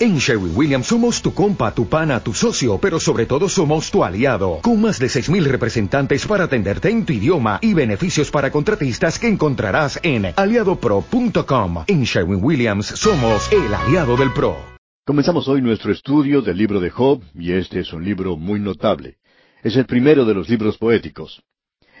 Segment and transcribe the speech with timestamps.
[0.00, 4.04] En Sherwin Williams somos tu compa, tu pana, tu socio, pero sobre todo somos tu
[4.04, 9.18] aliado, con más de 6.000 representantes para atenderte en tu idioma y beneficios para contratistas
[9.18, 11.82] que encontrarás en aliadopro.com.
[11.88, 14.56] En Sherwin Williams somos el aliado del PRO.
[15.04, 19.16] Comenzamos hoy nuestro estudio del libro de Job, y este es un libro muy notable.
[19.64, 21.42] Es el primero de los libros poéticos.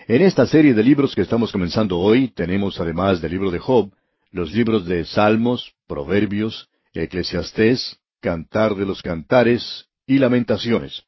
[0.06, 3.90] En esta serie de libros que estamos comenzando hoy, tenemos además del libro de Job,
[4.30, 6.68] los libros de Salmos, Proverbios,
[7.02, 11.04] Eclesiastés, Cantar de los Cantares y Lamentaciones.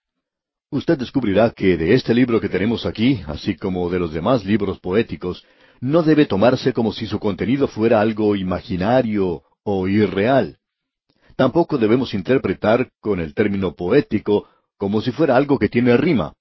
[0.71, 4.79] Usted descubrirá que de este libro que tenemos aquí, así como de los demás libros
[4.79, 5.45] poéticos,
[5.81, 10.59] no debe tomarse como si su contenido fuera algo imaginario o irreal.
[11.35, 16.35] Tampoco debemos interpretar con el término poético como si fuera algo que tiene rima.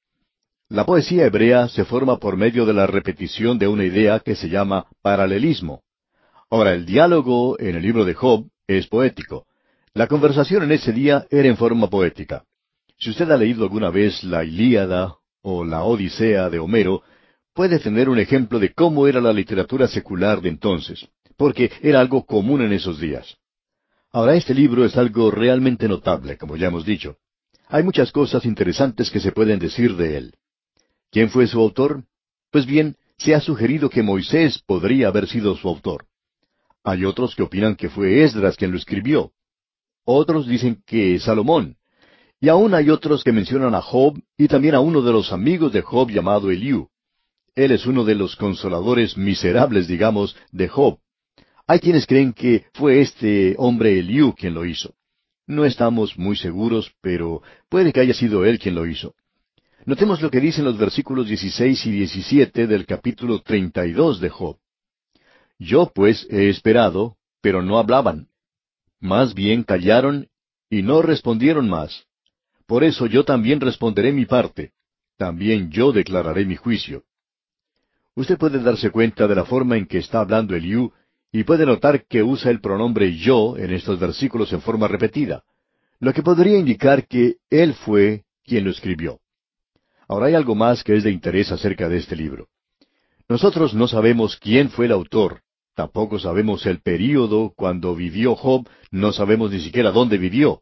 [0.67, 4.49] La poesía hebrea se forma por medio de la repetición de una idea que se
[4.49, 5.81] llama paralelismo.
[6.51, 8.47] Ahora, el diálogo en el libro de Job
[8.77, 9.47] es poético.
[9.95, 12.43] La conversación en ese día era en forma poética.
[12.97, 17.01] Si usted ha leído alguna vez la Ilíada o la Odisea de Homero,
[17.53, 22.25] puede tener un ejemplo de cómo era la literatura secular de entonces, porque era algo
[22.25, 23.37] común en esos días.
[24.11, 27.17] Ahora, este libro es algo realmente notable, como ya hemos dicho.
[27.67, 30.33] Hay muchas cosas interesantes que se pueden decir de él.
[31.11, 32.03] ¿Quién fue su autor?
[32.51, 36.05] Pues bien, se ha sugerido que Moisés podría haber sido su autor.
[36.83, 39.31] Hay otros que opinan que fue Esdras quien lo escribió.
[40.05, 41.77] Otros dicen que Salomón.
[42.41, 45.73] Y aún hay otros que mencionan a Job y también a uno de los amigos
[45.73, 46.87] de Job llamado Eliú.
[47.53, 50.99] Él es uno de los consoladores miserables, digamos, de Job.
[51.67, 54.95] Hay quienes creen que fue este hombre Eliú quien lo hizo.
[55.45, 59.15] No estamos muy seguros, pero puede que haya sido él quien lo hizo.
[59.85, 64.57] Notemos lo que dicen los versículos 16 y 17 del capítulo 32 de Job.
[65.59, 68.29] Yo pues he esperado, pero no hablaban.
[68.99, 70.29] Más bien callaron
[70.69, 72.05] y no respondieron más.
[72.65, 74.71] Por eso yo también responderé mi parte.
[75.17, 77.03] También yo declararé mi juicio.
[78.15, 80.93] Usted puede darse cuenta de la forma en que está hablando Eliú
[81.31, 85.43] y puede notar que usa el pronombre yo en estos versículos en forma repetida,
[85.99, 89.19] lo que podría indicar que él fue quien lo escribió.
[90.07, 92.47] Ahora hay algo más que es de interés acerca de este libro.
[93.27, 95.41] Nosotros no sabemos quién fue el autor,
[95.79, 100.61] Tampoco sabemos el período cuando vivió Job, no sabemos ni siquiera dónde vivió.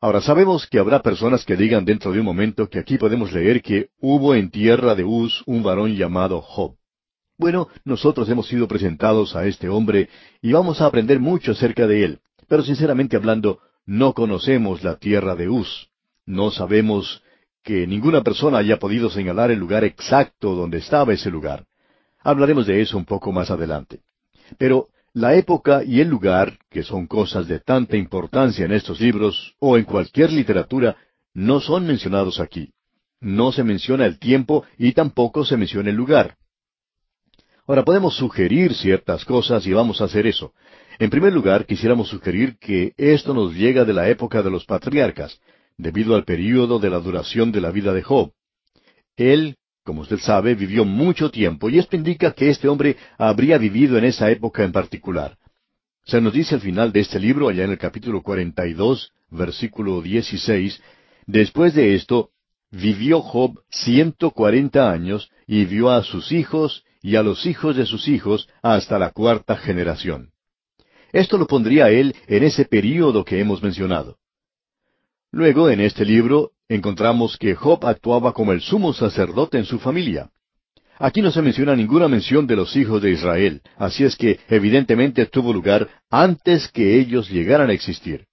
[0.00, 3.60] Ahora sabemos que habrá personas que digan dentro de un momento que aquí podemos leer
[3.60, 6.76] que hubo en tierra de Uz un varón llamado Job.
[7.36, 10.08] Bueno, nosotros hemos sido presentados a este hombre
[10.40, 15.36] y vamos a aprender mucho acerca de él, pero sinceramente hablando, no conocemos la tierra
[15.36, 15.90] de Uz.
[16.24, 17.22] No sabemos
[17.62, 21.66] que ninguna persona haya podido señalar el lugar exacto donde estaba ese lugar.
[22.22, 24.00] Hablaremos de eso un poco más adelante.
[24.58, 29.54] Pero la época y el lugar, que son cosas de tanta importancia en estos libros
[29.58, 30.96] o en cualquier literatura,
[31.34, 32.72] no son mencionados aquí.
[33.20, 36.36] No se menciona el tiempo y tampoco se menciona el lugar.
[37.66, 40.52] Ahora podemos sugerir ciertas cosas y vamos a hacer eso.
[40.98, 45.40] En primer lugar, quisiéramos sugerir que esto nos llega de la época de los patriarcas,
[45.76, 48.32] debido al período de la duración de la vida de Job.
[49.16, 53.98] Él, como usted sabe, vivió mucho tiempo y esto indica que este hombre habría vivido
[53.98, 55.36] en esa época en particular.
[56.04, 60.80] Se nos dice al final de este libro, allá en el capítulo 42, versículo 16,
[61.26, 62.30] después de esto,
[62.70, 67.86] vivió Job ciento cuarenta años y vio a sus hijos y a los hijos de
[67.86, 70.30] sus hijos hasta la cuarta generación.
[71.12, 74.16] Esto lo pondría él en ese período que hemos mencionado.
[75.30, 80.30] Luego, en este libro, encontramos que Job actuaba como el sumo sacerdote en su familia.
[80.98, 85.26] Aquí no se menciona ninguna mención de los hijos de Israel, así es que evidentemente
[85.26, 88.26] tuvo lugar antes que ellos llegaran a existir.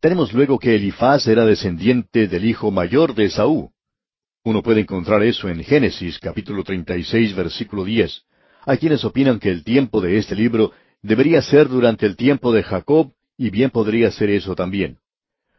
[0.00, 3.70] Tenemos luego que Elifaz era descendiente del hijo mayor de Esaú.
[4.44, 8.22] Uno puede encontrar eso en Génesis capítulo 36 versículo 10.
[8.66, 12.62] Hay quienes opinan que el tiempo de este libro debería ser durante el tiempo de
[12.62, 14.98] Jacob, y bien podría ser eso también.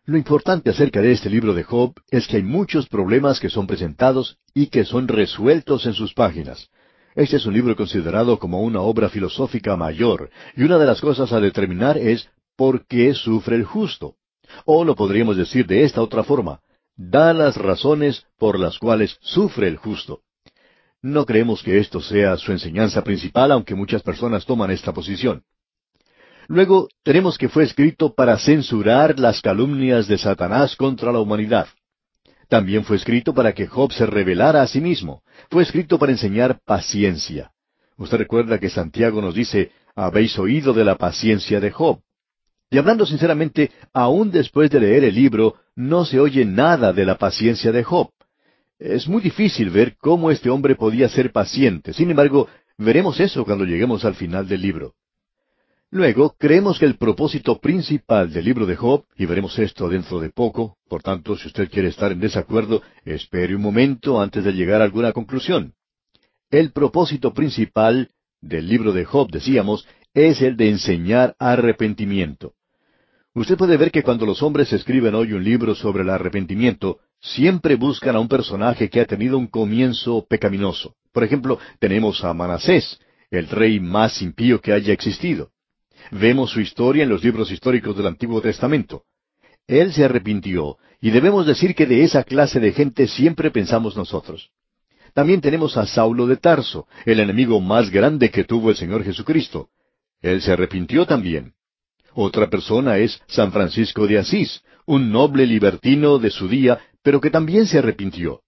[0.09, 3.67] Lo importante acerca de este libro de Job es que hay muchos problemas que son
[3.67, 6.71] presentados y que son resueltos en sus páginas.
[7.13, 11.31] Este es un libro considerado como una obra filosófica mayor, y una de las cosas
[11.31, 14.15] a determinar es por qué sufre el justo.
[14.65, 16.61] O lo podríamos decir de esta otra forma,
[16.95, 20.21] da las razones por las cuales sufre el justo.
[21.03, 25.43] No creemos que esto sea su enseñanza principal, aunque muchas personas toman esta posición.
[26.49, 31.67] Luego tenemos que fue escrito para censurar las calumnias de Satanás contra la humanidad.
[32.47, 35.21] También fue escrito para que Job se revelara a sí mismo.
[35.51, 37.51] Fue escrito para enseñar paciencia.
[37.97, 41.99] Usted recuerda que Santiago nos dice, habéis oído de la paciencia de Job.
[42.71, 47.19] Y hablando sinceramente, aún después de leer el libro, no se oye nada de la
[47.19, 48.09] paciencia de Job.
[48.79, 51.93] Es muy difícil ver cómo este hombre podía ser paciente.
[51.93, 54.95] Sin embargo, veremos eso cuando lleguemos al final del libro.
[55.91, 60.29] Luego, creemos que el propósito principal del libro de Job, y veremos esto dentro de
[60.29, 64.81] poco, por tanto, si usted quiere estar en desacuerdo, espere un momento antes de llegar
[64.81, 65.73] a alguna conclusión.
[66.51, 68.09] El propósito principal
[68.39, 72.53] del libro de Job, decíamos, es el de enseñar arrepentimiento.
[73.33, 77.75] Usted puede ver que cuando los hombres escriben hoy un libro sobre el arrepentimiento, siempre
[77.75, 80.95] buscan a un personaje que ha tenido un comienzo pecaminoso.
[81.11, 82.99] Por ejemplo, tenemos a Manasés,
[83.31, 85.49] el rey más impío que haya existido.
[86.11, 89.03] Vemos su historia en los libros históricos del Antiguo Testamento.
[89.67, 94.49] Él se arrepintió, y debemos decir que de esa clase de gente siempre pensamos nosotros.
[95.13, 99.69] También tenemos a Saulo de Tarso, el enemigo más grande que tuvo el Señor Jesucristo.
[100.21, 101.53] Él se arrepintió también.
[102.13, 107.29] Otra persona es San Francisco de Asís, un noble libertino de su día, pero que
[107.29, 108.41] también se arrepintió.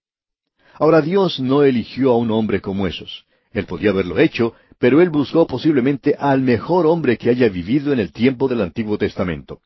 [0.74, 3.24] Ahora Dios no eligió a un hombre como esos.
[3.52, 8.00] Él podía haberlo hecho, pero él buscó posiblemente al mejor hombre que haya vivido en
[8.00, 9.60] el tiempo del Antiguo Testamento.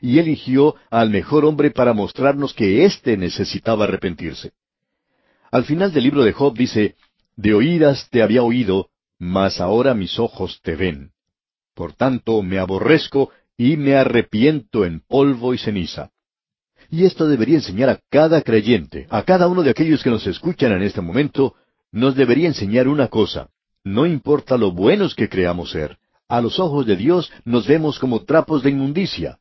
[0.00, 4.52] Y eligió al mejor hombre para mostrarnos que éste necesitaba arrepentirse.
[5.50, 6.96] Al final del libro de Job dice,
[7.36, 8.88] De oídas te había oído,
[9.18, 11.10] mas ahora mis ojos te ven.
[11.74, 16.10] Por tanto me aborrezco y me arrepiento en polvo y ceniza.
[16.90, 20.72] Y esto debería enseñar a cada creyente, a cada uno de aquellos que nos escuchan
[20.72, 21.54] en este momento,
[21.92, 23.50] nos debería enseñar una cosa.
[23.84, 25.98] No importa lo buenos que creamos ser,
[26.28, 29.38] a los ojos de Dios nos vemos como trapos de inmundicia.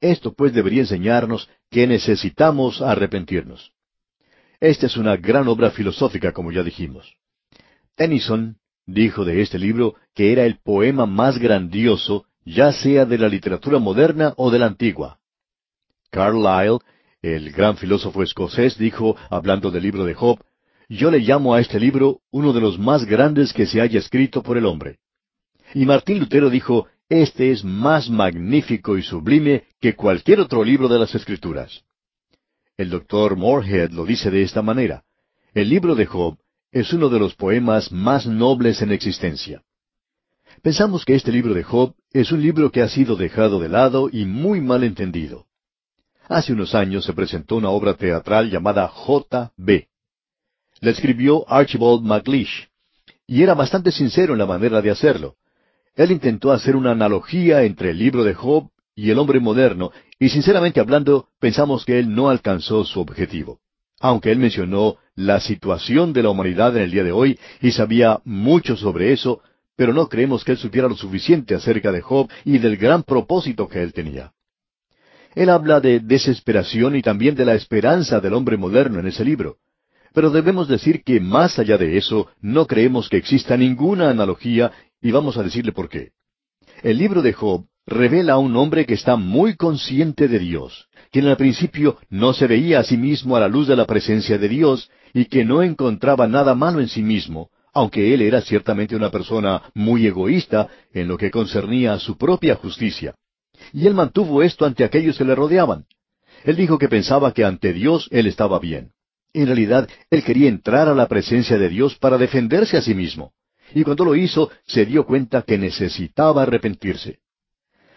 [0.00, 3.72] Esto pues debería enseñarnos que necesitamos arrepentirnos.
[4.60, 7.16] Esta es una gran obra filosófica, como ya dijimos.
[7.94, 13.28] Tennyson dijo de este libro que era el poema más grandioso, ya sea de la
[13.28, 15.18] literatura moderna o de la antigua.
[16.10, 16.78] Carlyle,
[17.22, 20.38] el gran filósofo escocés, dijo, hablando del libro de Job,
[20.88, 24.42] yo le llamo a este libro uno de los más grandes que se haya escrito
[24.42, 24.98] por el hombre.
[25.74, 30.98] Y Martín Lutero dijo, este es más magnífico y sublime que cualquier otro libro de
[30.98, 31.84] las Escrituras.
[32.76, 35.04] El doctor Morehead lo dice de esta manera.
[35.54, 36.38] El libro de Job
[36.72, 39.62] es uno de los poemas más nobles en existencia.
[40.62, 44.08] Pensamos que este libro de Job es un libro que ha sido dejado de lado
[44.12, 45.46] y muy mal entendido.
[46.28, 49.88] Hace unos años se presentó una obra teatral llamada J.B.
[50.80, 52.68] La escribió Archibald MacLeish,
[53.26, 55.36] y era bastante sincero en la manera de hacerlo.
[55.94, 60.28] Él intentó hacer una analogía entre el libro de Job y el hombre moderno, y
[60.28, 63.60] sinceramente hablando, pensamos que él no alcanzó su objetivo.
[64.00, 68.20] Aunque él mencionó la situación de la humanidad en el día de hoy y sabía
[68.24, 69.40] mucho sobre eso,
[69.74, 73.68] pero no creemos que él supiera lo suficiente acerca de Job y del gran propósito
[73.68, 74.32] que él tenía.
[75.34, 79.58] Él habla de desesperación y también de la esperanza del hombre moderno en ese libro.
[80.16, 84.72] Pero debemos decir que más allá de eso, no creemos que exista ninguna analogía
[85.02, 86.12] y vamos a decirle por qué.
[86.82, 91.26] El libro de Job revela a un hombre que está muy consciente de Dios, quien
[91.26, 94.48] al principio no se veía a sí mismo a la luz de la presencia de
[94.48, 99.10] Dios y que no encontraba nada malo en sí mismo, aunque él era ciertamente una
[99.10, 103.16] persona muy egoísta en lo que concernía a su propia justicia.
[103.74, 105.84] Y él mantuvo esto ante aquellos que le rodeaban.
[106.42, 108.95] Él dijo que pensaba que ante Dios él estaba bien.
[109.36, 113.34] En realidad, él quería entrar a la presencia de Dios para defenderse a sí mismo.
[113.74, 117.18] Y cuando lo hizo, se dio cuenta que necesitaba arrepentirse.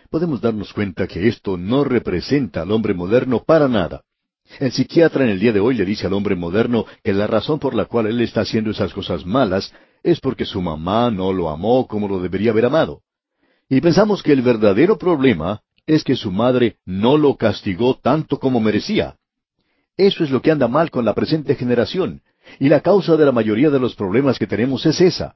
[0.09, 4.01] Podemos darnos cuenta que esto no representa al hombre moderno para nada.
[4.59, 7.57] El psiquiatra en el día de hoy le dice al hombre moderno que la razón
[7.57, 11.47] por la cual él está haciendo esas cosas malas es porque su mamá no lo
[11.47, 13.03] amó como lo debería haber amado.
[13.69, 18.59] Y pensamos que el verdadero problema es que su madre no lo castigó tanto como
[18.59, 19.15] merecía.
[19.99, 22.21] Eso es lo que anda mal con la presente generación,
[22.57, 25.35] y la causa de la mayoría de los problemas que tenemos es esa.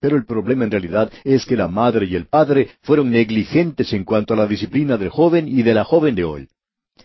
[0.00, 4.04] Pero el problema en realidad es que la madre y el padre fueron negligentes en
[4.04, 6.48] cuanto a la disciplina del joven y de la joven de hoy.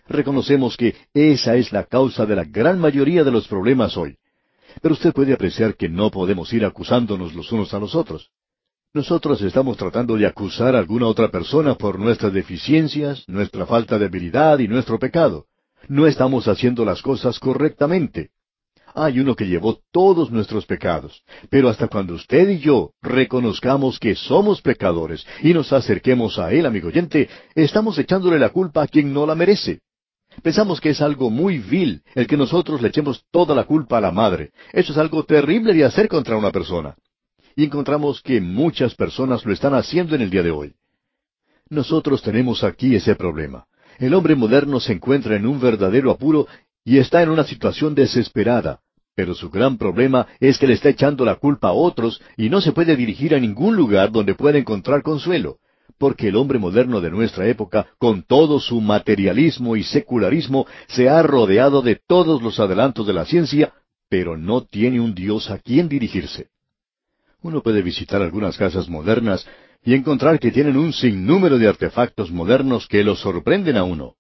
[0.08, 4.16] Reconocemos que esa es la causa de la gran mayoría de los problemas hoy.
[4.82, 8.32] Pero usted puede apreciar que no podemos ir acusándonos los unos a los otros.
[8.94, 14.06] Nosotros estamos tratando de acusar a alguna otra persona por nuestras deficiencias, nuestra falta de
[14.06, 15.48] habilidad y nuestro pecado.
[15.88, 18.32] No estamos haciendo las cosas correctamente.
[18.94, 24.16] Hay uno que llevó todos nuestros pecados, pero hasta cuando usted y yo reconozcamos que
[24.16, 29.14] somos pecadores y nos acerquemos a Él, amigo oyente, estamos echándole la culpa a quien
[29.14, 29.82] no la merece.
[30.42, 34.02] Pensamos que es algo muy vil el que nosotros le echemos toda la culpa a
[34.02, 34.52] la madre.
[34.74, 36.96] Eso es algo terrible de hacer contra una persona
[37.58, 40.76] y encontramos que muchas personas lo están haciendo en el día de hoy.
[41.70, 43.66] Nosotros tenemos aquí ese problema.
[44.00, 46.48] El hombre moderno se encuentra en un verdadero apuro
[46.86, 48.80] y está en una situación desesperada,
[49.16, 52.62] pero su gran problema es que le está echando la culpa a otros y no
[52.62, 55.58] se puede dirigir a ningún lugar donde pueda encontrar consuelo,
[55.98, 61.24] porque el hombre moderno de nuestra época, con todo su materialismo y secularismo, se ha
[61.24, 63.74] rodeado de todos los adelantos de la ciencia,
[64.08, 66.50] pero no tiene un Dios a quien dirigirse.
[67.42, 69.48] Uno puede visitar algunas casas modernas
[69.88, 74.16] y encontrar que tienen un sinnúmero de artefactos modernos que lo sorprenden a uno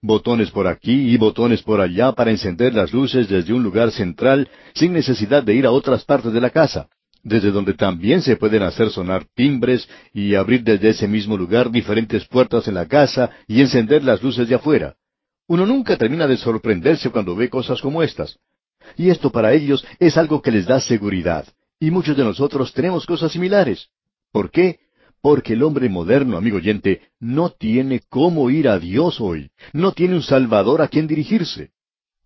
[0.00, 4.48] botones por aquí y botones por allá para encender las luces desde un lugar central
[4.74, 6.88] sin necesidad de ir a otras partes de la casa,
[7.24, 12.24] desde donde también se pueden hacer sonar timbres y abrir desde ese mismo lugar diferentes
[12.28, 14.94] puertas en la casa y encender las luces de afuera.
[15.48, 18.38] Uno nunca termina de sorprenderse cuando ve cosas como estas.
[18.96, 21.44] Y esto para ellos es algo que les da seguridad.
[21.80, 23.88] Y muchos de nosotros tenemos cosas similares.
[24.30, 24.78] ¿Por qué?
[25.20, 29.50] Porque el hombre moderno, amigo oyente, no tiene cómo ir a Dios hoy.
[29.72, 31.70] No tiene un Salvador a quien dirigirse.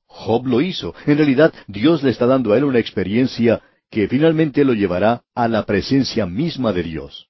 [0.06, 0.94] Job lo hizo.
[1.06, 5.48] En realidad, Dios le está dando a él una experiencia que finalmente lo llevará a
[5.48, 7.28] la presencia misma de Dios.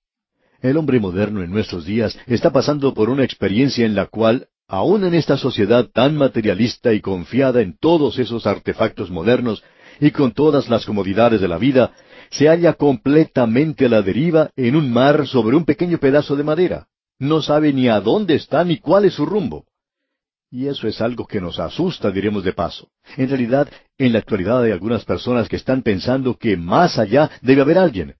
[0.60, 5.04] El hombre moderno en nuestros días está pasando por una experiencia en la cual, aun
[5.04, 9.62] en esta sociedad tan materialista y confiada en todos esos artefactos modernos
[10.00, 11.92] y con todas las comodidades de la vida,
[12.32, 16.88] se halla completamente a la deriva en un mar sobre un pequeño pedazo de madera.
[17.18, 19.66] No sabe ni a dónde está ni cuál es su rumbo.
[20.50, 22.88] Y eso es algo que nos asusta, diremos de paso.
[23.16, 27.62] En realidad, en la actualidad hay algunas personas que están pensando que más allá debe
[27.62, 28.16] haber alguien.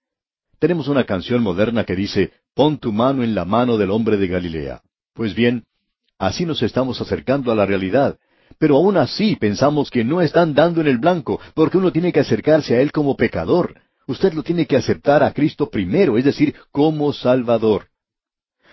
[0.59, 4.27] Tenemos una canción moderna que dice, pon tu mano en la mano del hombre de
[4.27, 4.81] Galilea.
[5.13, 5.65] Pues bien,
[6.19, 8.17] así nos estamos acercando a la realidad.
[8.59, 12.19] Pero aún así pensamos que no están dando en el blanco, porque uno tiene que
[12.19, 13.75] acercarse a Él como pecador.
[14.07, 17.87] Usted lo tiene que aceptar a Cristo primero, es decir, como Salvador.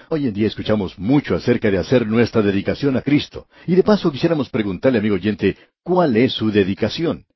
[0.09, 3.47] Hoy en día escuchamos mucho acerca de hacer nuestra dedicación a Cristo.
[3.67, 7.27] Y de paso quisiéramos preguntarle, amigo oyente, ¿cuál es su dedicación?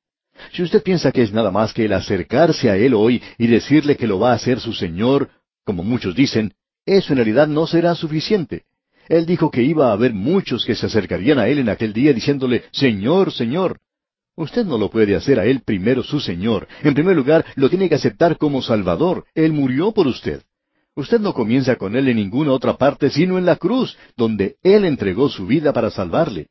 [0.51, 3.95] Si usted piensa que es nada más que el acercarse a Él hoy y decirle
[3.95, 5.29] que lo va a hacer su Señor,
[5.63, 6.53] como muchos dicen,
[6.85, 8.63] eso en realidad no será suficiente.
[9.07, 12.11] Él dijo que iba a haber muchos que se acercarían a Él en aquel día
[12.11, 13.79] diciéndole, Señor, Señor.
[14.37, 16.67] Usted no lo puede hacer a Él primero su Señor.
[16.83, 19.25] En primer lugar, lo tiene que aceptar como Salvador.
[19.33, 20.43] Él murió por usted.
[20.93, 24.85] Usted no comienza con Él en ninguna otra parte sino en la cruz, donde Él
[24.85, 26.47] entregó su vida para salvarle.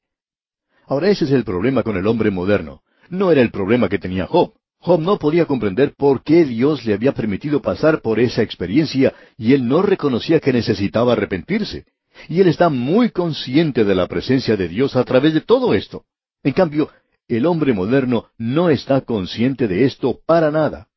[0.87, 2.83] Ahora ese es el problema con el hombre moderno.
[3.11, 4.53] No era el problema que tenía Job.
[4.79, 9.55] Job no podía comprender por qué Dios le había permitido pasar por esa experiencia y
[9.55, 11.87] él no reconocía que necesitaba arrepentirse.
[12.29, 16.05] Y él está muy consciente de la presencia de Dios a través de todo esto.
[16.43, 16.91] En cambio,
[17.29, 20.89] el hombre moderno no está consciente de esto para nada.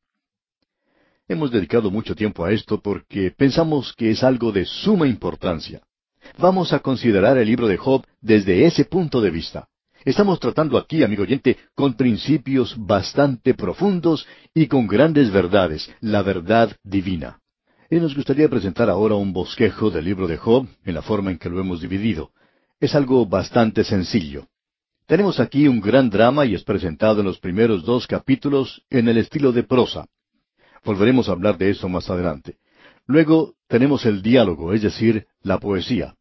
[1.26, 5.82] Hemos dedicado mucho tiempo a esto porque pensamos que es algo de suma importancia.
[6.38, 9.68] Vamos a considerar el libro de Job desde ese punto de vista.
[10.04, 16.74] Estamos tratando aquí, amigo oyente, con principios bastante profundos y con grandes verdades, la verdad
[16.82, 17.40] divina.
[17.90, 21.38] Y nos gustaría presentar ahora un bosquejo del libro de Job en la forma en
[21.38, 22.30] que lo hemos dividido.
[22.80, 24.46] Es algo bastante sencillo.
[25.08, 29.16] Tenemos aquí un gran drama y es presentado en los primeros dos capítulos en el
[29.16, 30.06] estilo de prosa.
[30.84, 32.58] Volveremos a hablar de eso más adelante.
[33.06, 36.14] Luego tenemos el diálogo, es decir, la poesía.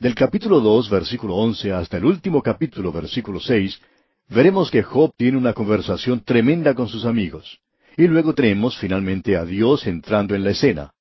[0.00, 3.80] Del capítulo dos, versículo once, hasta el último capítulo, versículo seis,
[4.28, 7.60] veremos que Job tiene una conversación tremenda con sus amigos.
[7.96, 10.92] Y luego tenemos finalmente a Dios entrando en la escena.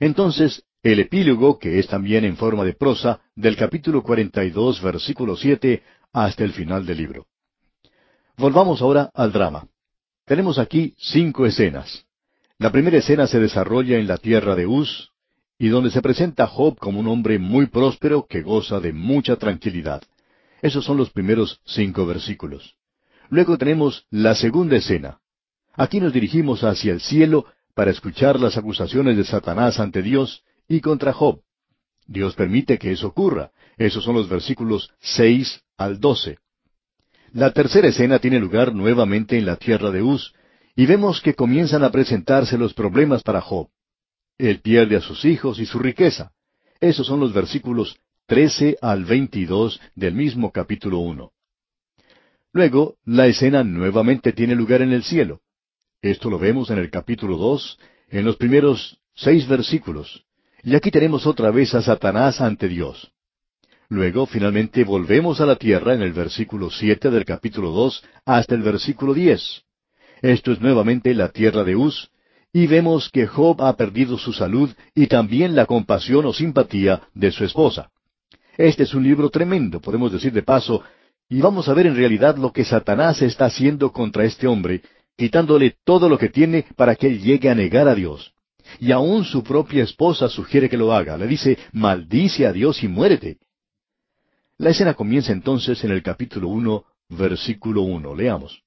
[0.00, 4.80] Entonces, el epílogo, que es también en forma de prosa, del capítulo cuarenta y dos,
[4.80, 7.26] versículo siete, hasta el final del libro.
[8.36, 9.66] Volvamos ahora al drama.
[10.24, 12.06] Tenemos aquí cinco escenas.
[12.58, 15.10] La primera escena se desarrolla en la tierra de Uz,
[15.58, 19.36] y donde se presenta a Job como un hombre muy próspero que goza de mucha
[19.36, 20.02] tranquilidad.
[20.62, 22.76] Esos son los primeros cinco versículos.
[23.28, 25.18] Luego tenemos la segunda escena.
[25.74, 30.80] Aquí nos dirigimos hacia el cielo para escuchar las acusaciones de Satanás ante Dios y
[30.80, 31.42] contra Job.
[32.06, 33.50] Dios permite que eso ocurra.
[33.78, 36.38] Esos son los versículos seis al doce.
[37.32, 40.34] La tercera escena tiene lugar nuevamente en la tierra de Uz,
[40.74, 43.68] y vemos que comienzan a presentarse los problemas para Job.
[44.36, 46.32] Él pierde a sus hijos y su riqueza.
[46.80, 51.32] Esos son los versículos trece al veintidós del mismo capítulo uno.
[52.52, 55.40] Luego, la escena nuevamente tiene lugar en el cielo.
[56.02, 60.24] Esto lo vemos en el capítulo dos, en los primeros seis versículos.
[60.62, 63.12] Y aquí tenemos otra vez a Satanás ante Dios.
[63.90, 68.62] Luego, finalmente, volvemos a la tierra en el versículo siete del capítulo dos hasta el
[68.62, 69.62] versículo diez.
[70.20, 72.10] Esto es nuevamente la tierra de Uz,
[72.52, 77.30] y vemos que Job ha perdido su salud y también la compasión o simpatía de
[77.30, 77.90] su esposa.
[78.58, 80.82] Este es un libro tremendo, podemos decir de paso,
[81.30, 84.82] y vamos a ver en realidad lo que Satanás está haciendo contra este hombre,
[85.16, 88.32] quitándole todo lo que tiene para que él llegue a negar a Dios.
[88.80, 91.16] Y aún su propia esposa sugiere que lo haga.
[91.16, 93.38] Le dice, maldice a Dios y muérete.
[94.60, 98.16] La escena comienza entonces en el capítulo uno, versículo uno.
[98.16, 98.64] Leamos.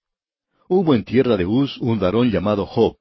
[0.69, 2.95] Hubo en tierra de Uz un varón llamado Job,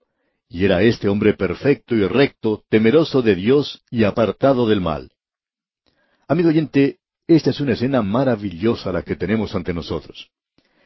[0.48, 5.12] y era este hombre perfecto y recto, temeroso de Dios y apartado del mal.
[6.26, 10.28] Amigo oyente, esta es una escena maravillosa la que tenemos ante nosotros.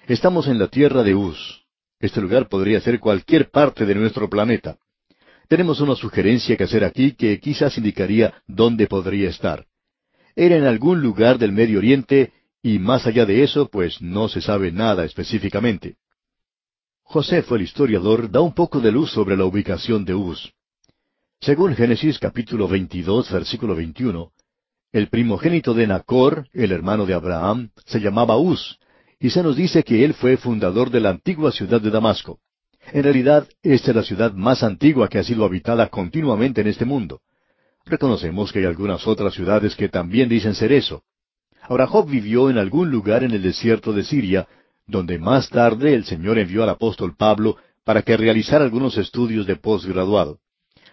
[0.07, 1.65] Estamos en la tierra de Uz.
[2.01, 4.77] Este lugar podría ser cualquier parte de nuestro planeta.
[5.49, 9.65] Tenemos una sugerencia que hacer aquí que quizás indicaría dónde podría estar.
[10.37, 14.41] Era en algún lugar del Medio Oriente y más allá de eso, pues no se
[14.41, 15.97] sabe nada específicamente.
[17.03, 20.53] José el historiador, da un poco de luz sobre la ubicación de Uz.
[21.41, 24.33] Según Génesis capítulo 22, versículo 21,
[24.93, 28.79] el primogénito de Nacor, el hermano de Abraham, se llamaba Uz,
[29.21, 32.41] y se nos dice que él fue fundador de la antigua ciudad de Damasco.
[32.93, 36.85] En realidad, esta es la ciudad más antigua que ha sido habitada continuamente en este
[36.85, 37.21] mundo.
[37.87, 41.03] Reconocemos que hay algunas otras ciudades que también dicen ser eso.
[41.63, 44.49] Ahora Job vivió en algún lugar en el desierto de Siria,
[44.87, 49.57] donde más tarde el Señor envió al apóstol Pablo para que realizara algunos estudios de
[49.57, 50.41] posgraduado.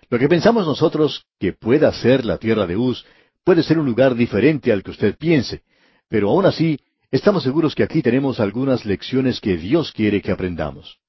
[0.09, 3.05] Lo que pensamos nosotros que pueda ser la tierra de Uz
[3.45, 5.63] puede ser un lugar diferente al que usted piense,
[6.09, 6.79] pero aún así
[7.09, 10.99] estamos seguros que aquí tenemos algunas lecciones que Dios quiere que aprendamos.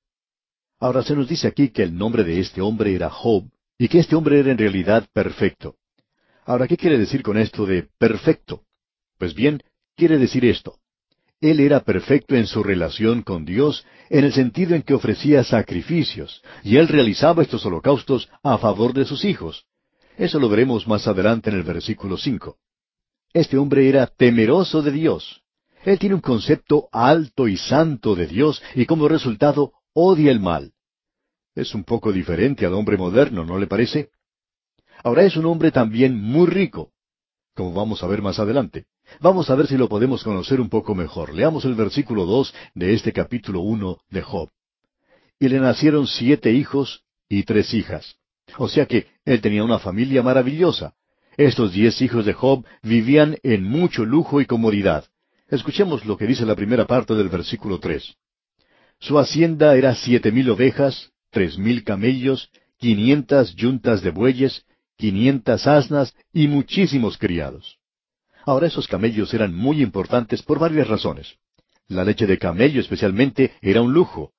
[0.79, 3.45] Ahora se nos dice aquí que el nombre de este hombre era Job
[3.83, 5.75] y que este hombre era en realidad perfecto.
[6.47, 8.63] Ahora, ¿qué quiere decir con esto de perfecto?
[9.19, 9.61] Pues bien,
[9.97, 10.79] quiere decir esto.
[11.41, 16.45] Él era perfecto en su relación con Dios en el sentido en que ofrecía sacrificios,
[16.63, 19.65] y él realizaba estos holocaustos a favor de sus hijos.
[20.17, 22.59] Eso lo veremos más adelante en el versículo cinco.
[23.33, 25.43] Este hombre era temeroso de Dios.
[25.85, 30.73] Él tiene un concepto alto y santo de Dios y como resultado odia el mal.
[31.55, 34.11] Es un poco diferente al hombre moderno, ¿no le parece?
[35.05, 36.93] Ahora es un hombre también muy rico,
[37.55, 38.87] como vamos a ver más adelante.
[39.21, 41.35] Vamos a ver si lo podemos conocer un poco mejor.
[41.35, 44.49] Leamos el versículo dos de este capítulo uno de Job.
[45.39, 48.17] Y le nacieron siete hijos y tres hijas.
[48.59, 50.95] O sea que él tenía una familia maravillosa.
[51.37, 55.05] Estos diez hijos de Job vivían en mucho lujo y comodidad.
[55.49, 58.15] Escuchemos lo que dice la primera parte del versículo tres.
[58.99, 64.65] Su hacienda era siete mil ovejas, tres mil camellos, quinientas yuntas de bueyes,
[64.97, 67.79] quinientas asnas y muchísimos criados.
[68.45, 71.35] Ahora esos camellos eran muy importantes por varias razones.
[71.89, 74.33] La leche de camello especialmente era un lujo.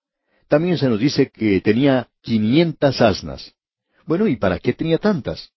[0.47, 3.53] También se nos dice que tenía quinientas asnas.
[4.06, 5.51] Bueno, ¿y para qué tenía tantas?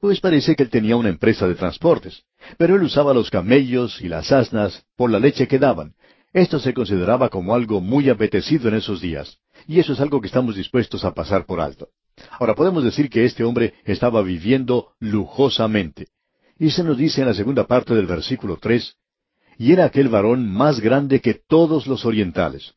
[0.00, 2.24] Pues parece que él tenía una empresa de transportes,
[2.58, 5.94] pero él usaba los camellos y las asnas por la leche que daban.
[6.32, 10.26] Esto se consideraba como algo muy apetecido en esos días, y eso es algo que
[10.26, 11.88] estamos dispuestos a pasar por alto.
[12.38, 16.08] Ahora podemos decir que este hombre estaba viviendo lujosamente.
[16.58, 18.96] Y se nos dice en la segunda parte del versículo tres,
[19.58, 22.74] y era aquel varón más grande que todos los orientales.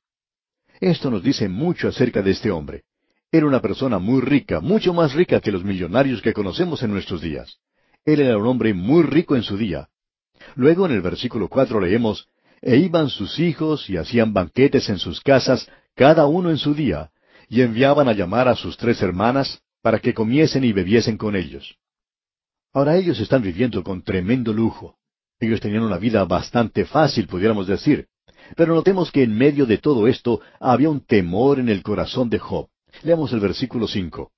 [0.79, 2.83] Esto nos dice mucho acerca de este hombre.
[3.31, 7.21] Era una persona muy rica, mucho más rica que los millonarios que conocemos en nuestros
[7.21, 7.57] días.
[8.05, 9.89] Él era un hombre muy rico en su día.
[10.55, 12.29] Luego en el versículo cuatro leemos,
[12.61, 17.11] E iban sus hijos y hacían banquetes en sus casas, cada uno en su día,
[17.49, 21.77] y enviaban a llamar a sus tres hermanas para que comiesen y bebiesen con ellos.
[22.73, 24.97] Ahora ellos están viviendo con tremendo lujo.
[25.39, 28.07] Ellos tenían una vida bastante fácil, pudiéramos decir.
[28.55, 32.39] Pero notemos que en medio de todo esto había un temor en el corazón de
[32.39, 32.67] Job.
[33.03, 34.31] Leamos el versículo cinco.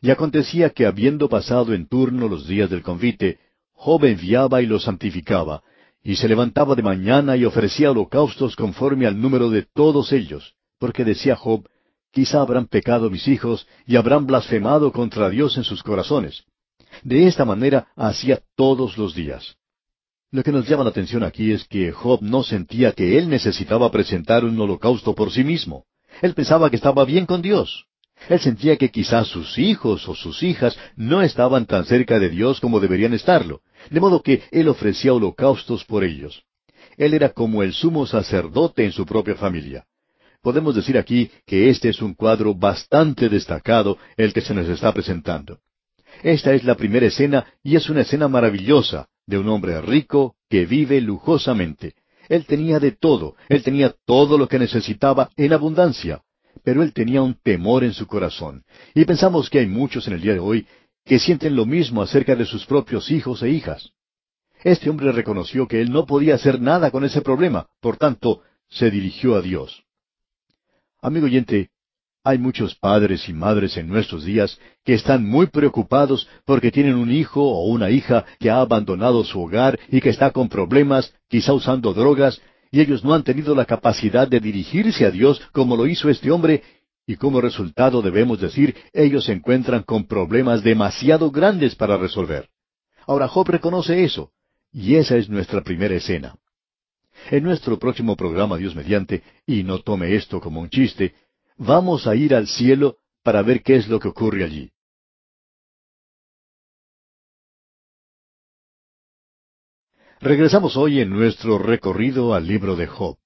[0.00, 3.38] Y acontecía que habiendo pasado en turno los días del convite,
[3.72, 5.62] Job enviaba y los santificaba,
[6.06, 11.04] y se levantaba de mañana y ofrecía holocaustos conforme al número de todos ellos, porque
[11.04, 11.68] decía Job,
[12.12, 16.44] quizá habrán pecado mis hijos y habrán blasfemado contra Dios en sus corazones.
[17.02, 19.56] De esta manera hacía todos los días.
[20.30, 23.90] Lo que nos llama la atención aquí es que Job no sentía que él necesitaba
[23.90, 25.86] presentar un holocausto por sí mismo.
[26.22, 27.86] Él pensaba que estaba bien con Dios.
[28.28, 32.60] Él sentía que quizás sus hijos o sus hijas no estaban tan cerca de Dios
[32.60, 33.60] como deberían estarlo,
[33.90, 36.44] de modo que él ofrecía holocaustos por ellos.
[36.96, 39.86] Él era como el sumo sacerdote en su propia familia.
[40.42, 44.92] Podemos decir aquí que este es un cuadro bastante destacado el que se nos está
[44.92, 45.58] presentando.
[46.22, 50.64] Esta es la primera escena y es una escena maravillosa de un hombre rico que
[50.64, 51.94] vive lujosamente.
[52.28, 56.22] Él tenía de todo, él tenía todo lo que necesitaba en abundancia,
[56.64, 58.64] pero él tenía un temor en su corazón.
[58.94, 60.66] Y pensamos que hay muchos en el día de hoy
[61.06, 63.92] que sienten lo mismo acerca de sus propios hijos e hijas.
[64.64, 68.90] Este hombre reconoció que él no podía hacer nada con ese problema, por tanto, se
[68.90, 69.84] dirigió a Dios.
[71.00, 71.70] Amigo oyente,
[72.24, 77.12] hay muchos padres y madres en nuestros días que están muy preocupados porque tienen un
[77.12, 81.52] hijo o una hija que ha abandonado su hogar y que está con problemas, quizá
[81.52, 82.42] usando drogas,
[82.72, 86.32] y ellos no han tenido la capacidad de dirigirse a Dios como lo hizo este
[86.32, 86.64] hombre,
[87.06, 92.48] y como resultado debemos decir, ellos se encuentran con problemas demasiado grandes para resolver.
[93.06, 94.32] Ahora Job reconoce eso,
[94.72, 96.36] y esa es nuestra primera escena.
[97.30, 101.14] En nuestro próximo programa, Dios mediante, y no tome esto como un chiste,
[101.58, 104.70] Vamos a ir al cielo para ver qué es lo que ocurre allí.
[110.20, 113.16] Regresamos hoy en nuestro recorrido al libro de Job.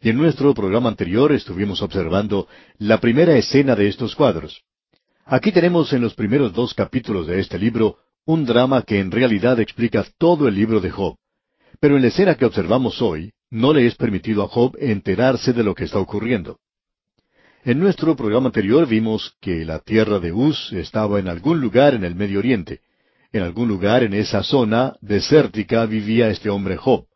[0.00, 2.46] Y en nuestro programa anterior estuvimos observando
[2.78, 4.62] la primera escena de estos cuadros.
[5.24, 9.58] Aquí tenemos en los primeros dos capítulos de este libro un drama que en realidad
[9.58, 11.16] explica todo el libro de Job.
[11.80, 15.64] Pero en la escena que observamos hoy, no le es permitido a Job enterarse de
[15.64, 16.58] lo que está ocurriendo.
[17.64, 22.04] En nuestro programa anterior vimos que la tierra de Uz estaba en algún lugar en
[22.04, 22.80] el Medio Oriente.
[23.32, 27.06] En algún lugar en esa zona desértica vivía este hombre Job.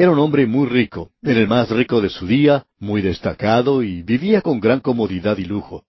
[0.00, 4.02] Era un hombre muy rico, era el más rico de su día, muy destacado y
[4.02, 5.86] vivía con gran comodidad y lujo.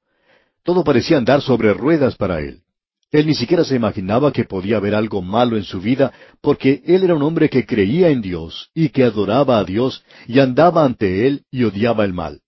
[0.63, 2.63] Todo parecía andar sobre ruedas para él.
[3.11, 7.03] Él ni siquiera se imaginaba que podía haber algo malo en su vida, porque él
[7.03, 11.27] era un hombre que creía en Dios y que adoraba a Dios y andaba ante
[11.27, 12.41] él y odiaba el mal.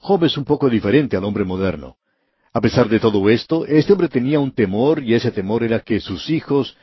[0.00, 1.96] Job es un poco diferente al hombre moderno.
[2.52, 5.98] A pesar de todo esto, este hombre tenía un temor y ese temor era que
[6.00, 6.76] sus hijos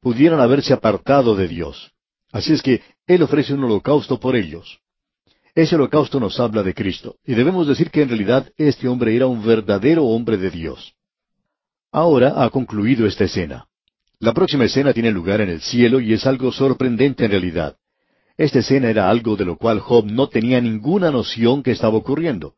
[0.00, 1.93] pudieran haberse apartado de Dios.
[2.34, 4.80] Así es que Él ofrece un holocausto por ellos.
[5.54, 9.28] Ese holocausto nos habla de Cristo, y debemos decir que en realidad este hombre era
[9.28, 10.94] un verdadero hombre de Dios.
[11.92, 13.68] Ahora ha concluido esta escena.
[14.18, 17.76] La próxima escena tiene lugar en el cielo y es algo sorprendente en realidad.
[18.36, 22.54] Esta escena era algo de lo cual Job no tenía ninguna noción que estaba ocurriendo.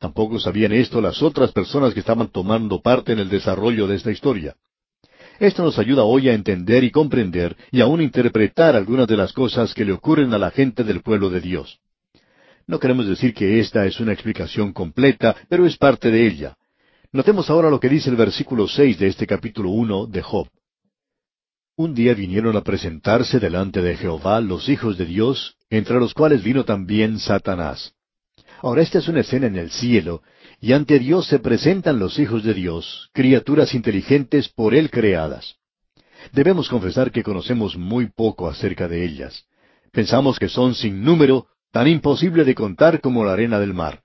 [0.00, 4.10] Tampoco sabían esto las otras personas que estaban tomando parte en el desarrollo de esta
[4.10, 4.56] historia.
[5.42, 9.74] Esto nos ayuda hoy a entender y comprender y aún interpretar algunas de las cosas
[9.74, 11.80] que le ocurren a la gente del pueblo de Dios.
[12.68, 16.56] No queremos decir que esta es una explicación completa, pero es parte de ella.
[17.10, 20.46] Notemos ahora lo que dice el versículo seis de este capítulo uno de Job.
[21.74, 26.44] Un día vinieron a presentarse delante de Jehová los hijos de Dios, entre los cuales
[26.44, 27.94] vino también Satanás.
[28.60, 30.22] Ahora esta es una escena en el cielo,
[30.62, 35.56] y ante Dios se presentan los hijos de Dios, criaturas inteligentes por Él creadas.
[36.32, 39.44] Debemos confesar que conocemos muy poco acerca de ellas.
[39.90, 44.02] Pensamos que son sin número, tan imposible de contar como la arena del mar.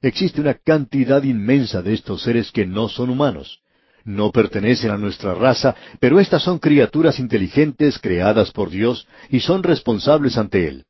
[0.00, 3.60] Existe una cantidad inmensa de estos seres que no son humanos
[4.08, 9.62] no pertenecen a nuestra raza, pero estas son criaturas inteligentes creadas por Dios y son
[9.62, 10.84] responsables ante Él.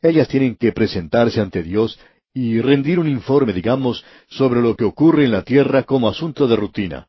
[0.00, 1.98] Ellas tienen que presentarse ante Dios
[2.34, 6.56] y rendir un informe, digamos, sobre lo que ocurre en la tierra como asunto de
[6.56, 7.08] rutina.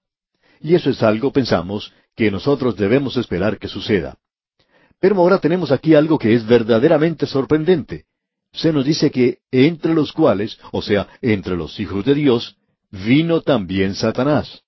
[0.60, 4.18] Y eso es algo, pensamos, que nosotros debemos esperar que suceda.
[5.00, 8.06] Pero ahora tenemos aquí algo que es verdaderamente sorprendente.
[8.54, 12.56] Se nos dice que entre los cuales, o sea, entre los hijos de Dios,
[12.92, 14.62] vino también Satanás.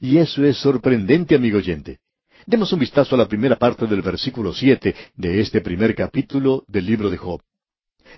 [0.00, 1.98] Y eso es sorprendente, amigo oyente.
[2.46, 6.86] Demos un vistazo a la primera parte del versículo siete de este primer capítulo del
[6.86, 7.40] libro de Job.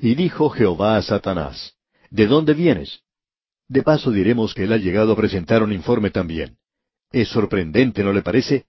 [0.01, 1.75] Y dijo Jehová a Satanás,
[2.16, 3.00] ¿De dónde vienes?
[3.68, 6.57] De paso diremos que él ha llegado a presentar un informe también.
[7.12, 8.64] Es sorprendente, ¿no le parece?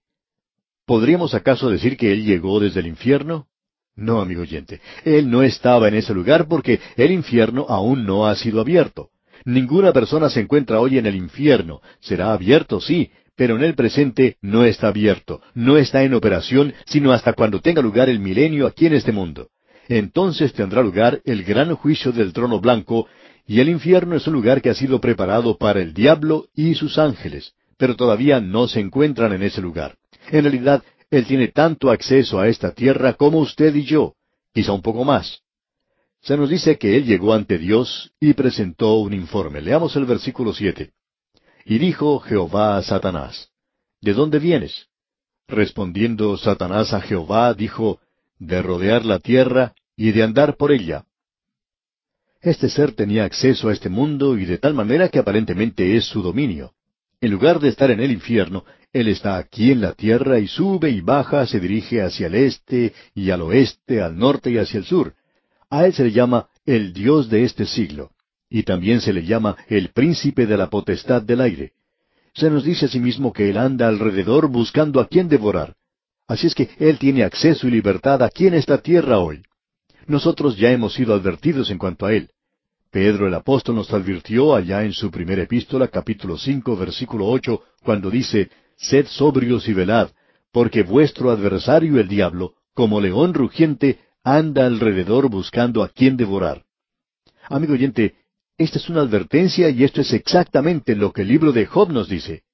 [0.86, 3.48] ¿Podríamos acaso decir que él llegó desde el infierno?
[3.96, 8.36] No, amigo oyente, él no estaba en ese lugar porque el infierno aún no ha
[8.36, 9.12] sido abierto.
[9.46, 11.80] Ninguna persona se encuentra hoy en el infierno.
[12.02, 17.14] Será abierto, sí, pero en el presente no está abierto, no está en operación, sino
[17.14, 19.48] hasta cuando tenga lugar el milenio aquí en este mundo.
[19.88, 23.08] Entonces tendrá lugar el gran juicio del trono blanco,
[23.48, 26.98] y el infierno es un lugar que ha sido preparado para el diablo y sus
[26.98, 29.96] ángeles, pero todavía no se encuentran en ese lugar.
[30.30, 34.16] En realidad, Él tiene tanto acceso a esta tierra como usted y yo,
[34.54, 35.42] quizá un poco más.
[36.22, 39.62] Se nos dice que él llegó ante Dios y presentó un informe.
[39.62, 40.92] Leamos el versículo siete.
[41.64, 43.50] Y dijo Jehová a Satanás,
[44.02, 44.88] ¿De dónde vienes?
[45.48, 48.02] Respondiendo Satanás a Jehová, dijo,
[48.40, 51.06] De rodear la tierra y de andar por ella.
[52.48, 56.22] Este ser tenía acceso a este mundo y de tal manera que aparentemente es su
[56.22, 56.72] dominio.
[57.20, 60.90] En lugar de estar en el infierno, él está aquí en la tierra y sube
[60.90, 64.86] y baja, se dirige hacia el este y al oeste, al norte y hacia el
[64.86, 65.14] sur.
[65.70, 68.12] A él se le llama el Dios de este siglo.
[68.50, 71.74] y también se le llama el príncipe de la potestad del aire.
[72.34, 75.76] Se nos dice asimismo que él anda alrededor buscando a quien devorar.
[76.30, 79.44] Así es que él tiene acceso y libertad aquí en esta tierra hoy.
[80.06, 82.32] Nosotros ya hemos sido advertidos en cuanto a él.
[82.98, 88.10] Pedro el apóstol nos advirtió allá en su primera epístola, capítulo cinco, versículo ocho, cuando
[88.10, 90.10] dice, Sed sobrios y velad,
[90.52, 96.64] porque vuestro adversario el diablo, como león rugiente, anda alrededor buscando a quien devorar.
[97.48, 98.16] Amigo oyente,
[98.58, 102.10] esta es una advertencia y esto es exactamente lo que el libro de Job nos
[102.10, 102.46] dice.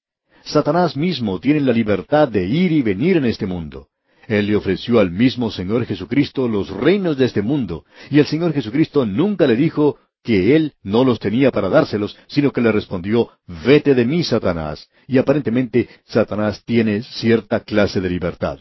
[0.44, 3.88] Satanás mismo tiene la libertad de ir y venir en este mundo.
[4.28, 8.52] Él le ofreció al mismo Señor Jesucristo los reinos de este mundo, y el Señor
[8.52, 13.30] Jesucristo nunca le dijo que Él no los tenía para dárselos, sino que le respondió,
[13.66, 14.90] Vete de mí, Satanás.
[15.06, 18.60] Y aparentemente Satanás tiene cierta clase de libertad.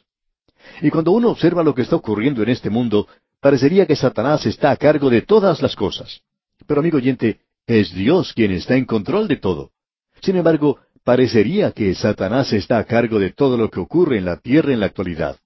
[0.80, 3.06] Y cuando uno observa lo que está ocurriendo en este mundo,
[3.40, 6.20] parecería que Satanás está a cargo de todas las cosas.
[6.66, 9.70] Pero amigo oyente, es Dios quien está en control de todo.
[10.20, 14.36] Sin embargo, parecería que Satanás está a cargo de todo lo que ocurre en la
[14.38, 15.36] tierra en la actualidad.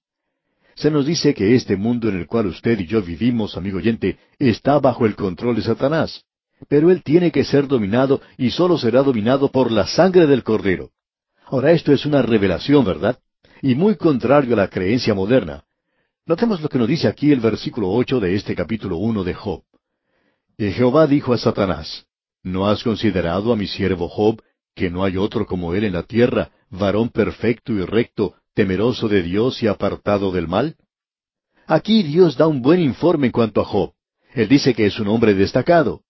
[0.77, 4.19] Se nos dice que este mundo en el cual usted y yo vivimos, amigo oyente,
[4.37, 6.23] está bajo el control de Satanás.
[6.69, 10.91] Pero él tiene que ser dominado y solo será dominado por la sangre del Cordero.
[11.45, 13.17] Ahora esto es una revelación, ¿verdad?
[13.63, 15.63] Y muy contrario a la creencia moderna.
[16.27, 19.63] Notemos lo que nos dice aquí el versículo ocho de este capítulo uno de Job.
[20.59, 22.05] Y Jehová dijo a Satanás,
[22.43, 24.43] ¿No has considerado a mi siervo Job,
[24.75, 29.21] que no hay otro como él en la tierra, varón perfecto y recto, temeroso de
[29.21, 30.75] Dios y apartado del mal?
[31.67, 33.91] Aquí Dios da un buen informe en cuanto a Job.
[34.33, 36.01] Él dice que es un hombre destacado.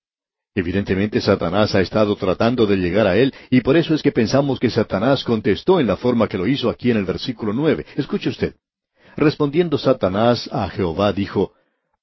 [0.55, 4.61] Evidentemente Satanás ha estado tratando de llegar a él y por eso es que pensamos
[4.61, 7.85] que Satanás contestó en la forma que lo hizo aquí en el versículo nueve.
[7.97, 8.55] Escuche usted.
[9.17, 11.51] Respondiendo Satanás a Jehová dijo,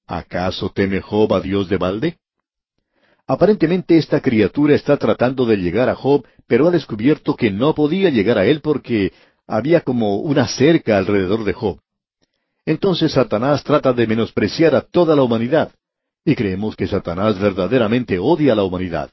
[0.07, 2.19] ¿acaso teme Job a Dios de balde?
[3.27, 8.11] Aparentemente esta criatura está tratando de llegar a Job, pero ha descubierto que no podía
[8.11, 9.15] llegar a él porque
[9.47, 11.81] había como una cerca alrededor de Job.
[12.67, 15.73] Entonces Satanás trata de menospreciar a toda la humanidad.
[16.25, 19.11] Y creemos que Satanás verdaderamente odia a la humanidad.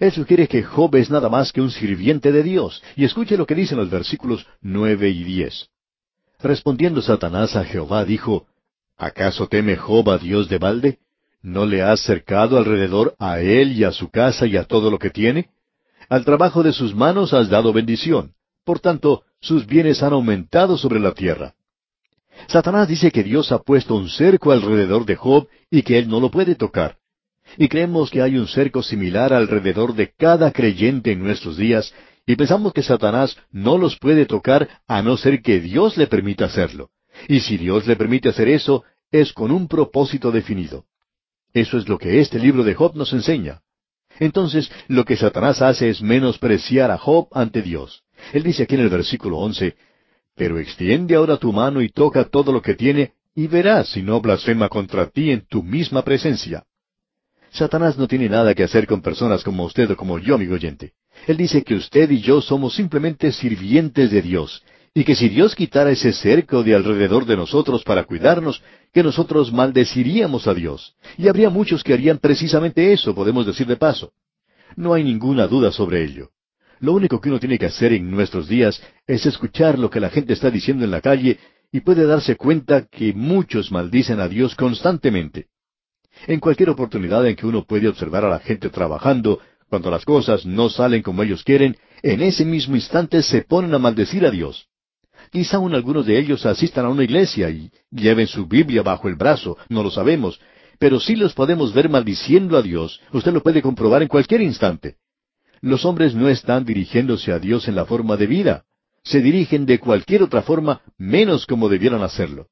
[0.00, 2.82] Él sugiere que Job es nada más que un sirviente de Dios.
[2.96, 5.68] Y escuche lo que dicen los versículos nueve y diez.
[6.40, 8.46] Respondiendo Satanás a Jehová, dijo,
[8.96, 10.98] ¿Acaso teme Job a Dios de balde?
[11.42, 14.98] ¿No le has cercado alrededor a él y a su casa y a todo lo
[14.98, 15.50] que tiene?
[16.08, 18.32] Al trabajo de sus manos has dado bendición.
[18.64, 21.54] Por tanto, sus bienes han aumentado sobre la tierra.
[22.48, 26.18] Satanás dice que Dios ha puesto un cerco alrededor de Job y que él no
[26.18, 26.96] lo puede tocar.
[27.58, 31.92] Y creemos que hay un cerco similar alrededor de cada creyente en nuestros días,
[32.26, 36.46] y pensamos que Satanás no los puede tocar a no ser que Dios le permita
[36.46, 36.88] hacerlo.
[37.28, 40.86] Y si Dios le permite hacer eso, es con un propósito definido.
[41.52, 43.60] Eso es lo que este libro de Job nos enseña.
[44.18, 48.03] Entonces, lo que Satanás hace es menospreciar a Job ante Dios.
[48.32, 49.76] Él dice aquí en el versículo once,
[50.34, 54.20] Pero extiende ahora tu mano y toca todo lo que tiene, y verás si no
[54.20, 56.64] blasfema contra ti en tu misma presencia.
[57.50, 60.92] Satanás no tiene nada que hacer con personas como usted o como yo, amigo oyente.
[61.26, 65.54] Él dice que usted y yo somos simplemente sirvientes de Dios, y que si Dios
[65.54, 70.94] quitara ese cerco de alrededor de nosotros para cuidarnos, que nosotros maldeciríamos a Dios.
[71.18, 74.12] Y habría muchos que harían precisamente eso, podemos decir de paso.
[74.76, 76.30] No hay ninguna duda sobre ello.
[76.84, 80.10] Lo único que uno tiene que hacer en nuestros días es escuchar lo que la
[80.10, 81.38] gente está diciendo en la calle
[81.72, 85.46] y puede darse cuenta que muchos maldicen a Dios constantemente.
[86.26, 90.44] En cualquier oportunidad en que uno puede observar a la gente trabajando, cuando las cosas
[90.44, 94.66] no salen como ellos quieren, en ese mismo instante se ponen a maldecir a Dios.
[95.32, 99.14] Quizá aún algunos de ellos asistan a una iglesia y lleven su Biblia bajo el
[99.14, 100.38] brazo, no lo sabemos,
[100.78, 103.00] pero sí los podemos ver maldiciendo a Dios.
[103.10, 104.96] Usted lo puede comprobar en cualquier instante.
[105.64, 108.64] Los hombres no están dirigiéndose a Dios en la forma de vida.
[109.02, 112.48] Se dirigen de cualquier otra forma menos como debieran hacerlo.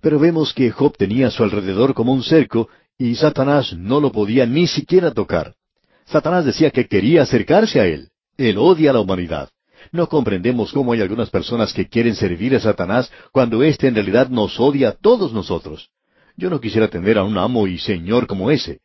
[0.00, 2.68] Pero vemos que Job tenía a su alrededor como un cerco
[2.98, 5.54] y Satanás no lo podía ni siquiera tocar.
[6.06, 8.08] Satanás decía que quería acercarse a él.
[8.36, 9.50] Él odia a la humanidad.
[9.92, 14.30] No comprendemos cómo hay algunas personas que quieren servir a Satanás cuando éste en realidad
[14.30, 15.90] nos odia a todos nosotros.
[16.36, 18.80] Yo no quisiera tener a un amo y señor como ese.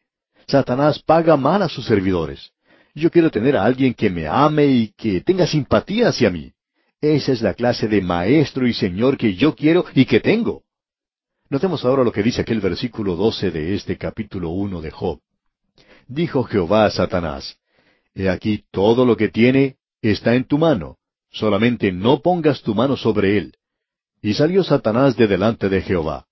[0.46, 2.54] Satanás paga mal a sus servidores.
[2.96, 6.52] Yo quiero tener a alguien que me ame y que tenga simpatía hacia mí.
[7.02, 10.64] Esa es la clase de maestro y señor que yo quiero y que tengo.
[11.50, 15.20] Notemos ahora lo que dice aquel versículo doce de este capítulo uno de Job.
[16.08, 17.58] Dijo Jehová a Satanás,
[18.16, 20.98] He aquí todo lo que tiene está en tu mano,
[21.32, 23.56] solamente no pongas tu mano sobre él.
[24.22, 26.28] Y salió Satanás de delante de Jehová.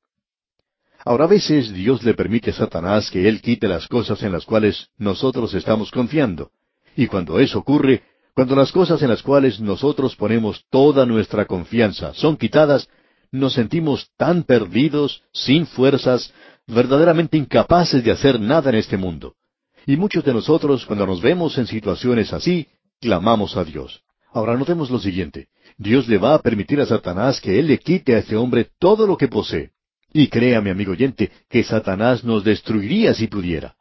[1.03, 4.45] Ahora a veces Dios le permite a Satanás que él quite las cosas en las
[4.45, 6.51] cuales nosotros estamos confiando.
[6.95, 8.03] Y cuando eso ocurre,
[8.35, 12.87] cuando las cosas en las cuales nosotros ponemos toda nuestra confianza son quitadas,
[13.31, 16.33] nos sentimos tan perdidos, sin fuerzas,
[16.67, 19.35] verdaderamente incapaces de hacer nada en este mundo.
[19.85, 22.67] Y muchos de nosotros, cuando nos vemos en situaciones así,
[22.99, 24.03] clamamos a Dios.
[24.31, 25.47] Ahora notemos lo siguiente.
[25.77, 29.07] Dios le va a permitir a Satanás que Él le quite a este hombre todo
[29.07, 29.71] lo que posee.
[30.13, 33.75] Y créame, amigo oyente, que Satanás nos destruiría si pudiera.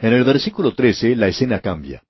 [0.00, 2.02] En el versículo 13 la escena cambia.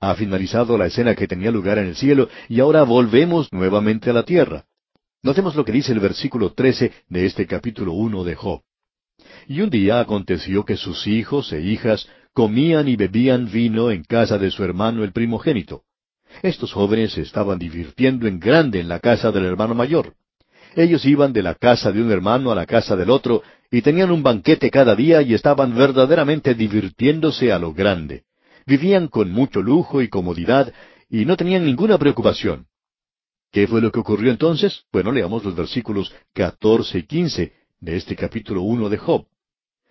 [0.00, 4.12] Ha finalizado la escena que tenía lugar en el cielo y ahora volvemos nuevamente a
[4.12, 4.64] la tierra.
[5.22, 8.60] Notemos lo que dice el versículo 13 de este capítulo 1 de Job.
[9.48, 14.38] Y un día aconteció que sus hijos e hijas comían y bebían vino en casa
[14.38, 15.82] de su hermano el primogénito.
[16.42, 20.14] Estos jóvenes se estaban divirtiendo en grande en la casa del hermano mayor.
[20.76, 24.10] Ellos iban de la casa de un hermano a la casa del otro y tenían
[24.10, 28.24] un banquete cada día y estaban verdaderamente divirtiéndose a lo grande.
[28.66, 30.70] Vivían con mucho lujo y comodidad
[31.08, 32.66] y no tenían ninguna preocupación.
[33.50, 34.82] ¿Qué fue lo que ocurrió entonces?
[34.92, 39.24] Bueno, leamos los versículos catorce y quince de este capítulo uno de Job.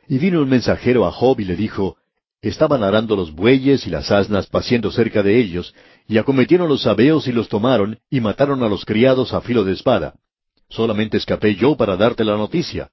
[0.07, 1.97] Y vino un mensajero a Job y le dijo,
[2.43, 5.73] Estaban arando los bueyes y las asnas paciendo cerca de ellos,
[6.07, 9.73] y acometieron los sabeos y los tomaron, y mataron a los criados a filo de
[9.73, 10.13] espada.
[10.69, 12.89] Solamente escapé yo para darte la noticia.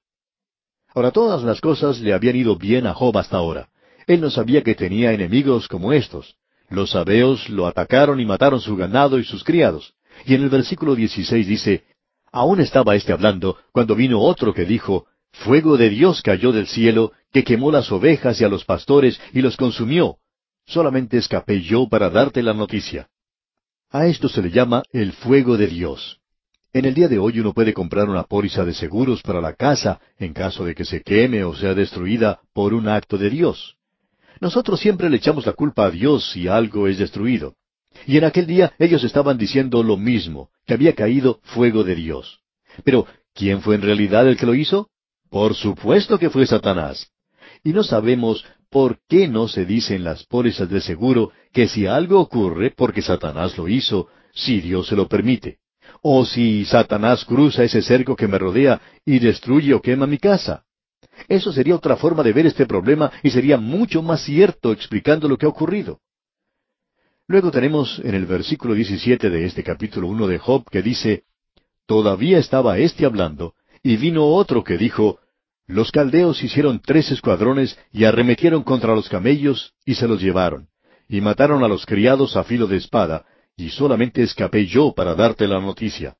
[0.93, 3.69] Ahora todas las cosas le habían ido bien a Job hasta ahora.
[4.05, 6.35] Él no sabía que tenía enemigos como estos.
[6.69, 9.93] Los sabeos lo atacaron y mataron su ganado y sus criados.
[10.25, 11.83] Y en el versículo 16 dice,
[12.31, 17.11] Aún estaba éste hablando cuando vino otro que dijo, Fuego de Dios cayó del cielo,
[17.31, 20.17] que quemó las ovejas y a los pastores y los consumió.
[20.65, 23.09] Solamente escapé yo para darte la noticia.
[23.89, 26.19] A esto se le llama el fuego de Dios.
[26.75, 30.01] En el día de hoy uno puede comprar una póliza de seguros para la casa
[30.17, 33.75] en caso de que se queme o sea destruida por un acto de Dios.
[34.41, 37.53] Nosotros siempre le echamos la culpa a Dios si algo es destruido.
[38.07, 42.39] Y en aquel día ellos estaban diciendo lo mismo, que había caído fuego de Dios.
[42.83, 43.05] Pero,
[43.35, 44.89] ¿quién fue en realidad el que lo hizo?
[45.29, 47.11] Por supuesto que fue Satanás.
[47.63, 51.85] Y no sabemos por qué no se dice en las pólizas de seguro que si
[51.85, 55.59] algo ocurre porque Satanás lo hizo, si Dios se lo permite.
[56.05, 60.65] O si Satanás cruza ese cerco que me rodea y destruye o quema mi casa.
[61.29, 65.37] Eso sería otra forma de ver este problema y sería mucho más cierto explicando lo
[65.37, 66.01] que ha ocurrido.
[67.27, 71.23] Luego tenemos en el versículo 17 de este capítulo 1 de Job que dice,
[71.85, 75.19] Todavía estaba éste hablando, y vino otro que dijo,
[75.67, 80.67] los caldeos hicieron tres escuadrones y arremetieron contra los camellos y se los llevaron,
[81.07, 85.47] y mataron a los criados a filo de espada, y solamente escapé yo para darte
[85.47, 86.15] la noticia.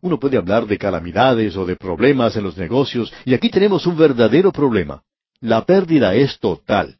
[0.00, 3.96] Uno puede hablar de calamidades o de problemas en los negocios, y aquí tenemos un
[3.96, 5.02] verdadero problema.
[5.40, 6.98] La pérdida es total.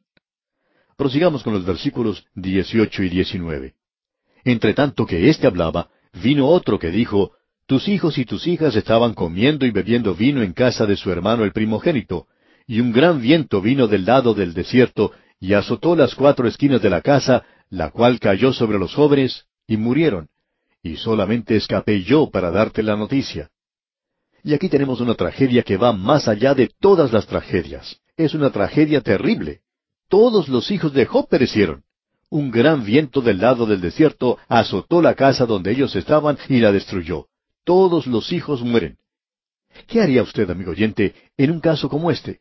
[0.96, 3.74] Prosigamos con los versículos 18 y 19.
[4.44, 5.90] Entre tanto que éste hablaba,
[6.22, 7.32] vino otro que dijo,
[7.66, 11.44] tus hijos y tus hijas estaban comiendo y bebiendo vino en casa de su hermano
[11.44, 12.26] el primogénito,
[12.66, 16.90] y un gran viento vino del lado del desierto, y azotó las cuatro esquinas de
[16.90, 20.28] la casa, la cual cayó sobre los jóvenes, y murieron.
[20.82, 23.50] Y solamente escapé yo para darte la noticia.
[24.42, 28.00] Y aquí tenemos una tragedia que va más allá de todas las tragedias.
[28.16, 29.60] Es una tragedia terrible.
[30.08, 31.84] Todos los hijos de Job perecieron.
[32.28, 36.72] Un gran viento del lado del desierto azotó la casa donde ellos estaban y la
[36.72, 37.28] destruyó
[37.64, 38.98] todos los hijos mueren.
[39.88, 42.40] ¿Qué haría usted, amigo oyente, en un caso como este?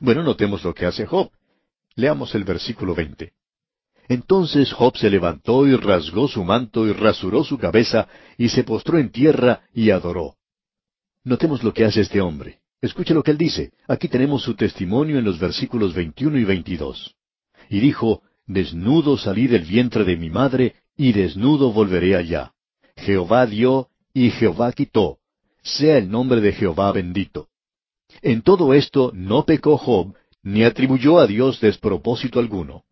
[0.00, 1.30] Bueno, notemos lo que hace Job.
[1.94, 3.34] Leamos el versículo veinte.
[4.08, 8.98] Entonces Job se levantó y rasgó su manto y rasuró su cabeza y se postró
[8.98, 10.36] en tierra y adoró.
[11.24, 12.60] Notemos lo que hace este hombre.
[12.80, 13.72] Escuche lo que él dice.
[13.88, 17.14] Aquí tenemos su testimonio en los versículos 21 y 22.
[17.68, 22.52] Y dijo, Desnudo salí del vientre de mi madre, y desnudo volveré allá.
[22.96, 25.18] Jehová dio, y Jehová quitó.
[25.62, 27.48] Sea el nombre de Jehová bendito.
[28.22, 32.84] En todo esto no pecó Job, ni atribuyó a Dios despropósito alguno.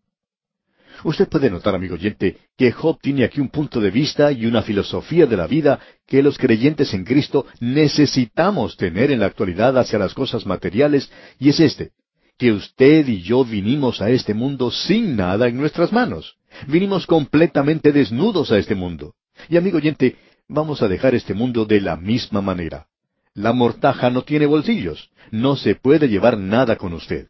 [1.05, 4.63] Usted puede notar, amigo oyente, que Job tiene aquí un punto de vista y una
[4.63, 9.99] filosofía de la vida que los creyentes en Cristo necesitamos tener en la actualidad hacia
[9.99, 11.91] las cosas materiales, y es este,
[12.39, 16.37] que usted y yo vinimos a este mundo sin nada en nuestras manos.
[16.69, 19.15] Vinimos completamente desnudos a este mundo.
[19.51, 20.17] Y amigo oyente,
[20.49, 22.87] vamos a dejar este mundo de la misma manera.
[23.35, 27.29] La mortaja no tiene bolsillos, no se puede llevar nada con usted.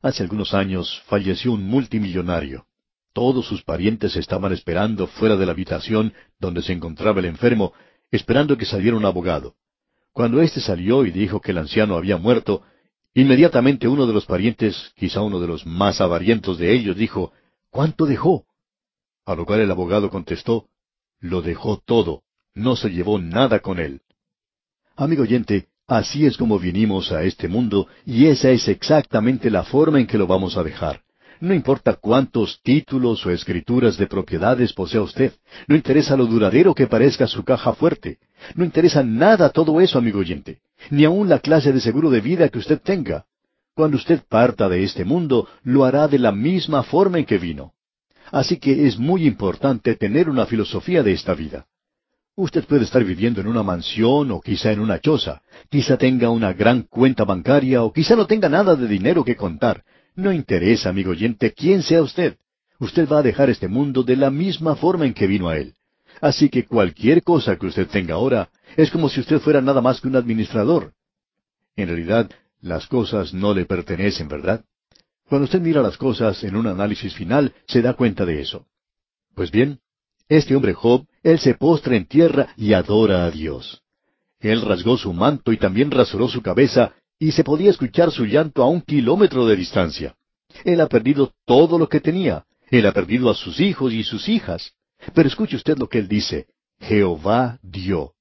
[0.00, 2.66] Hace algunos años falleció un multimillonario.
[3.12, 7.72] Todos sus parientes estaban esperando fuera de la habitación donde se encontraba el enfermo,
[8.12, 9.56] esperando que saliera un abogado.
[10.12, 12.62] Cuando éste salió y dijo que el anciano había muerto,
[13.14, 17.32] inmediatamente uno de los parientes, quizá uno de los más avarientos de ellos, dijo,
[17.70, 18.46] ¿Cuánto dejó?
[19.24, 20.68] A lo cual el abogado contestó,
[21.18, 22.22] Lo dejó todo,
[22.54, 24.02] no se llevó nada con él.
[24.96, 29.98] Amigo oyente, así es como vinimos a este mundo y esa es exactamente la forma
[29.98, 31.00] en que lo vamos a dejar.
[31.40, 35.32] No importa cuántos títulos o escrituras de propiedades posea usted,
[35.66, 38.18] no interesa lo duradero que parezca su caja fuerte,
[38.54, 40.60] no interesa nada todo eso, amigo oyente,
[40.90, 43.24] ni aun la clase de seguro de vida que usted tenga.
[43.74, 47.72] Cuando usted parta de este mundo, lo hará de la misma forma en que vino.
[48.32, 51.66] Así que es muy importante tener una filosofía de esta vida.
[52.38, 56.52] Usted puede estar viviendo en una mansión o quizá en una choza, quizá tenga una
[56.52, 59.82] gran cuenta bancaria o quizá no tenga nada de dinero que contar.
[60.14, 62.36] No interesa, amigo oyente, quién sea usted.
[62.78, 65.74] Usted va a dejar este mundo de la misma forma en que vino a él.
[66.20, 70.00] Así que cualquier cosa que usted tenga ahora es como si usted fuera nada más
[70.00, 70.92] que un administrador.
[71.74, 72.30] En realidad,
[72.60, 74.64] las cosas no le pertenecen, ¿verdad?
[75.28, 78.64] Cuando usted mira las cosas en un análisis final, se da cuenta de eso.
[79.34, 79.80] Pues bien,
[80.28, 83.82] este hombre Job, él se postra en tierra y adora a Dios.
[84.40, 88.62] Él rasgó su manto y también rasuró su cabeza, y se podía escuchar su llanto
[88.62, 90.14] a un kilómetro de distancia.
[90.64, 92.44] Él ha perdido todo lo que tenía.
[92.70, 94.72] Él ha perdido a sus hijos y sus hijas.
[95.14, 96.46] Pero escuche usted lo que él dice.
[96.80, 98.12] Jehová dio.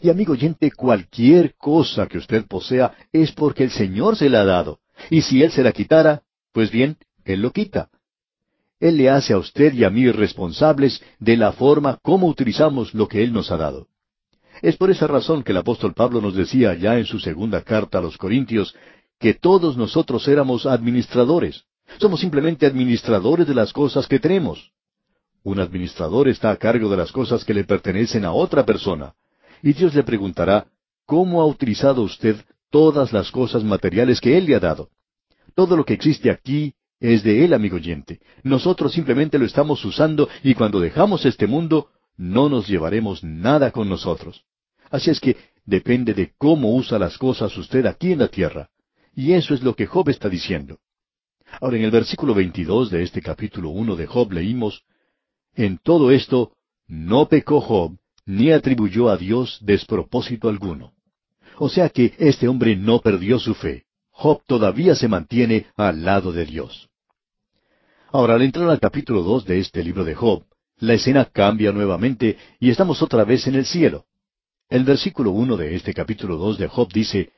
[0.00, 4.44] Y amigo oyente, cualquier cosa que usted posea es porque el Señor se la ha
[4.44, 4.80] dado.
[5.10, 7.90] Y si Él se la quitara, pues bien, Él lo quita.
[8.78, 13.08] Él le hace a usted y a mí responsables de la forma como utilizamos lo
[13.08, 13.88] que Él nos ha dado.
[14.62, 17.98] Es por esa razón que el apóstol Pablo nos decía ya en su segunda carta
[17.98, 18.74] a los Corintios
[19.18, 21.64] que todos nosotros éramos administradores.
[21.98, 24.72] Somos simplemente administradores de las cosas que tenemos.
[25.42, 29.14] Un administrador está a cargo de las cosas que le pertenecen a otra persona.
[29.62, 30.66] Y Dios le preguntará,
[31.06, 32.36] ¿cómo ha utilizado usted
[32.70, 34.90] todas las cosas materiales que Él le ha dado?
[35.54, 38.20] Todo lo que existe aquí es de Él, amigo oyente.
[38.42, 43.88] Nosotros simplemente lo estamos usando y cuando dejamos este mundo, no nos llevaremos nada con
[43.88, 44.44] nosotros.
[44.90, 48.70] Así es que depende de cómo usa las cosas usted aquí en la tierra.
[49.14, 50.78] Y eso es lo que Job está diciendo.
[51.60, 54.82] Ahora, en el versículo 22 de este capítulo 1 de Job leímos,
[55.54, 56.52] En todo esto
[56.86, 60.92] no pecó Job, ni atribuyó a Dios despropósito alguno.
[61.58, 63.85] O sea que este hombre no perdió su fe.
[64.18, 66.88] Job todavía se mantiene al lado de Dios.
[68.10, 70.42] Ahora, al entrar al capítulo dos de este libro de Job,
[70.78, 74.06] la escena cambia nuevamente y estamos otra vez en el cielo.
[74.70, 77.30] El versículo uno de este capítulo dos de Job dice,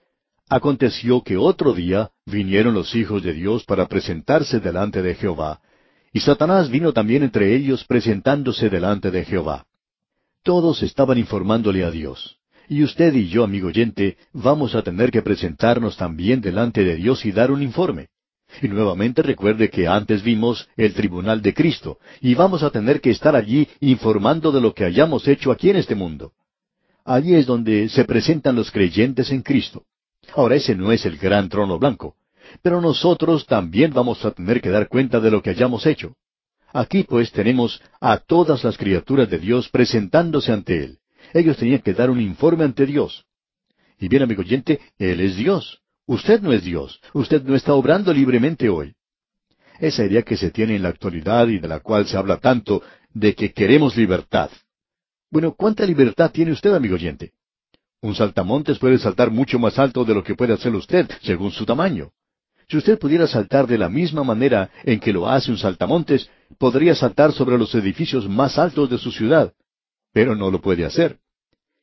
[0.49, 5.61] Aconteció que otro día vinieron los hijos de Dios para presentarse delante de Jehová,
[6.13, 9.67] y Satanás vino también entre ellos presentándose delante de Jehová.
[10.45, 12.38] Todos estaban informándole a Dios.
[12.69, 17.25] Y usted y yo, amigo oyente, vamos a tener que presentarnos también delante de Dios
[17.25, 18.09] y dar un informe.
[18.63, 23.11] Y nuevamente recuerde que antes vimos el tribunal de Cristo, y vamos a tener que
[23.11, 26.33] estar allí informando de lo que hayamos hecho aquí en este mundo.
[27.05, 29.85] Allí es donde se presentan los creyentes en Cristo.
[30.35, 32.17] Ahora ese no es el gran trono blanco,
[32.63, 36.15] pero nosotros también vamos a tener que dar cuenta de lo que hayamos hecho.
[36.73, 40.99] Aquí pues tenemos a todas las criaturas de Dios presentándose ante Él.
[41.33, 43.25] Ellos tenían que dar un informe ante Dios.
[43.99, 45.81] Y bien, amigo oyente, Él es Dios.
[46.07, 47.01] Usted no es Dios.
[47.13, 48.95] Usted no está obrando libremente hoy.
[49.81, 52.83] Esa idea que se tiene en la actualidad y de la cual se habla tanto,
[53.13, 54.51] de que queremos libertad.
[55.31, 57.33] Bueno, ¿cuánta libertad tiene usted, amigo oyente?
[58.01, 61.67] Un saltamontes puede saltar mucho más alto de lo que puede hacer usted, según su
[61.67, 62.13] tamaño.
[62.69, 66.95] Si usted pudiera saltar de la misma manera en que lo hace un saltamontes, podría
[66.95, 69.53] saltar sobre los edificios más altos de su ciudad
[70.13, 71.19] pero no lo puede hacer.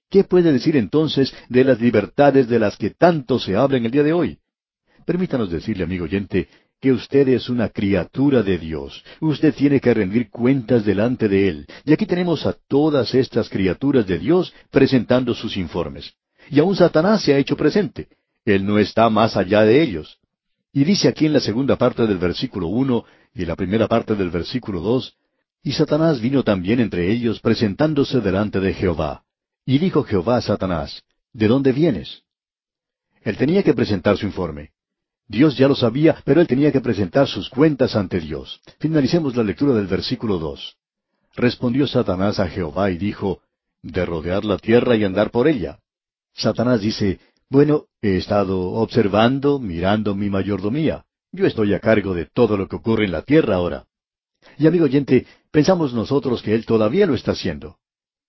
[0.09, 3.91] ¿Qué puede decir entonces de las libertades de las que tanto se habla en el
[3.91, 4.39] día de hoy?
[5.05, 6.47] Permítanos decirle, amigo oyente,
[6.79, 9.03] que usted es una criatura de Dios.
[9.19, 11.67] Usted tiene que rendir cuentas delante de Él.
[11.83, 16.13] Y aquí tenemos a todas estas criaturas de Dios presentando sus informes.
[16.49, 18.07] Y aún Satanás se ha hecho presente.
[18.45, 20.19] Él no está más allá de ellos.
[20.71, 24.29] Y dice aquí en la segunda parte del versículo uno y la primera parte del
[24.29, 25.15] versículo dos,
[25.65, 29.23] y Satanás vino también entre ellos presentándose delante de Jehová.
[29.65, 31.01] Y dijo Jehová a Satanás,
[31.33, 32.21] ¿De dónde vienes?
[33.23, 34.73] Él tenía que presentar su informe.
[35.27, 38.61] Dios ya lo sabía, pero él tenía que presentar sus cuentas ante Dios.
[38.77, 40.77] Finalicemos la lectura del versículo dos.
[41.35, 43.41] Respondió Satanás a Jehová y dijo,
[43.81, 45.79] De rodear la tierra y andar por ella.
[46.35, 51.05] Satanás dice, Bueno, he estado observando, mirando mi mayordomía.
[51.31, 53.87] Yo estoy a cargo de todo lo que ocurre en la tierra ahora.
[54.57, 57.77] Y amigo oyente, pensamos nosotros que Él todavía lo está haciendo.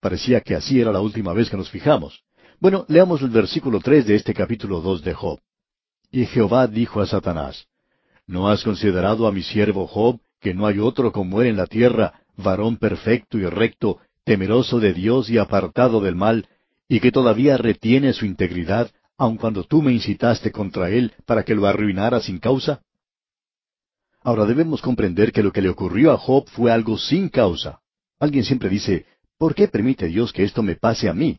[0.00, 2.22] Parecía que así era la última vez que nos fijamos.
[2.58, 5.38] Bueno, leamos el versículo tres de este capítulo dos de Job.
[6.10, 7.66] Y Jehová dijo a Satanás,
[8.26, 11.66] ¿No has considerado a mi siervo Job, que no hay otro como él en la
[11.66, 16.48] tierra, varón perfecto y recto, temeroso de Dios y apartado del mal,
[16.88, 21.54] y que todavía retiene su integridad, aun cuando tú me incitaste contra él para que
[21.54, 22.82] lo arruinara sin causa?
[24.26, 27.78] Ahora debemos comprender que lo que le ocurrió a Job fue algo sin causa.
[28.18, 29.06] Alguien siempre dice,
[29.38, 31.38] ¿por qué permite Dios que esto me pase a mí?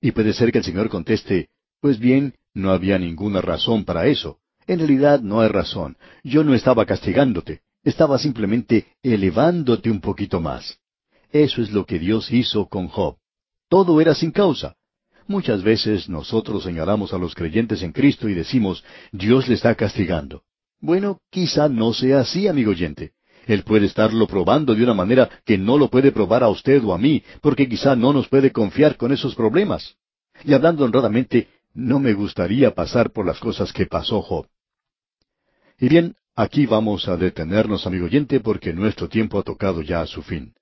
[0.00, 1.48] Y puede ser que el Señor conteste,
[1.80, 4.38] pues bien, no había ninguna razón para eso.
[4.68, 5.96] En realidad no hay razón.
[6.22, 10.78] Yo no estaba castigándote, estaba simplemente elevándote un poquito más.
[11.32, 13.16] Eso es lo que Dios hizo con Job.
[13.68, 14.76] Todo era sin causa.
[15.26, 20.44] Muchas veces nosotros señalamos a los creyentes en Cristo y decimos, Dios le está castigando.
[20.80, 23.12] Bueno, quizá no sea así, amigo oyente.
[23.46, 26.94] Él puede estarlo probando de una manera que no lo puede probar a usted o
[26.94, 29.96] a mí, porque quizá no nos puede confiar con esos problemas.
[30.44, 34.46] Y hablando honradamente, no me gustaría pasar por las cosas que pasó Job.
[35.78, 40.06] Y bien, aquí vamos a detenernos, amigo oyente, porque nuestro tiempo ha tocado ya a
[40.06, 40.54] su fin.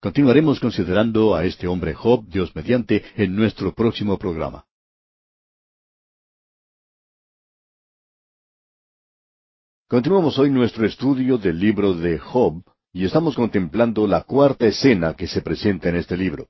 [0.00, 4.67] Continuaremos considerando a este hombre Job, Dios mediante, en nuestro próximo programa.
[9.90, 12.62] Continuamos hoy nuestro estudio del libro de Job
[12.92, 16.48] y estamos contemplando la cuarta escena que se presenta en este libro.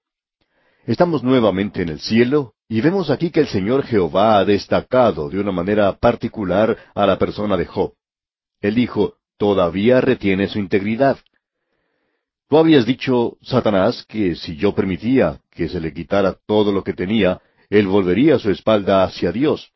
[0.87, 5.39] Estamos nuevamente en el cielo y vemos aquí que el Señor Jehová ha destacado de
[5.39, 7.93] una manera particular a la persona de Job.
[8.61, 11.17] Él dijo, todavía retiene su integridad.
[12.49, 16.93] Tú habías dicho, Satanás, que si yo permitía que se le quitara todo lo que
[16.93, 19.73] tenía, él volvería su espalda hacia Dios.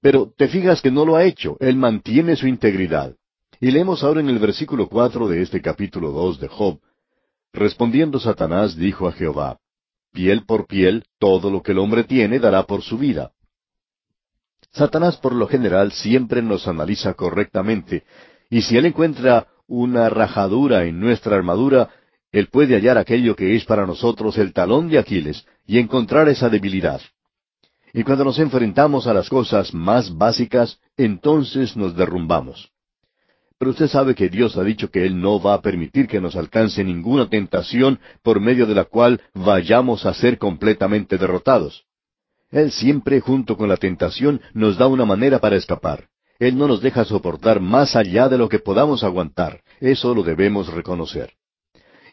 [0.00, 3.14] Pero te fijas que no lo ha hecho, él mantiene su integridad.
[3.60, 6.80] Y leemos ahora en el versículo cuatro de este capítulo dos de Job.
[7.52, 9.58] Respondiendo Satanás dijo a Jehová,
[10.12, 13.32] Piel por piel, todo lo que el hombre tiene dará por su vida.
[14.72, 18.04] Satanás por lo general siempre nos analiza correctamente,
[18.48, 21.90] y si él encuentra una rajadura en nuestra armadura,
[22.32, 26.48] él puede hallar aquello que es para nosotros el talón de Aquiles y encontrar esa
[26.48, 27.00] debilidad.
[27.92, 32.70] Y cuando nos enfrentamos a las cosas más básicas, entonces nos derrumbamos.
[33.58, 36.34] Pero usted sabe que Dios ha dicho que Él no va a permitir que nos
[36.34, 41.84] alcance ninguna tentación por medio de la cual vayamos a ser completamente derrotados.
[42.50, 46.08] Él siempre, junto con la tentación, nos da una manera para escapar.
[46.38, 49.60] Él no nos deja soportar más allá de lo que podamos aguantar.
[49.78, 51.34] Eso lo debemos reconocer.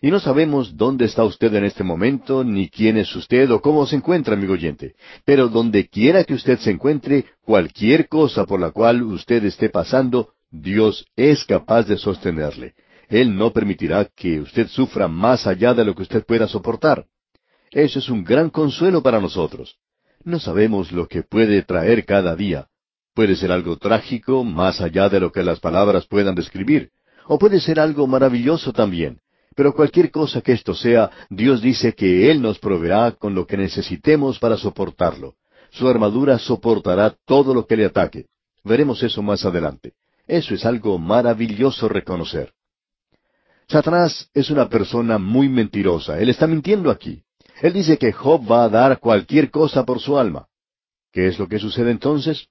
[0.02, 3.86] Y no sabemos dónde está usted en este momento, ni quién es usted o cómo
[3.88, 4.95] se encuentra, amigo oyente.
[5.26, 10.34] Pero donde quiera que usted se encuentre, cualquier cosa por la cual usted esté pasando,
[10.52, 12.76] Dios es capaz de sostenerle.
[13.10, 17.06] Él no permitirá que usted sufra más allá de lo que usted pueda soportar.
[17.72, 19.78] Eso es un gran consuelo para nosotros.
[20.24, 22.68] No sabemos lo que puede traer cada día.
[23.14, 26.91] Puede ser algo trágico, más allá de lo que las palabras puedan describir.
[27.26, 29.20] O puede ser algo maravilloso también.
[29.58, 33.58] Pero cualquier cosa que esto sea, Dios dice que Él nos proveerá con lo que
[33.58, 35.34] necesitemos para soportarlo.
[35.72, 38.28] Su armadura soportará todo lo que le ataque.
[38.64, 39.93] Veremos eso más adelante.
[40.28, 42.53] Eso es algo maravilloso reconocer.
[43.68, 46.20] Satanás es una persona muy mentirosa.
[46.20, 47.24] Él está mintiendo aquí.
[47.60, 50.45] Él dice que Job va a dar cualquier cosa por su alma.
[51.12, 52.47] ¿Qué es lo que sucede entonces?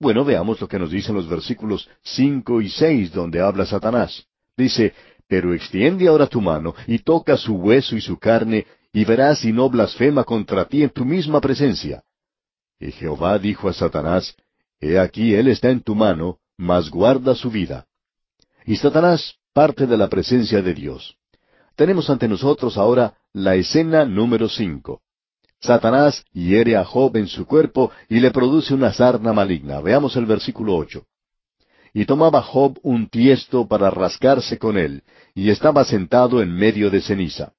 [0.00, 4.26] Bueno, veamos lo que nos dicen los versículos cinco y seis donde habla Satanás.
[4.56, 4.92] Dice,
[5.30, 9.52] pero extiende ahora tu mano y toca su hueso y su carne, y verás si
[9.52, 12.02] no blasfema contra ti en tu misma presencia.
[12.80, 14.34] Y Jehová dijo a Satanás,
[14.80, 17.86] He aquí él está en tu mano, mas guarda su vida.
[18.66, 21.14] Y Satanás parte de la presencia de Dios.
[21.76, 25.00] Tenemos ante nosotros ahora la escena número cinco.
[25.60, 29.80] Satanás hiere a Job en su cuerpo y le produce una sarna maligna.
[29.80, 31.04] Veamos el versículo ocho.
[31.92, 35.02] Y tomaba Job un tiesto para rascarse con él,
[35.34, 37.52] y estaba sentado en medio de ceniza.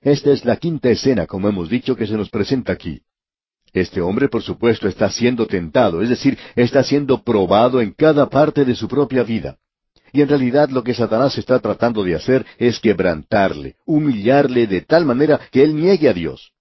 [0.00, 3.02] Esta es la quinta escena, como hemos dicho, que se nos presenta aquí.
[3.72, 8.64] Este hombre, por supuesto, está siendo tentado, es decir, está siendo probado en cada parte
[8.64, 9.58] de su propia vida.
[10.12, 15.04] Y en realidad lo que Satanás está tratando de hacer es quebrantarle, humillarle de tal
[15.04, 16.52] manera que él niegue a Dios.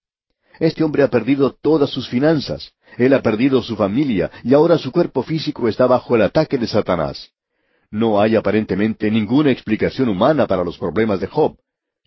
[0.60, 4.92] Este hombre ha perdido todas sus finanzas, él ha perdido su familia y ahora su
[4.92, 7.32] cuerpo físico está bajo el ataque de Satanás.
[7.92, 11.58] No hay aparentemente ninguna explicación humana para los problemas de Job.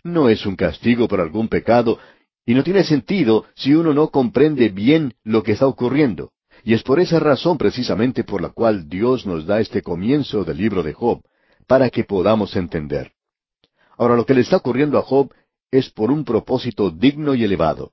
[0.05, 1.99] No es un castigo por algún pecado,
[2.45, 6.33] y no tiene sentido si uno no comprende bien lo que está ocurriendo.
[6.65, 10.59] Y es por esa razón precisamente por la cual Dios nos da este comienzo del
[10.59, 11.23] libro de Job,
[11.67, 13.13] para que podamos entender.
[13.97, 15.33] Ahora lo que le está ocurriendo a Job
[15.71, 17.93] es por un propósito digno y elevado.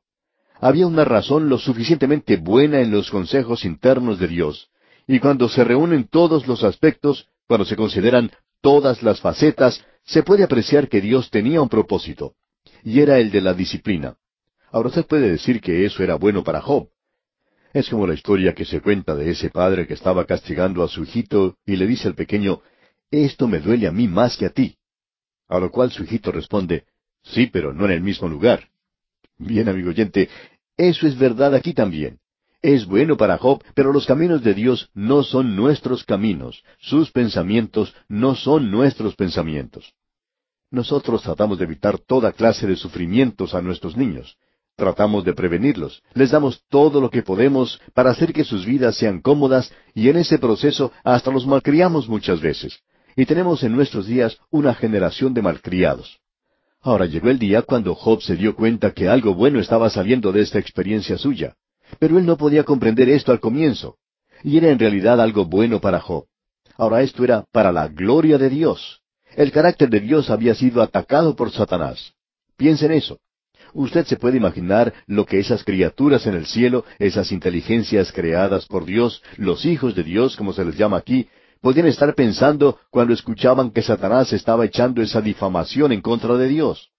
[0.59, 4.69] Había una razón lo suficientemente buena en los consejos internos de Dios,
[5.07, 8.31] y cuando se reúnen todos los aspectos, cuando se consideran
[8.61, 12.33] todas las facetas, se puede apreciar que Dios tenía un propósito,
[12.83, 14.17] y era el de la disciplina.
[14.71, 16.89] Ahora usted puede decir que eso era bueno para Job.
[17.73, 21.03] Es como la historia que se cuenta de ese padre que estaba castigando a su
[21.03, 22.61] hijito y le dice al pequeño,
[23.11, 24.77] Esto me duele a mí más que a ti.
[25.47, 26.85] A lo cual su hijito responde,
[27.23, 28.69] Sí, pero no en el mismo lugar.
[29.39, 30.29] Bien, amigo oyente,
[30.77, 32.19] eso es verdad aquí también.
[32.61, 36.61] Es bueno para Job, pero los caminos de Dios no son nuestros caminos.
[36.77, 39.93] Sus pensamientos no son nuestros pensamientos.
[40.69, 44.37] Nosotros tratamos de evitar toda clase de sufrimientos a nuestros niños.
[44.75, 46.03] Tratamos de prevenirlos.
[46.13, 50.17] Les damos todo lo que podemos para hacer que sus vidas sean cómodas y en
[50.17, 52.79] ese proceso hasta los malcriamos muchas veces.
[53.15, 56.19] Y tenemos en nuestros días una generación de malcriados.
[56.81, 60.41] Ahora llegó el día cuando Job se dio cuenta que algo bueno estaba saliendo de
[60.41, 61.55] esta experiencia suya.
[61.99, 63.97] Pero él no podía comprender esto al comienzo.
[64.43, 66.25] Y era en realidad algo bueno para Job.
[66.77, 69.01] Ahora esto era para la gloria de Dios.
[69.35, 72.13] El carácter de Dios había sido atacado por Satanás.
[72.55, 73.19] Piensa en eso.
[73.73, 78.85] Usted se puede imaginar lo que esas criaturas en el cielo, esas inteligencias creadas por
[78.85, 81.27] Dios, los hijos de Dios, como se les llama aquí,
[81.61, 86.91] podían estar pensando cuando escuchaban que Satanás estaba echando esa difamación en contra de Dios.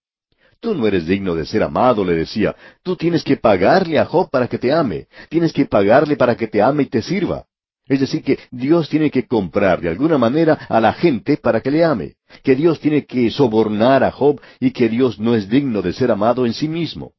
[0.60, 2.54] Tú no eres digno de ser amado, le decía.
[2.82, 5.06] Tú tienes que pagarle a Job para que te ame.
[5.30, 7.46] Tienes que pagarle para que te ame y te sirva.
[7.86, 11.70] Es decir, que Dios tiene que comprar de alguna manera a la gente para que
[11.70, 12.14] le ame.
[12.44, 16.10] Que Dios tiene que sobornar a Job y que Dios no es digno de ser
[16.10, 17.14] amado en sí mismo.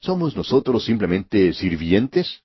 [0.00, 2.40] ¿Somos nosotros simplemente sirvientes?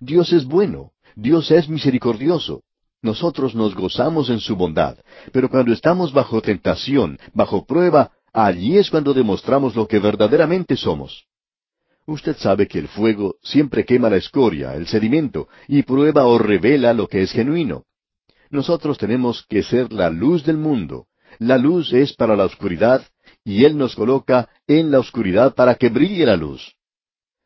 [0.00, 0.92] Dios es bueno.
[1.16, 2.62] Dios es misericordioso.
[3.02, 4.98] Nosotros nos gozamos en su bondad,
[5.32, 11.24] pero cuando estamos bajo tentación, bajo prueba, allí es cuando demostramos lo que verdaderamente somos.
[12.06, 16.92] Usted sabe que el fuego siempre quema la escoria, el sedimento, y prueba o revela
[16.92, 17.84] lo que es genuino.
[18.50, 21.06] Nosotros tenemos que ser la luz del mundo.
[21.38, 23.02] La luz es para la oscuridad,
[23.44, 26.74] y Él nos coloca en la oscuridad para que brille la luz.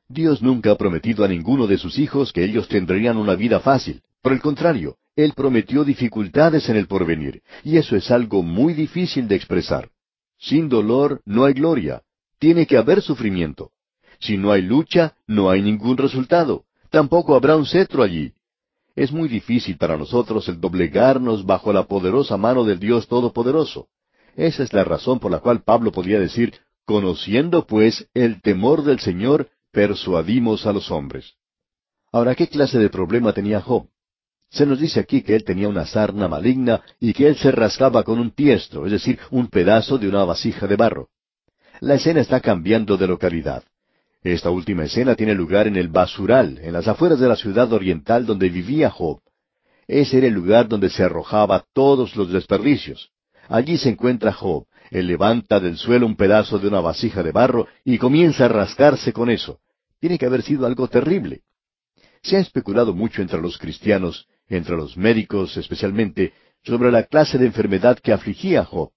[0.09, 4.03] Dios nunca ha prometido a ninguno de sus hijos que ellos tendrían una vida fácil.
[4.23, 9.29] Por el contrario, él prometió dificultades en el porvenir, y eso es algo muy difícil
[9.29, 9.91] de expresar.
[10.39, 12.03] Sin dolor no hay gloria.
[12.39, 13.71] Tiene que haber sufrimiento.
[14.21, 16.65] Si no hay lucha, no hay ningún resultado.
[16.91, 18.33] Tampoco habrá un cetro allí.
[18.97, 23.89] Es muy difícil para nosotros el doblegarnos bajo la poderosa mano del Dios Todopoderoso.
[24.37, 29.01] Esa es la razón por la cual Pablo podía decir, conociendo pues el temor del
[29.01, 31.35] Señor, persuadimos a los hombres.
[32.13, 33.89] Ahora, ¿qué clase de problema tenía Job?
[34.51, 38.05] Se nos dice aquí que él tenía una sarna maligna y que él se rascaba
[38.05, 41.09] con un tiesto, es decir, un pedazo de una vasija de barro.
[41.81, 43.65] La escena está cambiando de localidad.
[44.23, 48.25] Esta última escena tiene lugar en el basural, en las afueras de la ciudad oriental
[48.25, 49.19] donde vivía Job.
[49.89, 53.11] Ese era el lugar donde se arrojaba todos los desperdicios.
[53.49, 54.67] Allí se encuentra Job.
[54.91, 59.13] Él levanta del suelo un pedazo de una vasija de barro y comienza a rascarse
[59.13, 59.59] con eso.
[60.05, 61.45] Tiene que haber sido algo terrible.
[62.21, 67.47] Se ha especulado mucho entre los cristianos entre los médicos especialmente, sobre la clase de
[67.47, 68.91] enfermedad que afligía a Job.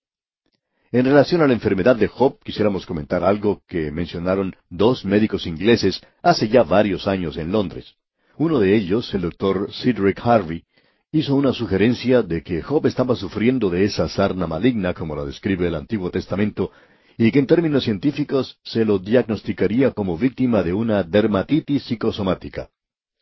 [0.92, 6.02] En relación a la enfermedad de Job, quisiéramos comentar algo que mencionaron dos médicos ingleses
[6.22, 7.96] hace ya varios años en Londres.
[8.36, 10.66] Uno de ellos, el doctor Cedric Harvey,
[11.14, 15.68] hizo una sugerencia de que Job estaba sufriendo de esa sarna maligna, como la describe
[15.68, 16.70] el Antiguo Testamento,
[17.18, 22.70] y que en términos científicos se lo diagnosticaría como víctima de una dermatitis psicosomática.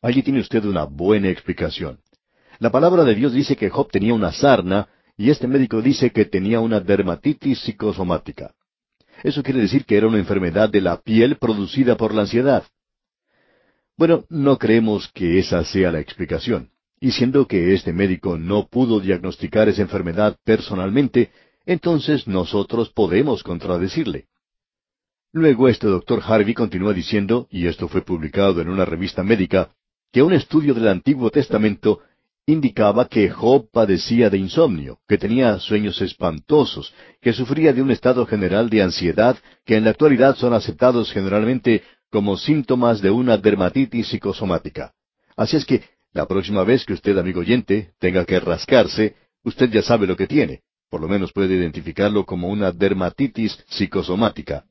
[0.02, 2.00] Allí tiene usted una buena explicación.
[2.60, 6.26] La palabra de Dios dice que Job tenía una sarna y este médico dice que
[6.26, 8.54] tenía una dermatitis psicosomática.
[9.24, 12.64] Eso quiere decir que era una enfermedad de la piel producida por la ansiedad.
[13.98, 16.70] Bueno, no creemos que esa sea la explicación.
[17.00, 21.32] Y siendo que este médico no pudo diagnosticar esa enfermedad personalmente,
[21.66, 24.26] entonces nosotros podemos contradecirle.
[25.32, 29.72] Luego este doctor Harvey continúa diciendo, y esto fue publicado en una revista médica,
[30.12, 32.00] que un estudio del Antiguo Testamento
[32.46, 38.26] indicaba que Job padecía de insomnio, que tenía sueños espantosos, que sufría de un estado
[38.26, 44.08] general de ansiedad que en la actualidad son aceptados generalmente como síntomas de una dermatitis
[44.08, 44.94] psicosomática.
[45.36, 49.82] Así es que la próxima vez que usted, amigo oyente, tenga que rascarse, usted ya
[49.82, 50.62] sabe lo que tiene.
[50.90, 54.66] Por lo menos puede identificarlo como una dermatitis psicosomática.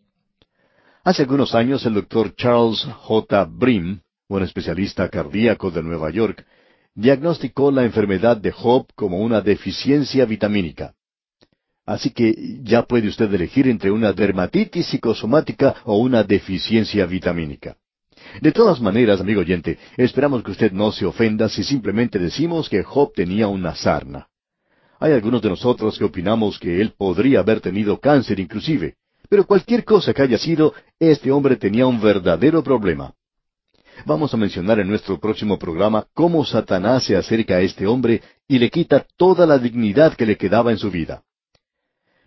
[1.03, 3.45] Hace algunos años el doctor Charles J.
[3.45, 6.47] Brim, un especialista cardíaco de Nueva York,
[6.95, 10.95] diagnosticó la enfermedad de Job como una deficiencia vitamínica.
[11.87, 17.77] Así que ya puede usted elegir entre una dermatitis psicosomática o una deficiencia vitamínica.
[18.41, 22.83] De todas maneras, amigo oyente, esperamos que usted no se ofenda si simplemente decimos que
[22.83, 24.29] Job tenía una sarna.
[25.01, 28.97] Hay algunos de nosotros que opinamos que él podría haber tenido cáncer inclusive,
[29.29, 33.15] pero cualquier cosa que haya sido, este hombre tenía un verdadero problema.
[34.07, 38.59] Vamos a mencionar en nuestro próximo programa cómo Satanás se acerca a este hombre y
[38.59, 41.23] le quita toda la dignidad que le quedaba en su vida.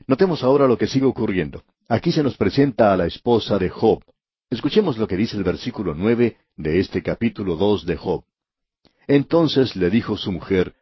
[0.07, 1.63] Notemos ahora lo que sigue ocurriendo.
[1.89, 4.01] Aquí se nos presenta a la esposa de Job.
[4.49, 8.23] Escuchemos lo que dice el versículo nueve de este capítulo dos de Job.
[9.05, 10.73] Entonces le dijo su mujer,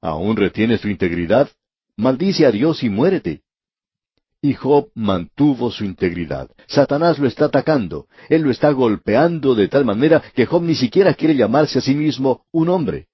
[0.00, 1.50] ¿Aún retienes tu integridad?
[1.96, 3.42] Maldice a Dios y muérete.
[4.42, 6.50] Y Job mantuvo su integridad.
[6.66, 8.06] Satanás lo está atacando.
[8.30, 11.94] Él lo está golpeando de tal manera que Job ni siquiera quiere llamarse a sí
[11.94, 13.08] mismo un hombre.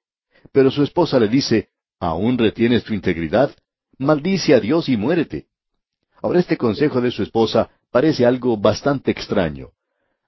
[0.52, 3.50] Pero su esposa le dice, ¿aún retienes tu integridad?
[3.98, 5.46] Maldice a Dios y muérete.
[6.22, 9.70] Ahora este consejo de su esposa parece algo bastante extraño.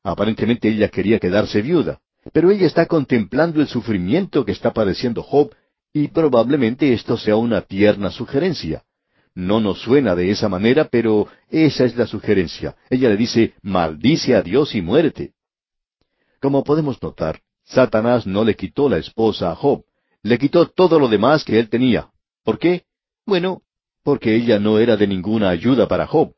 [0.02, 2.00] Aparentemente ella quería quedarse viuda,
[2.32, 5.54] pero ella está contemplando el sufrimiento que está padeciendo Job
[5.92, 8.84] y probablemente esto sea una tierna sugerencia.
[9.34, 12.76] No nos suena de esa manera, pero esa es la sugerencia.
[12.90, 15.32] Ella le dice, maldice a Dios y muérete.
[16.40, 19.84] Como podemos notar, Satanás no le quitó la esposa a Job,
[20.22, 22.10] le quitó todo lo demás que él tenía.
[22.44, 22.84] ¿Por qué?
[23.26, 23.62] Bueno,
[24.02, 26.32] porque ella no era de ninguna ayuda para Job.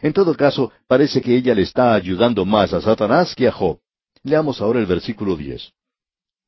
[0.00, 3.80] En todo caso, parece que ella le está ayudando más a Satanás que a Job.
[4.22, 5.72] Leamos ahora el versículo diez.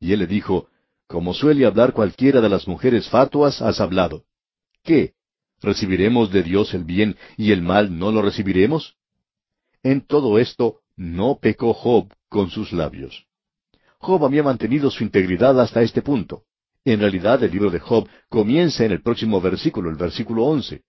[0.01, 0.69] Y él le dijo,
[1.09, 4.25] Como suele hablar cualquiera de las mujeres fatuas, has hablado.
[4.85, 5.15] ¿Qué?
[5.63, 8.97] ¿Recibiremos de Dios el bien y el mal no lo recibiremos?
[9.83, 13.27] En todo esto no pecó Job con sus labios.
[13.99, 16.43] Job había mantenido su integridad hasta este punto.
[16.85, 20.83] En realidad el libro de Job comienza en el próximo versículo, el versículo once.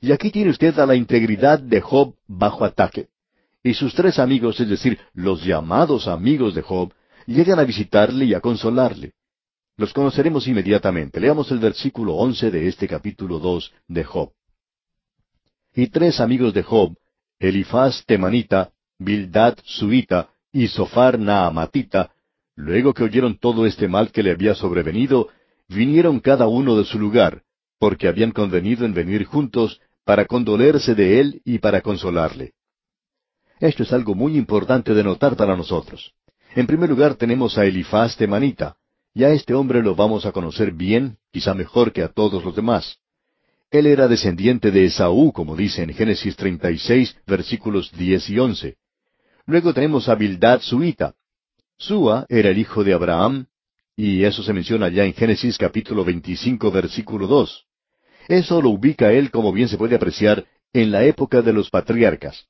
[0.00, 3.08] Y aquí tiene usted a la integridad de Job bajo ataque.
[3.62, 6.94] Y sus tres amigos, es decir, los llamados amigos de Job,
[7.26, 9.12] llegan a visitarle y a consolarle.
[9.76, 11.20] Los conoceremos inmediatamente.
[11.20, 14.30] Leamos el versículo once de este capítulo dos de Job.
[15.74, 16.96] Y tres amigos de Job,
[17.38, 22.10] Elifaz temanita, Bildad suita y Sofar naamatita,
[22.54, 25.28] luego que oyeron todo este mal que le había sobrevenido,
[25.68, 27.42] vinieron cada uno de su lugar,
[27.78, 32.54] porque habían convenido en venir juntos para condolerse de él y para consolarle.
[33.60, 36.14] Esto es algo muy importante de notar para nosotros.
[36.54, 38.76] En primer lugar tenemos a Elifaz temanita,
[39.16, 42.54] y a este hombre lo vamos a conocer bien, quizá mejor que a todos los
[42.54, 42.98] demás.
[43.70, 48.76] Él era descendiente de Esaú, como dice en Génesis 36, versículos 10 y 11.
[49.46, 51.14] Luego tenemos a Bildad Suita.
[51.78, 53.46] Sua era el hijo de Abraham,
[53.96, 57.64] y eso se menciona ya en Génesis capítulo 25, versículo 2.
[58.28, 60.44] Eso lo ubica él, como bien se puede apreciar,
[60.74, 62.48] en la época de los patriarcas.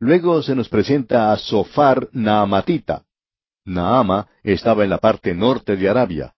[0.00, 3.04] Luego se nos presenta a Sofar Naamatita.
[3.64, 6.34] Naama estaba en la parte norte de Arabia.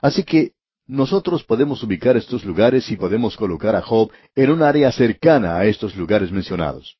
[0.00, 0.52] Así que
[0.86, 5.66] nosotros podemos ubicar estos lugares y podemos colocar a Job en un área cercana a
[5.66, 6.96] estos lugares mencionados.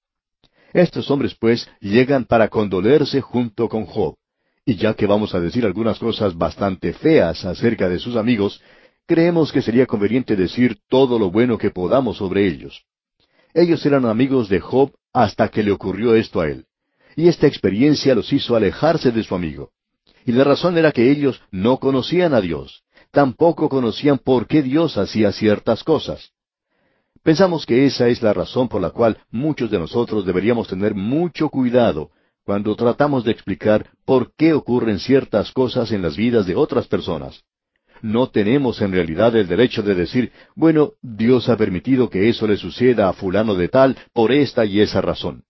[0.73, 4.15] Estos hombres, pues, llegan para condolerse junto con Job.
[4.65, 8.63] Y ya que vamos a decir algunas cosas bastante feas acerca de sus amigos,
[9.07, 12.85] creemos que sería conveniente decir todo lo bueno que podamos sobre ellos.
[13.53, 16.67] Ellos eran amigos de Job hasta que le ocurrió esto a él
[17.17, 19.71] y esta experiencia los hizo alejarse de su amigo.
[20.25, 24.97] Y la razón era que ellos no conocían a Dios, tampoco conocían por qué Dios
[24.97, 26.33] hacía ciertas cosas.
[27.23, 31.49] Pensamos que esa es la razón por la cual muchos de nosotros deberíamos tener mucho
[31.49, 32.11] cuidado
[32.45, 37.45] cuando tratamos de explicar por qué ocurren ciertas cosas en las vidas de otras personas.
[38.01, 42.57] No tenemos en realidad el derecho de decir, bueno, Dios ha permitido que eso le
[42.57, 45.45] suceda a fulano de tal por esta y esa razón.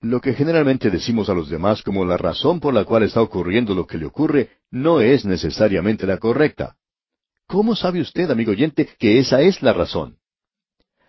[0.00, 3.74] Lo que generalmente decimos a los demás como la razón por la cual está ocurriendo
[3.74, 6.76] lo que le ocurre no es necesariamente la correcta.
[7.48, 10.18] ¿Cómo sabe usted, amigo oyente, que esa es la razón?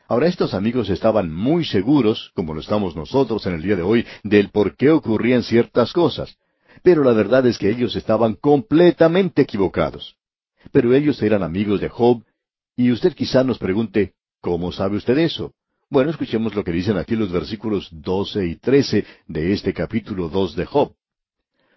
[0.08, 4.08] Ahora estos amigos estaban muy seguros, como lo estamos nosotros en el día de hoy,
[4.24, 6.36] del por qué ocurrían ciertas cosas.
[6.82, 10.16] Pero la verdad es que ellos estaban completamente equivocados.
[10.72, 12.24] Pero ellos eran amigos de Job,
[12.76, 15.54] y usted quizá nos pregunte, ¿cómo sabe usted eso?
[15.92, 20.56] Bueno, escuchemos lo que dicen aquí los versículos doce y trece de este capítulo dos
[20.56, 20.94] de Job,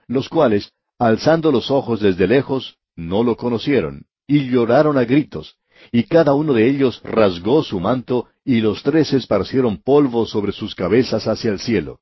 [0.07, 5.57] los cuales, alzando los ojos desde lejos, no lo conocieron, y lloraron a gritos,
[5.91, 10.75] y cada uno de ellos rasgó su manto, y los tres esparcieron polvo sobre sus
[10.75, 12.01] cabezas hacia el cielo.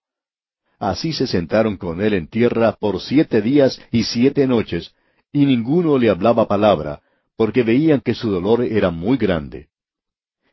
[0.80, 4.96] Así se sentaron con él en tierra por siete días y siete noches,
[5.32, 7.02] y ninguno le hablaba palabra,
[7.36, 9.69] porque veían que su dolor era muy grande.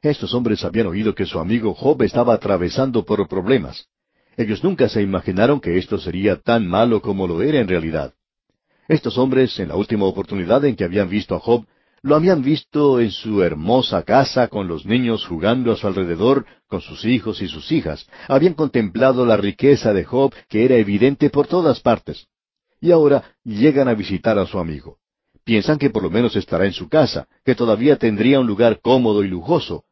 [0.01, 3.87] Estos hombres habían oído que su amigo Job estaba atravesando por problemas.
[4.35, 8.13] Ellos nunca se imaginaron que esto sería tan malo como lo era en realidad.
[8.87, 11.65] Estos hombres, en la última oportunidad en que habían visto a Job,
[12.03, 16.81] lo habían visto en su hermosa casa con los niños jugando a su alrededor, con
[16.81, 18.07] sus hijos y sus hijas.
[18.27, 22.27] Habían contemplado la riqueza de Job, que era evidente por todas partes.
[22.79, 24.99] Y ahora llegan a visitar a su amigo.
[25.47, 29.23] Piensan que por lo menos estará en su casa, que todavía tendría un lugar cómodo
[29.23, 29.85] y lujoso.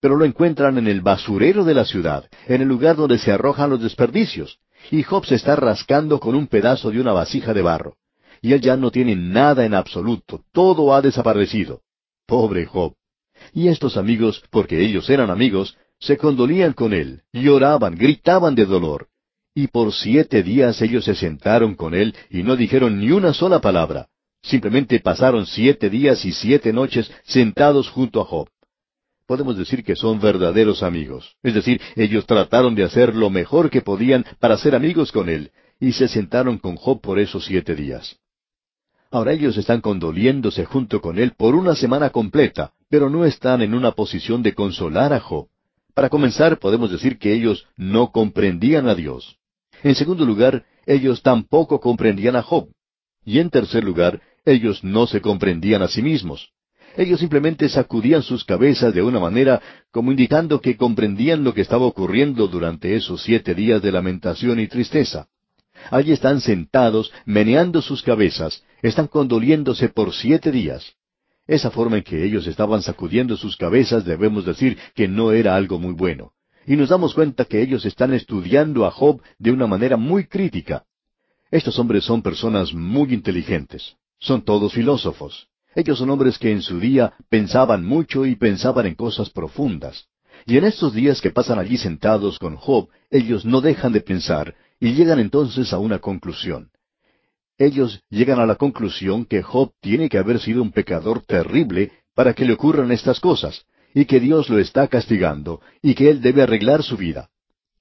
[0.00, 3.68] Pero lo encuentran en el basurero de la ciudad, en el lugar donde se arrojan
[3.68, 4.58] los desperdicios.
[4.90, 7.96] Y Job se está rascando con un pedazo de una vasija de barro
[8.42, 11.82] y él ya no tiene nada en absoluto, todo ha desaparecido.
[12.26, 12.94] Pobre Job.
[13.52, 19.08] Y estos amigos, porque ellos eran amigos, se condolían con él, lloraban, gritaban de dolor.
[19.54, 23.60] Y por siete días ellos se sentaron con él y no dijeron ni una sola
[23.60, 24.08] palabra.
[24.42, 28.48] Simplemente pasaron siete días y siete noches sentados junto a Job.
[29.26, 31.36] Podemos decir que son verdaderos amigos.
[31.42, 35.52] Es decir, ellos trataron de hacer lo mejor que podían para ser amigos con él,
[35.78, 38.18] y se sentaron con Job por esos siete días.
[39.12, 43.74] Ahora ellos están condoliéndose junto con él por una semana completa, pero no están en
[43.74, 45.48] una posición de consolar a Job.
[45.94, 49.36] Para comenzar, podemos decir que ellos no comprendían a Dios.
[49.82, 52.68] En segundo lugar, ellos tampoco comprendían a Job.
[53.24, 56.50] Y en tercer lugar, ellos no se comprendían a sí mismos.
[56.96, 59.62] Ellos simplemente sacudían sus cabezas de una manera
[59.92, 64.66] como indicando que comprendían lo que estaba ocurriendo durante esos siete días de lamentación y
[64.66, 65.28] tristeza.
[65.90, 70.94] Allí están sentados, meneando sus cabezas, están condoliéndose por siete días.
[71.46, 75.78] Esa forma en que ellos estaban sacudiendo sus cabezas debemos decir que no era algo
[75.78, 76.32] muy bueno.
[76.66, 80.84] Y nos damos cuenta que ellos están estudiando a Job de una manera muy crítica.
[81.50, 83.96] Estos hombres son personas muy inteligentes.
[84.20, 85.48] Son todos filósofos.
[85.74, 90.06] Ellos son hombres que en su día pensaban mucho y pensaban en cosas profundas.
[90.46, 94.54] Y en estos días que pasan allí sentados con Job, ellos no dejan de pensar
[94.78, 96.70] y llegan entonces a una conclusión.
[97.58, 102.32] Ellos llegan a la conclusión que Job tiene que haber sido un pecador terrible para
[102.34, 106.42] que le ocurran estas cosas, y que Dios lo está castigando, y que él debe
[106.42, 107.28] arreglar su vida.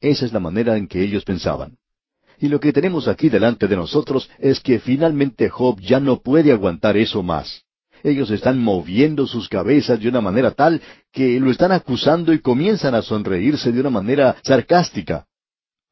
[0.02, 1.78] Esa es la manera en que ellos pensaban.
[2.40, 6.52] Y lo que tenemos aquí delante de nosotros es que finalmente Job ya no puede
[6.52, 7.64] aguantar eso más.
[8.02, 10.82] Ellos están moviendo sus cabezas de una manera tal
[11.12, 15.26] que lo están acusando y comienzan a sonreírse de una manera sarcástica.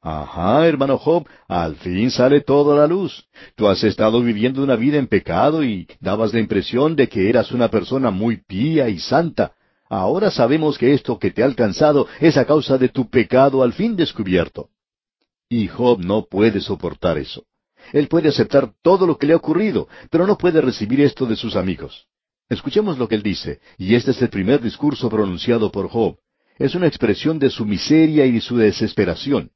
[0.01, 3.25] Ajá, hermano Job, al fin sale todo a la luz.
[3.55, 7.51] Tú has estado viviendo una vida en pecado y dabas la impresión de que eras
[7.51, 9.51] una persona muy pía y santa.
[9.89, 13.73] Ahora sabemos que esto que te ha alcanzado es a causa de tu pecado al
[13.73, 14.69] fin descubierto.
[15.49, 17.45] Y Job no puede soportar eso.
[17.93, 21.35] Él puede aceptar todo lo que le ha ocurrido, pero no puede recibir esto de
[21.35, 22.07] sus amigos.
[22.49, 26.17] Escuchemos lo que él dice, y este es el primer discurso pronunciado por Job.
[26.57, 29.51] Es una expresión de su miseria y de su desesperación.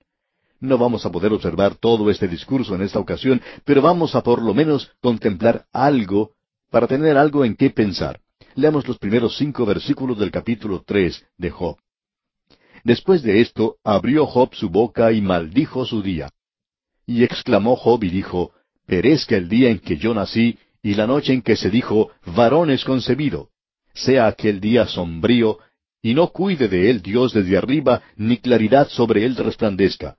[0.59, 4.41] No vamos a poder observar todo este discurso en esta ocasión, pero vamos a por
[4.41, 6.33] lo menos contemplar algo
[6.69, 8.21] para tener algo en qué pensar.
[8.55, 11.77] Leamos los primeros cinco versículos del capítulo tres de Job.
[12.83, 16.29] Después de esto, abrió Job su boca y maldijo su día.
[17.05, 18.51] Y exclamó Job y dijo,
[18.85, 22.71] Perezca el día en que yo nací, y la noche en que se dijo, varón
[22.71, 23.49] es concebido.
[23.93, 25.59] Sea aquel día sombrío,
[26.01, 30.17] y no cuide de él Dios desde arriba, ni claridad sobre él resplandezca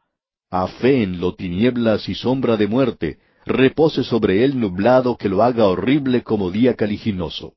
[0.53, 6.51] lo tinieblas y sombra de muerte, repose sobre él nublado que lo haga horrible como
[6.51, 7.55] día caliginoso.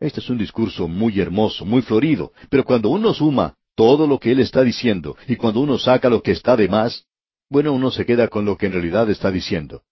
[0.00, 4.32] Este es un discurso muy hermoso, muy florido, pero cuando uno suma todo lo que
[4.32, 7.04] él está diciendo y cuando uno saca lo que está de más,
[7.48, 9.84] bueno, uno se queda con lo que en realidad está diciendo.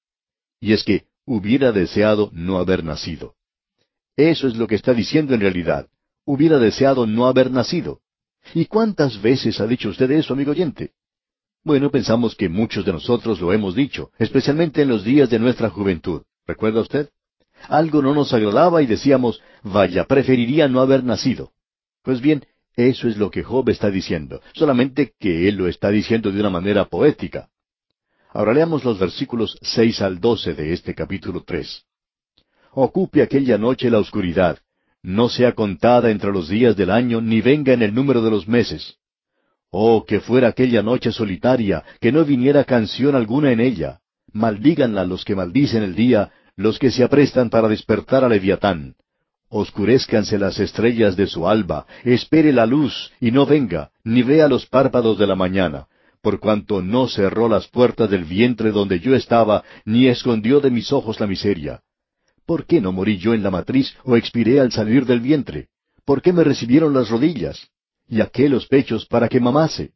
[0.60, 3.36] Y es que hubiera deseado no haber nacido.
[4.16, 5.86] Eso es lo que está diciendo en realidad.
[6.24, 8.00] Hubiera deseado no haber nacido.
[8.54, 10.90] ¿Y cuántas veces ha dicho usted eso, amigo oyente?
[11.62, 15.70] Bueno, pensamos que muchos de nosotros lo hemos dicho, especialmente en los días de nuestra
[15.70, 16.22] juventud.
[16.44, 17.10] ¿Recuerda usted?
[17.68, 21.52] Algo no nos agradaba y decíamos, vaya, preferiría no haber nacido.
[22.02, 22.44] Pues bien,
[22.76, 26.50] eso es lo que Job está diciendo, solamente que él lo está diciendo de una
[26.50, 27.48] manera poética.
[28.32, 31.84] Ahora leamos los versículos seis al doce de este capítulo tres.
[32.72, 34.58] Ocupe aquella noche la oscuridad,
[35.02, 38.46] no sea contada entre los días del año, ni venga en el número de los
[38.46, 38.96] meses.
[39.70, 44.00] Oh, que fuera aquella noche solitaria, que no viniera canción alguna en ella.
[44.32, 48.96] Maldíganla los que maldicen el día, los que se aprestan para despertar a Leviatán.
[49.48, 54.66] Oscurezcanse las estrellas de su alba, espere la luz, y no venga, ni vea los
[54.66, 55.86] párpados de la mañana,
[56.20, 60.92] por cuanto no cerró las puertas del vientre donde yo estaba, ni escondió de mis
[60.92, 61.82] ojos la miseria.
[62.44, 65.68] ¿Por qué no morí yo en la matriz o expiré al salir del vientre?
[66.04, 67.70] ¿Por qué me recibieron las rodillas?
[68.08, 69.92] y aquel los pechos para que mamase.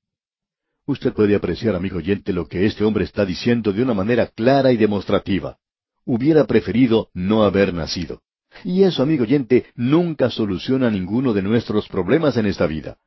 [0.87, 4.73] Usted puede apreciar, amigo oyente, lo que este hombre está diciendo de una manera clara
[4.73, 5.59] y demostrativa.
[6.05, 8.23] hubiera preferido no haber nacido.
[8.65, 12.99] Y eso, amigo oyente, nunca soluciona ninguno de nuestros problemas en esta vida.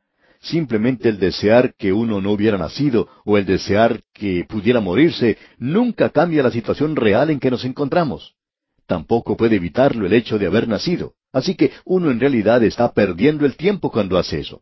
[0.41, 6.10] Simplemente el desear que uno no hubiera nacido o el desear que pudiera morirse nunca
[6.10, 8.36] cambia la situación real en que nos encontramos.
[8.86, 11.14] Tampoco puede evitarlo el hecho de haber nacido.
[11.32, 14.62] Así que uno en realidad está perdiendo el tiempo cuando hace eso.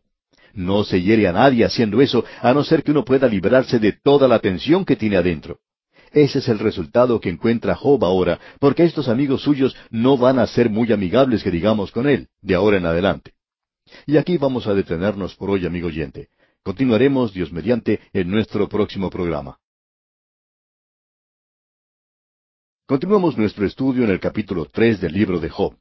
[0.54, 3.92] No se hiere a nadie haciendo eso, a no ser que uno pueda librarse de
[3.92, 5.58] toda la tensión que tiene adentro.
[6.12, 10.46] Ese es el resultado que encuentra Job ahora, porque estos amigos suyos no van a
[10.46, 13.32] ser muy amigables que digamos con él, de ahora en adelante.
[14.06, 16.28] Y aquí vamos a detenernos por hoy, amigo oyente.
[16.62, 19.58] Continuaremos, Dios mediante, en nuestro próximo programa.
[22.86, 25.76] Continuamos nuestro estudio en el capítulo tres del libro de Job.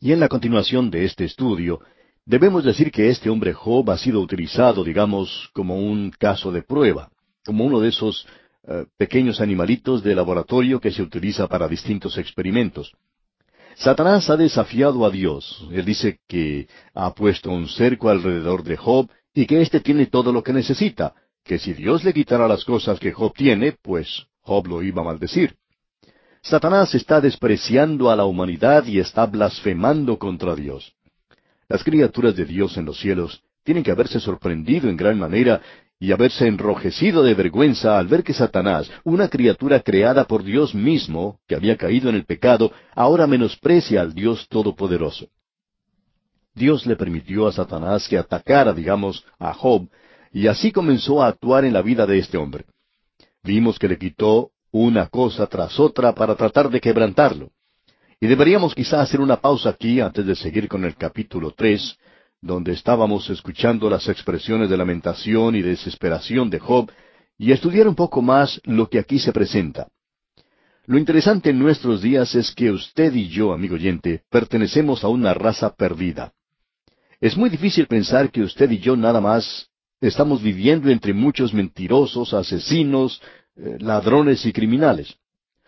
[0.00, 1.80] Y en la continuación de este estudio,
[2.24, 7.10] debemos decir que este hombre Job ha sido utilizado, digamos, como un caso de prueba,
[7.44, 8.26] como uno de esos
[8.72, 12.92] eh, pequeños animalitos de laboratorio que se utiliza para distintos experimentos.
[13.74, 15.66] Satanás ha desafiado a Dios.
[15.72, 20.32] Él dice que ha puesto un cerco alrededor de Job y que éste tiene todo
[20.32, 21.14] lo que necesita,
[21.44, 25.06] que si Dios le quitara las cosas que Job tiene, pues Job lo iba a
[25.06, 25.56] maldecir.
[26.40, 30.94] Satanás está despreciando a la humanidad y está blasfemando contra Dios.
[31.68, 35.60] Las criaturas de Dios en los cielos tienen que haberse sorprendido en gran manera
[36.02, 41.38] y haberse enrojecido de vergüenza al ver que Satanás, una criatura creada por Dios mismo,
[41.46, 45.28] que había caído en el pecado, ahora menosprecia al Dios Todopoderoso.
[46.54, 49.88] Dios le permitió a Satanás que atacara, digamos, a Job,
[50.32, 52.64] y así comenzó a actuar en la vida de este hombre.
[53.42, 57.50] Vimos que le quitó una cosa tras otra para tratar de quebrantarlo.
[58.18, 61.98] Y deberíamos quizá hacer una pausa aquí antes de seguir con el capítulo tres,
[62.40, 66.90] donde estábamos escuchando las expresiones de lamentación y desesperación de Job,
[67.38, 69.88] y estudiar un poco más lo que aquí se presenta.
[70.86, 75.34] Lo interesante en nuestros días es que usted y yo, amigo oyente, pertenecemos a una
[75.34, 76.32] raza perdida.
[77.20, 79.70] Es muy difícil pensar que usted y yo nada más
[80.00, 83.22] estamos viviendo entre muchos mentirosos, asesinos,
[83.56, 85.14] eh, ladrones y criminales.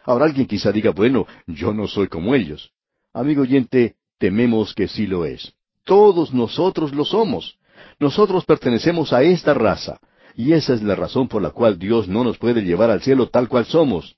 [0.04, 2.70] Ahora alguien quizá diga, bueno, yo no soy como ellos.
[3.12, 5.54] Amigo oyente, tememos que sí lo es.
[5.84, 7.58] Todos nosotros lo somos.
[7.98, 9.98] Nosotros pertenecemos a esta raza,
[10.36, 13.28] y esa es la razón por la cual Dios no nos puede llevar al cielo
[13.28, 14.16] tal cual somos.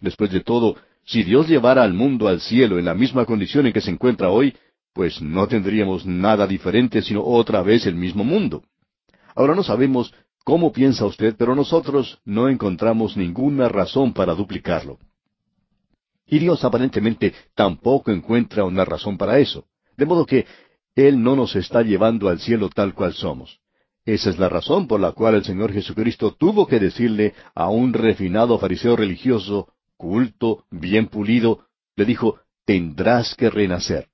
[0.00, 3.72] Después de todo, si Dios llevara al mundo al cielo en la misma condición en
[3.72, 4.54] que se encuentra hoy,
[4.92, 8.62] pues no tendríamos nada diferente sino otra vez el mismo mundo.
[9.34, 10.12] Ahora no sabemos
[10.44, 14.98] cómo piensa usted, pero nosotros no encontramos ninguna razón para duplicarlo.
[16.26, 19.64] Y Dios aparentemente tampoco encuentra una razón para eso.
[19.96, 20.46] De modo que
[20.94, 23.60] él no nos está llevando al cielo tal cual somos.
[24.04, 27.92] Esa es la razón por la cual el Señor Jesucristo tuvo que decirle a un
[27.92, 34.08] refinado fariseo religioso, culto, bien pulido, le dijo, tendrás que renacer.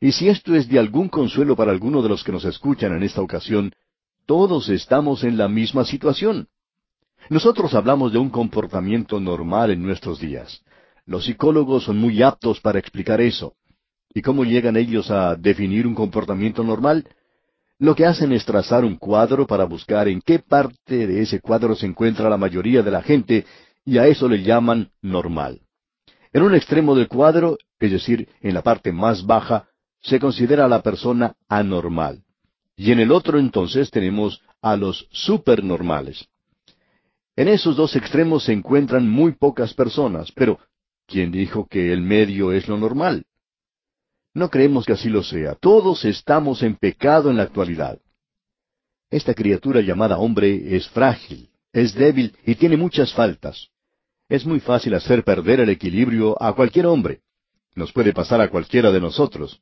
[0.00, 3.02] Y si esto es de algún consuelo para alguno de los que nos escuchan en
[3.02, 3.72] esta ocasión,
[4.26, 6.48] todos estamos en la misma situación.
[7.28, 10.62] Nosotros hablamos de un comportamiento normal en nuestros días.
[11.06, 13.54] Los psicólogos son muy aptos para explicar eso.
[14.14, 17.04] ¿Y cómo llegan ellos a definir un comportamiento normal?
[17.80, 21.74] Lo que hacen es trazar un cuadro para buscar en qué parte de ese cuadro
[21.74, 23.44] se encuentra la mayoría de la gente
[23.84, 25.60] y a eso le llaman normal.
[26.32, 29.68] En un extremo del cuadro, es decir, en la parte más baja,
[30.00, 32.22] se considera a la persona anormal.
[32.76, 36.28] Y en el otro entonces tenemos a los supernormales.
[37.34, 40.60] En esos dos extremos se encuentran muy pocas personas, pero
[41.06, 43.24] ¿quién dijo que el medio es lo normal?
[44.34, 45.54] No creemos que así lo sea.
[45.54, 47.98] Todos estamos en pecado en la actualidad.
[49.08, 53.68] Esta criatura llamada hombre es frágil, es débil y tiene muchas faltas.
[54.28, 57.20] Es muy fácil hacer perder el equilibrio a cualquier hombre.
[57.76, 59.60] Nos puede pasar a cualquiera de nosotros.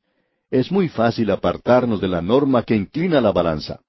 [0.50, 3.80] Es muy fácil apartarnos de la norma que inclina la balanza.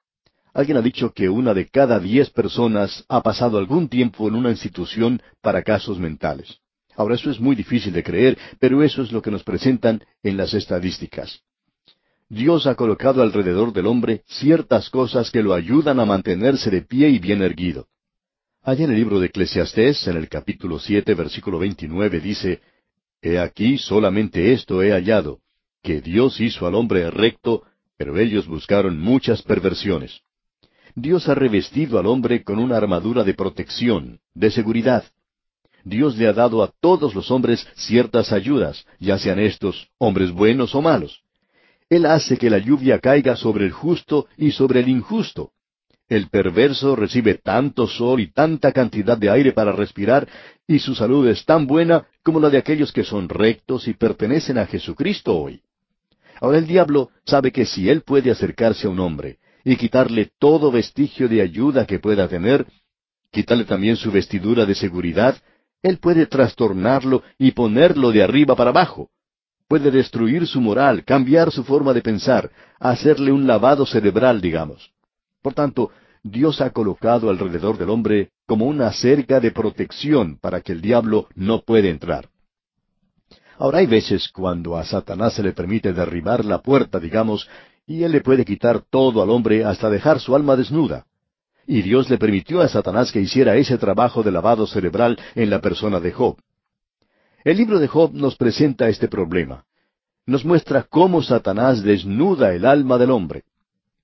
[0.54, 4.52] Alguien ha dicho que una de cada diez personas ha pasado algún tiempo en una
[4.52, 6.60] institución para casos mentales.
[6.96, 10.38] Ahora, eso es muy difícil de creer, pero eso es lo que nos presentan en
[10.38, 11.42] las estadísticas.
[12.30, 17.10] Dios ha colocado alrededor del hombre ciertas cosas que lo ayudan a mantenerse de pie
[17.10, 17.88] y bien erguido.
[18.64, 22.62] Allá en el libro de Eclesiastés, en el capítulo siete, versículo veintinueve, dice,
[23.22, 25.40] He aquí solamente esto he hallado,
[25.82, 27.64] que Dios hizo al hombre recto,
[27.98, 30.22] pero ellos buscaron muchas perversiones.
[30.96, 35.04] Dios ha revestido al hombre con una armadura de protección, de seguridad.
[35.84, 40.74] Dios le ha dado a todos los hombres ciertas ayudas, ya sean estos hombres buenos
[40.76, 41.22] o malos.
[41.90, 45.52] Él hace que la lluvia caiga sobre el justo y sobre el injusto.
[46.10, 50.28] El perverso recibe tanto sol y tanta cantidad de aire para respirar,
[50.68, 54.58] y su salud es tan buena como la de aquellos que son rectos y pertenecen
[54.58, 55.62] a Jesucristo hoy.
[56.40, 60.72] Ahora el diablo sabe que si él puede acercarse a un hombre y quitarle todo
[60.72, 62.66] vestigio de ayuda que pueda tener,
[63.32, 65.38] quitarle también su vestidura de seguridad,
[65.84, 69.10] él puede trastornarlo y ponerlo de arriba para abajo.
[69.68, 74.92] Puede destruir su moral, cambiar su forma de pensar, hacerle un lavado cerebral, digamos.
[75.42, 75.92] Por tanto,
[76.24, 81.28] Dios ha colocado alrededor del hombre como una cerca de protección para que el diablo
[81.36, 82.30] no pueda entrar.
[83.58, 87.48] Ahora hay veces cuando a Satanás se le permite derribar la puerta, digamos,
[87.86, 91.06] y él le puede quitar todo al hombre hasta dejar su alma desnuda.
[91.66, 95.62] Y Dios le permitió a Satanás que hiciera ese trabajo de lavado cerebral en la
[95.62, 96.38] persona de Job.
[97.44, 99.66] El libro de Job nos presenta este problema.
[100.26, 103.44] Nos muestra cómo Satanás desnuda el alma del hombre.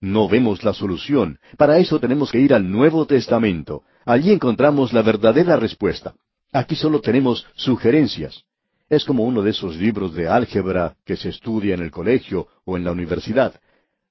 [0.01, 1.39] No vemos la solución.
[1.57, 3.83] Para eso tenemos que ir al Nuevo Testamento.
[4.05, 6.13] Allí encontramos la verdadera respuesta.
[6.51, 8.43] Aquí solo tenemos sugerencias.
[8.89, 12.75] Es como uno de esos libros de álgebra que se estudia en el colegio o
[12.75, 13.53] en la universidad.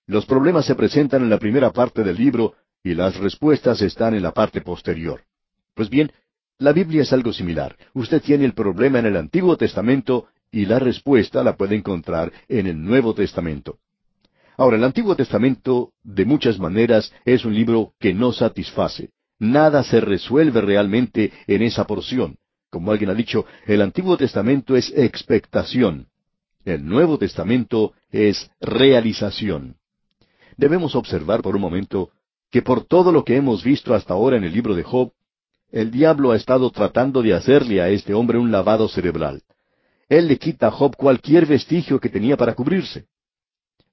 [0.07, 4.23] Los problemas se presentan en la primera parte del libro y las respuestas están en
[4.23, 5.23] la parte posterior.
[5.75, 6.13] Pues bien,
[6.59, 7.77] la Biblia es algo similar.
[7.95, 12.67] Usted tiene el problema en el Antiguo Testamento y la respuesta la puede encontrar en
[12.67, 13.79] el Nuevo Testamento.
[14.57, 19.11] Ahora, el Antiguo Testamento, de muchas maneras, es un libro que no satisface.
[19.39, 22.37] Nada se resuelve realmente en esa porción.
[22.71, 26.09] Como alguien ha dicho, el Antiguo Testamento es expectación.
[26.65, 29.77] El Nuevo Testamento es realización.
[30.57, 32.11] Debemos observar por un momento
[32.51, 35.13] que por todo lo que hemos visto hasta ahora en el libro de Job,
[35.71, 39.43] el diablo ha estado tratando de hacerle a este hombre un lavado cerebral.
[40.09, 43.07] Él le quita a Job cualquier vestigio que tenía para cubrirse.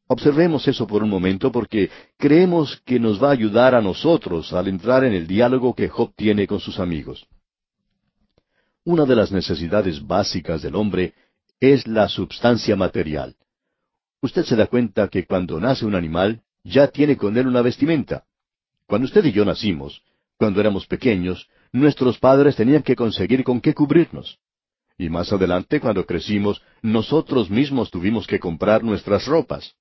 [0.08, 4.68] Observemos eso por un momento porque creemos que nos va a ayudar a nosotros al
[4.68, 7.28] entrar en el diálogo que Job tiene con sus amigos.
[8.86, 11.16] Una de las necesidades básicas del hombre
[11.60, 13.36] es la substancia material.
[14.22, 18.26] Usted se da cuenta que cuando nace un animal, ya tiene con él una vestimenta.
[18.88, 20.02] Cuando usted y yo nacimos,
[20.38, 24.40] cuando éramos pequeños, nuestros padres tenían que conseguir con qué cubrirnos.
[24.98, 29.76] Y más adelante, cuando crecimos, nosotros mismos tuvimos que comprar nuestras ropas.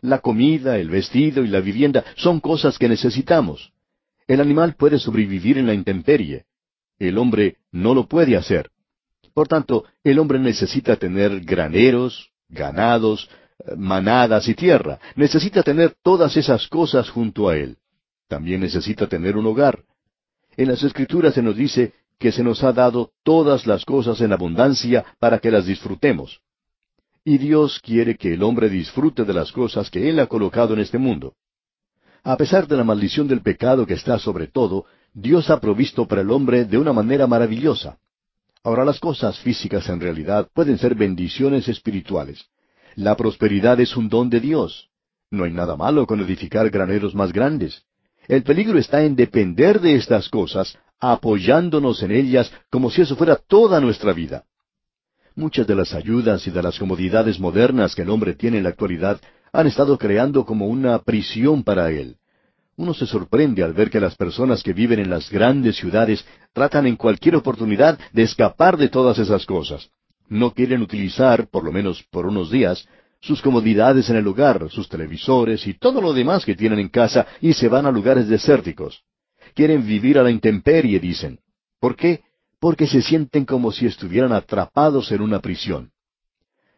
[0.00, 3.72] La comida, el vestido y la vivienda son cosas que necesitamos.
[4.28, 6.44] El animal puede sobrevivir en la intemperie.
[6.98, 8.70] El hombre no lo puede hacer.
[9.34, 13.28] Por tanto, el hombre necesita tener graneros, ganados,
[13.58, 14.98] eh, manadas y tierra.
[15.14, 17.76] Necesita tener todas esas cosas junto a él.
[18.28, 19.84] También necesita tener un hogar.
[20.56, 24.32] En las Escrituras se nos dice que se nos ha dado todas las cosas en
[24.32, 26.40] abundancia para que las disfrutemos.
[27.24, 30.80] Y Dios quiere que el hombre disfrute de las cosas que Él ha colocado en
[30.80, 31.34] este mundo.
[32.22, 36.22] A pesar de la maldición del pecado que está sobre todo, Dios ha provisto para
[36.22, 37.98] el hombre de una manera maravillosa.
[38.62, 42.46] Ahora las cosas físicas en realidad pueden ser bendiciones espirituales.
[42.96, 44.88] La prosperidad es un don de Dios.
[45.30, 47.84] No hay nada malo con edificar graneros más grandes.
[48.28, 53.36] El peligro está en depender de estas cosas, apoyándonos en ellas como si eso fuera
[53.36, 54.44] toda nuestra vida.
[55.34, 58.70] Muchas de las ayudas y de las comodidades modernas que el hombre tiene en la
[58.70, 59.20] actualidad
[59.52, 62.16] han estado creando como una prisión para él.
[62.76, 66.86] Uno se sorprende al ver que las personas que viven en las grandes ciudades tratan
[66.86, 69.90] en cualquier oportunidad de escapar de todas esas cosas.
[70.28, 72.86] No quieren utilizar, por lo menos por unos días,
[73.20, 77.26] sus comodidades en el hogar, sus televisores y todo lo demás que tienen en casa
[77.40, 79.02] y se van a lugares desérticos.
[79.54, 81.40] Quieren vivir a la intemperie, dicen.
[81.80, 82.22] ¿Por qué?
[82.58, 85.92] porque se sienten como si estuvieran atrapados en una prisión.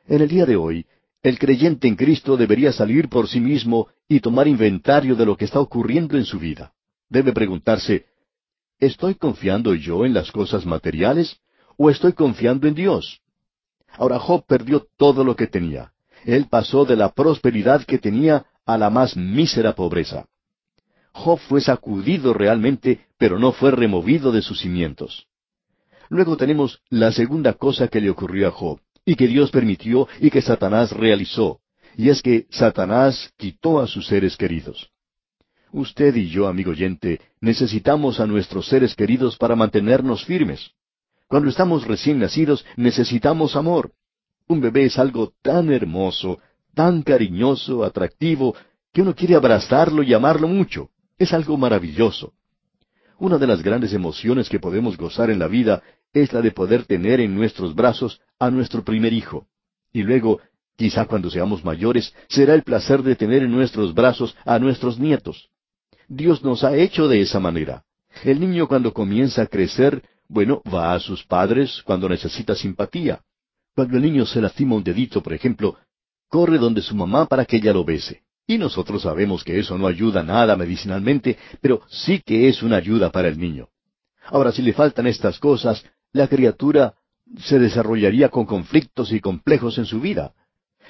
[0.07, 0.87] En el día de hoy,
[1.23, 5.45] el creyente en Cristo debería salir por sí mismo y tomar inventario de lo que
[5.45, 6.73] está ocurriendo en su vida.
[7.09, 8.07] Debe preguntarse,
[8.79, 11.41] ¿estoy confiando yo en las cosas materiales
[11.77, 13.21] o estoy confiando en Dios?
[13.93, 15.93] Ahora Job perdió todo lo que tenía.
[16.25, 20.27] Él pasó de la prosperidad que tenía a la más mísera pobreza.
[21.13, 25.27] Job fue sacudido realmente, pero no fue removido de sus cimientos.
[26.11, 30.31] Luego tenemos la segunda cosa que le ocurrió a Job, y que Dios permitió y
[30.31, 31.61] que Satanás realizó,
[31.97, 34.91] y es que Satanás quitó a sus seres queridos.
[35.73, 40.71] Usted y yo, amigo oyente, necesitamos a nuestros seres queridos para mantenernos firmes.
[41.27, 43.93] Cuando estamos recién nacidos, necesitamos amor.
[44.49, 46.41] Un bebé es algo tan hermoso,
[46.75, 48.57] tan cariñoso, atractivo,
[48.93, 50.91] que uno quiere abrazarlo y amarlo mucho.
[51.19, 52.33] Es algo maravilloso.
[53.19, 55.83] Una de las grandes emociones que podemos gozar en la vida
[56.15, 59.47] es la de poder tener en nuestros brazos a nuestro primer hijo.
[59.93, 60.41] Y luego,
[60.77, 65.51] quizá cuando seamos mayores, será el placer de tener en nuestros brazos a nuestros nietos.
[66.09, 67.85] Dios nos ha hecho de esa manera.
[68.25, 73.21] El niño cuando comienza a crecer, bueno, va a sus padres cuando necesita simpatía.
[73.79, 75.77] Cuando el niño se lastima un dedito, por ejemplo,
[76.27, 78.23] corre donde su mamá para que ella lo bese.
[78.45, 83.13] Y nosotros sabemos que eso no ayuda nada medicinalmente, pero sí que es una ayuda
[83.13, 83.69] para el niño.
[84.25, 86.95] Ahora, si le faltan estas cosas, la criatura
[87.39, 90.35] se desarrollaría con conflictos y complejos en su vida.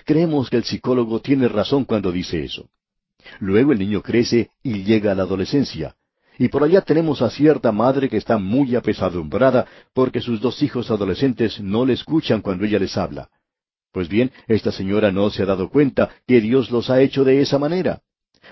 [0.06, 2.70] Creemos que el psicólogo tiene razón cuando dice eso.
[3.38, 5.94] Luego el niño crece y llega a la adolescencia.
[6.38, 10.90] Y por allá tenemos a cierta madre que está muy apesadumbrada porque sus dos hijos
[10.90, 13.28] adolescentes no le escuchan cuando ella les habla.
[13.92, 17.40] Pues bien, esta señora no se ha dado cuenta que Dios los ha hecho de
[17.40, 18.02] esa manera,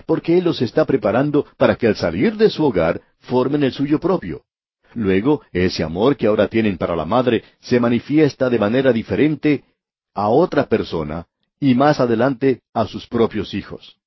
[0.05, 3.99] porque Él los está preparando para que al salir de su hogar formen el suyo
[3.99, 4.43] propio.
[4.93, 9.63] Luego, ese amor que ahora tienen para la madre se manifiesta de manera diferente
[10.13, 11.27] a otra persona
[11.59, 13.97] y más adelante a sus propios hijos.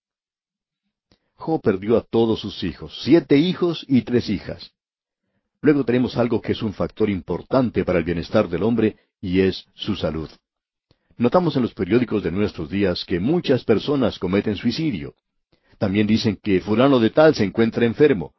[1.63, 4.73] Perdió a todos sus hijos, siete hijos y tres hijas.
[5.63, 9.65] Luego tenemos algo que es un factor importante para el bienestar del hombre y es
[9.75, 10.29] su salud.
[11.17, 15.15] Notamos en los periódicos de nuestros días que muchas personas cometen suicidio.
[15.79, 18.35] También dicen que fulano de tal se encuentra enfermo.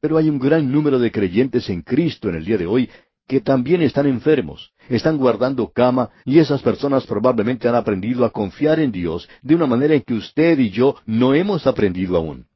[0.00, 2.90] Pero hay un gran número de creyentes en Cristo en el día de hoy
[3.26, 8.80] que también están enfermos, están guardando cama y esas personas probablemente han aprendido a confiar
[8.80, 12.46] en Dios de una manera en que usted y yo no hemos aprendido aún.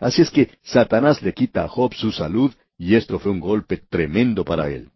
[0.00, 3.76] Así es que Satanás le quita a Job su salud y esto fue un golpe
[3.76, 4.90] tremendo para él.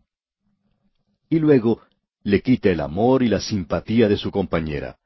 [1.29, 1.81] Y luego
[2.23, 4.97] le quita el amor y la simpatía de su compañera.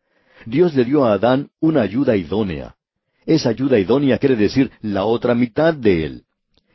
[0.44, 2.76] Dios le dio a Adán una ayuda idónea.
[3.24, 6.24] Esa ayuda idónea quiere decir la otra mitad de él.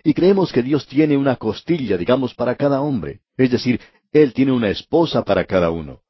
[0.04, 3.22] Y creemos que Dios tiene una costilla, digamos, para cada hombre.
[3.38, 3.80] Es decir,
[4.12, 6.02] Él tiene una esposa para cada uno.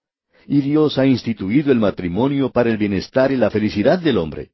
[0.48, 4.50] Y Dios ha instituido el matrimonio para el bienestar y la felicidad del hombre.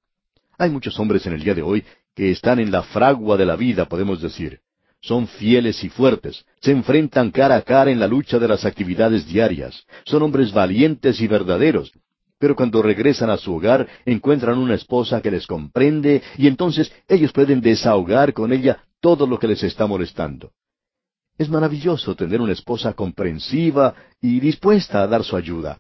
[0.58, 1.84] Hay muchos hombres en el día de hoy
[2.14, 4.60] que están en la fragua de la vida, podemos decir.
[5.02, 9.28] Son fieles y fuertes, se enfrentan cara a cara en la lucha de las actividades
[9.28, 11.94] diarias, son hombres valientes y verdaderos,
[12.40, 17.32] pero cuando regresan a su hogar encuentran una esposa que les comprende y entonces ellos
[17.32, 20.52] pueden desahogar con ella todo lo que les está molestando.
[21.38, 25.80] Es maravilloso tener una esposa comprensiva y dispuesta a dar su ayuda.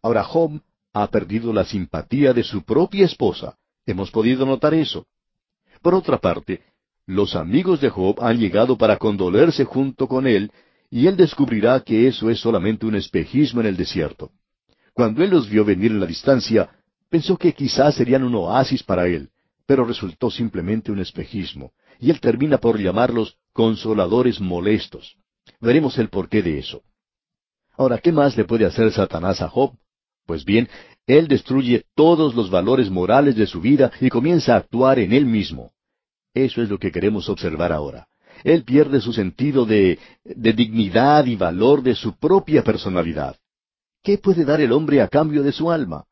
[0.00, 0.60] Ahora Job
[0.92, 3.56] ha perdido la simpatía de su propia esposa.
[3.84, 5.06] Hemos podido notar eso.
[5.82, 6.62] Por otra parte,
[7.06, 10.50] los amigos de Job han llegado para condolerse junto con él,
[10.90, 14.30] y él descubrirá que eso es solamente un espejismo en el desierto.
[14.92, 16.70] Cuando él los vio venir en la distancia,
[17.10, 19.30] pensó que quizás serían un oasis para él,
[19.66, 25.16] pero resultó simplemente un espejismo, y él termina por llamarlos consoladores molestos.
[25.60, 26.82] Veremos el porqué de eso.
[27.76, 29.72] Ahora, ¿qué más le puede hacer Satanás a Job?
[30.26, 30.68] Pues bien,
[31.06, 35.24] él destruye todos los valores morales de su vida y comienza a actuar en él
[35.24, 35.72] mismo.
[36.34, 38.08] Eso es lo que queremos observar ahora.
[38.44, 43.36] Él pierde su sentido de, de dignidad y valor de su propia personalidad.
[44.02, 46.04] ¿Qué puede dar el hombre a cambio de su alma?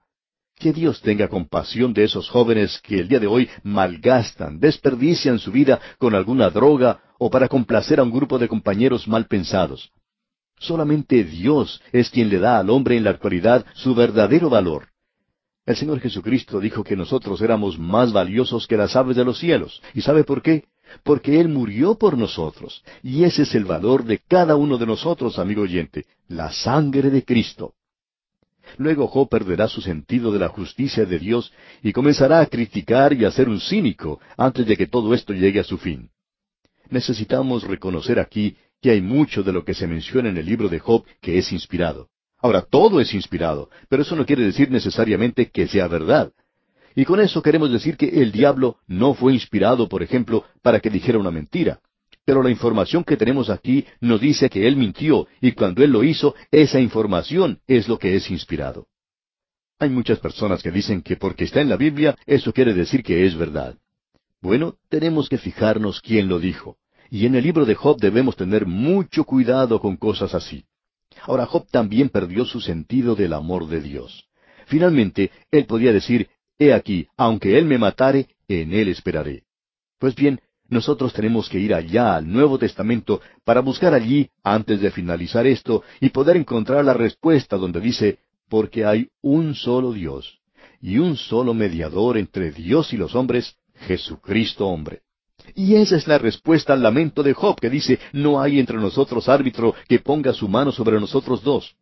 [0.56, 5.51] Que Dios tenga compasión de esos jóvenes que el día de hoy malgastan, desperdician su
[5.51, 9.90] vida con alguna droga o para complacer a un grupo de compañeros mal pensados.
[10.59, 14.89] Solamente Dios es quien le da al hombre en la actualidad su verdadero valor.
[15.66, 19.82] El Señor Jesucristo dijo que nosotros éramos más valiosos que las aves de los cielos.
[19.94, 20.64] ¿Y sabe por qué?
[21.02, 22.85] Porque Él murió por nosotros.
[23.02, 27.24] Y ese es el valor de cada uno de nosotros, amigo oyente, la sangre de
[27.24, 27.74] Cristo.
[28.76, 31.52] Luego Job perderá su sentido de la justicia de Dios
[31.82, 35.60] y comenzará a criticar y a ser un cínico antes de que todo esto llegue
[35.60, 36.10] a su fin.
[36.90, 40.78] Necesitamos reconocer aquí que hay mucho de lo que se menciona en el libro de
[40.78, 42.09] Job que es inspirado.
[42.38, 46.32] Ahora, todo es inspirado, pero eso no quiere decir necesariamente que sea verdad.
[46.94, 50.90] Y con eso queremos decir que el diablo no fue inspirado, por ejemplo, para que
[50.90, 51.80] dijera una mentira.
[52.24, 56.02] Pero la información que tenemos aquí nos dice que Él mintió, y cuando Él lo
[56.02, 58.86] hizo, esa información es lo que es inspirado.
[59.78, 63.26] Hay muchas personas que dicen que porque está en la Biblia, eso quiere decir que
[63.26, 63.76] es verdad.
[64.40, 66.78] Bueno, tenemos que fijarnos quién lo dijo.
[67.10, 70.64] Y en el libro de Job debemos tener mucho cuidado con cosas así.
[71.22, 74.26] Ahora Job también perdió su sentido del amor de Dios.
[74.66, 76.28] Finalmente, él podía decir,
[76.59, 79.42] He aquí, aunque él me matare, en él esperaré.
[79.98, 84.90] Pues bien, nosotros tenemos que ir allá al Nuevo Testamento para buscar allí, antes de
[84.90, 88.18] finalizar esto, y poder encontrar la respuesta donde dice,
[88.48, 90.40] porque hay un solo Dios,
[90.80, 95.02] y un solo mediador entre Dios y los hombres, Jesucristo hombre.
[95.54, 99.28] Y esa es la respuesta al lamento de Job, que dice, no hay entre nosotros
[99.28, 101.74] árbitro que ponga su mano sobre nosotros dos.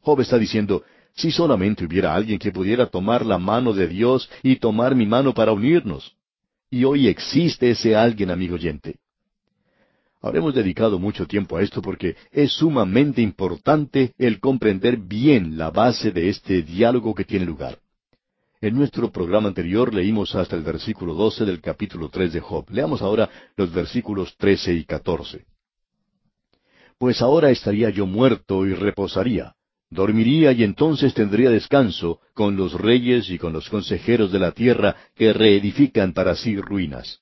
[0.00, 0.82] Job está diciendo,
[1.14, 5.32] si solamente hubiera alguien que pudiera tomar la mano de Dios y tomar mi mano
[5.34, 6.14] para unirnos.
[6.70, 8.96] Y hoy existe ese alguien, amigo oyente.
[10.20, 16.12] Habremos dedicado mucho tiempo a esto porque es sumamente importante el comprender bien la base
[16.12, 17.78] de este diálogo que tiene lugar.
[18.62, 22.64] En nuestro programa anterior leímos hasta el versículo 12 del capítulo 3 de Job.
[22.70, 25.44] Leamos ahora los versículos 13 y 14.
[26.96, 29.54] Pues ahora estaría yo muerto y reposaría.
[29.90, 34.96] Dormiría y entonces tendría descanso con los reyes y con los consejeros de la tierra
[35.14, 37.20] que reedifican para sí ruinas.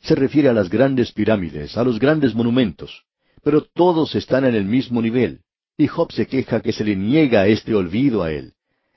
[0.00, 3.04] Se refiere a las grandes pirámides, a los grandes monumentos,
[3.42, 5.40] pero todos están en el mismo nivel,
[5.76, 8.52] y Job se queja que se le niega este olvido a él.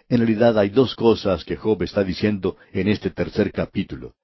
[0.09, 4.15] En realidad hay dos cosas que Job está diciendo en este tercer capítulo.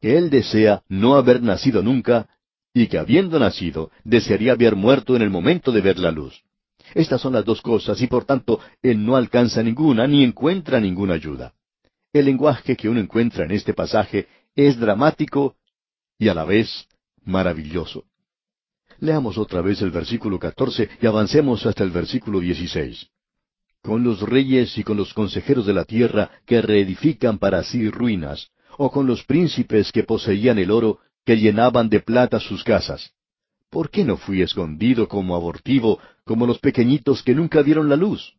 [0.00, 2.28] Que él desea no haber nacido nunca
[2.74, 6.42] y que habiendo nacido desearía haber muerto en el momento de ver la luz.
[6.94, 11.14] Estas son las dos cosas y por tanto él no alcanza ninguna ni encuentra ninguna
[11.14, 11.54] ayuda.
[12.12, 15.56] El lenguaje que uno encuentra en este pasaje es dramático
[16.18, 16.86] y a la vez
[17.24, 18.04] maravilloso.
[18.98, 23.10] Leamos otra vez el versículo 14 y avancemos hasta el versículo 16
[23.82, 28.50] con los reyes y con los consejeros de la tierra que reedifican para sí ruinas,
[28.76, 33.12] o con los príncipes que poseían el oro, que llenaban de plata sus casas.
[33.70, 38.34] ¿Por qué no fui escondido como abortivo, como los pequeñitos que nunca vieron la luz?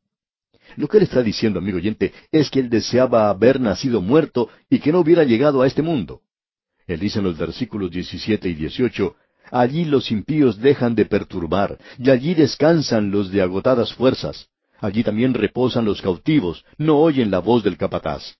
[0.76, 4.80] Lo que él está diciendo, amigo oyente, es que él deseaba haber nacido muerto y
[4.80, 6.22] que no hubiera llegado a este mundo.
[6.86, 9.16] Él dice en los versículos 17 y 18,
[9.52, 14.50] Allí los impíos dejan de perturbar, y allí descansan los de agotadas fuerzas.
[14.80, 18.36] Allí también reposan los cautivos, no oyen la voz del capataz.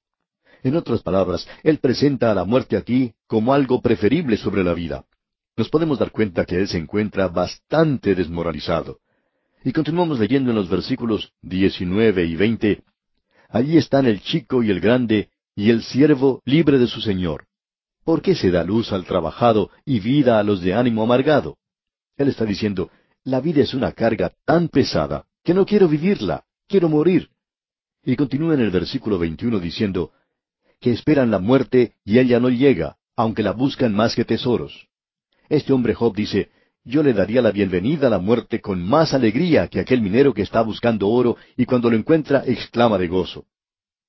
[0.64, 5.06] En otras palabras, Él presenta a la muerte aquí como algo preferible sobre la vida.
[5.58, 9.00] Nos podemos dar cuenta que Él se encuentra bastante desmoralizado.
[9.64, 12.84] Y continuamos leyendo en los versículos 19 y 20.
[13.50, 17.46] Allí están el chico y el grande, y el siervo libre de su Señor.
[18.04, 21.58] ¿Por qué se da luz al trabajado y vida a los de ánimo amargado?
[22.18, 22.90] Él está diciendo,
[23.24, 27.30] la vida es una carga tan pesada que no quiero vivirla, quiero morir.
[28.04, 30.12] Y continúa en el versículo 21 diciendo,
[30.80, 34.88] que esperan la muerte y ella no llega, aunque la buscan más que tesoros.
[35.52, 36.50] Este hombre Job dice,
[36.86, 40.44] yo le daría la bienvenida a la muerte con más alegría que aquel minero que
[40.44, 43.44] está buscando oro y cuando lo encuentra exclama de gozo.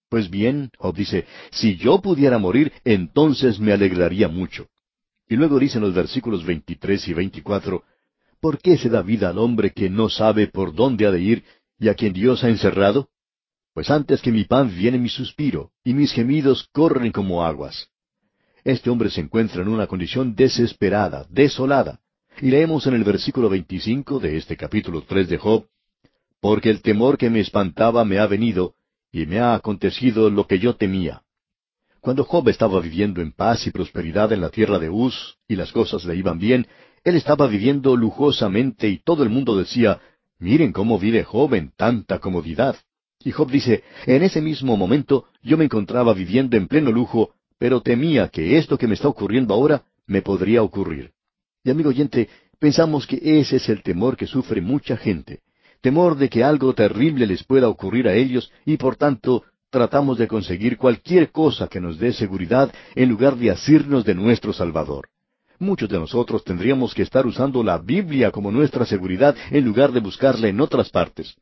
[0.09, 4.69] Pues bien, Job dice, si yo pudiera morir, entonces me alegraría mucho.
[5.29, 7.83] Y luego dice en los versículos 23 y 24,
[8.41, 11.45] ¿Por qué se da vida al hombre que no sabe por dónde ha de ir
[11.77, 13.09] y a quien Dios ha encerrado?
[13.75, 17.89] Pues antes que mi pan viene mi suspiro, y mis gemidos corren como aguas.
[18.65, 21.99] Este hombre se encuentra en una condición desesperada, desolada.
[22.41, 25.67] Y leemos en el versículo 25 de este capítulo 3 de Job,
[26.41, 28.75] Porque el temor que me espantaba me ha venido,
[29.11, 31.23] y me ha acontecido lo que yo temía.
[32.01, 35.73] Cuando Job estaba viviendo en paz y prosperidad en la tierra de Uz, y las
[35.73, 36.67] cosas le iban bien,
[37.05, 40.01] él estaba viviendo lujosamente y todo el mundo decía,
[40.39, 42.77] miren cómo vive Job en tanta comodidad.
[43.25, 47.81] Y Job dice, en ese mismo momento yo me encontraba viviendo en pleno lujo, pero
[47.81, 51.13] temía que esto que me está ocurriendo ahora me podría ocurrir.
[51.63, 52.29] Y amigo oyente,
[52.59, 55.43] pensamos que ese es el temor que sufre mucha gente.
[55.81, 60.27] Temor de que algo terrible les pueda ocurrir a ellos y por tanto tratamos de
[60.27, 65.09] conseguir cualquier cosa que nos dé seguridad en lugar de asirnos de nuestro Salvador.
[65.61, 70.01] Muchos de nosotros tendríamos que estar usando la Biblia como nuestra seguridad en lugar de
[70.01, 71.37] buscarla en otras partes.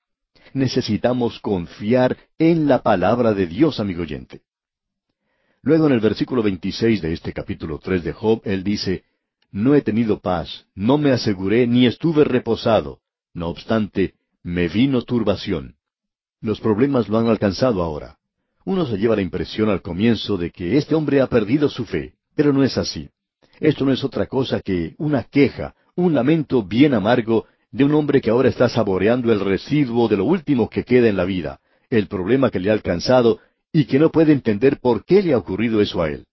[0.53, 4.43] Necesitamos confiar en la palabra de Dios, amigo oyente.
[5.63, 9.05] Luego en el versículo 26 de este capítulo 3 de Job, él dice,
[9.53, 13.01] No he tenido paz, no me aseguré ni estuve reposado.
[13.35, 15.75] No obstante, me vino turbación.
[16.41, 18.17] Los problemas lo han alcanzado ahora.
[18.65, 22.15] Uno se lleva la impresión al comienzo de que este hombre ha perdido su fe,
[22.35, 23.11] pero no es así.
[23.59, 28.23] Esto no es otra cosa que una queja, un lamento bien amargo de un hombre
[28.23, 31.61] que ahora está saboreando el residuo de lo último que queda en la vida,
[31.91, 33.41] el problema que le ha alcanzado
[33.73, 36.27] y que no puede entender por qué le ha ocurrido eso a él.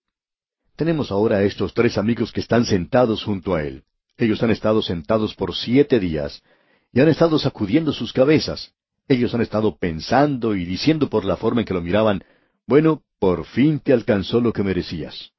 [0.76, 3.84] Tenemos ahora a estos tres amigos que están sentados junto a él.
[4.18, 6.42] Ellos han estado sentados por siete días
[6.92, 8.74] y han estado sacudiendo sus cabezas.
[9.08, 12.24] Ellos han estado pensando y diciendo por la forma en que lo miraban,
[12.66, 15.32] bueno, por fin te alcanzó lo que merecías.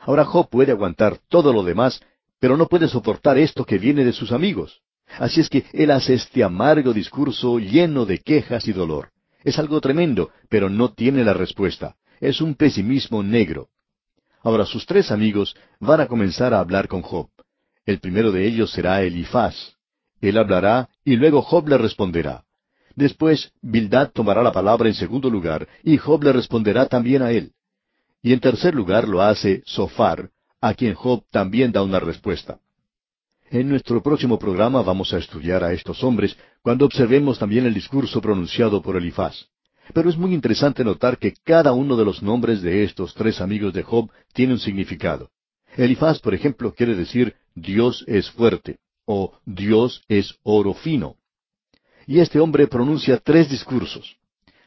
[0.00, 2.00] Ahora Job puede aguantar todo lo demás,
[2.38, 4.80] pero no puede soportar esto que viene de sus amigos.
[5.18, 9.10] Así es que él hace este amargo discurso lleno de quejas y dolor.
[9.44, 11.96] Es algo tremendo, pero no tiene la respuesta.
[12.20, 13.68] Es un pesimismo negro.
[14.42, 17.28] Ahora sus tres amigos van a comenzar a hablar con Job.
[17.86, 19.76] El primero de ellos será Elifaz.
[20.20, 22.44] Él hablará y luego Job le responderá.
[22.94, 27.52] Después Bildad tomará la palabra en segundo lugar y Job le responderá también a él.
[28.22, 32.58] Y en tercer lugar lo hace Sofar, a quien Job también da una respuesta.
[33.50, 38.20] En nuestro próximo programa vamos a estudiar a estos hombres cuando observemos también el discurso
[38.20, 39.46] pronunciado por Elifaz.
[39.94, 43.72] Pero es muy interesante notar que cada uno de los nombres de estos tres amigos
[43.72, 45.30] de Job tiene un significado.
[45.78, 51.16] Elifaz, por ejemplo, quiere decir Dios es fuerte o Dios es oro fino.
[52.06, 54.18] Y este hombre pronuncia tres discursos.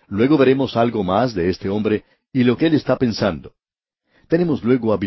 [0.08, 2.04] Luego veremos algo más de este hombre
[2.34, 3.54] y lo que él está pensando.
[4.28, 5.00] Tenemos luego a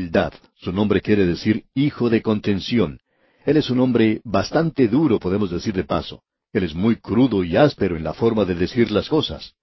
[0.55, 3.01] su nombre quiere decir hijo de contención.
[3.45, 6.23] Él es un hombre bastante duro, podemos decir de paso.
[6.53, 9.55] Él es muy crudo y áspero en la forma de decir las cosas.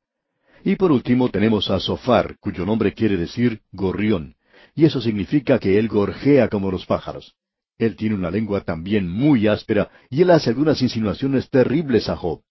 [0.63, 4.35] Y por último tenemos a Sofar, cuyo nombre quiere decir gorrión,
[4.75, 7.35] y eso significa que él gorjea como los pájaros.
[7.79, 12.41] Él tiene una lengua también muy áspera y él hace algunas insinuaciones terribles a Job.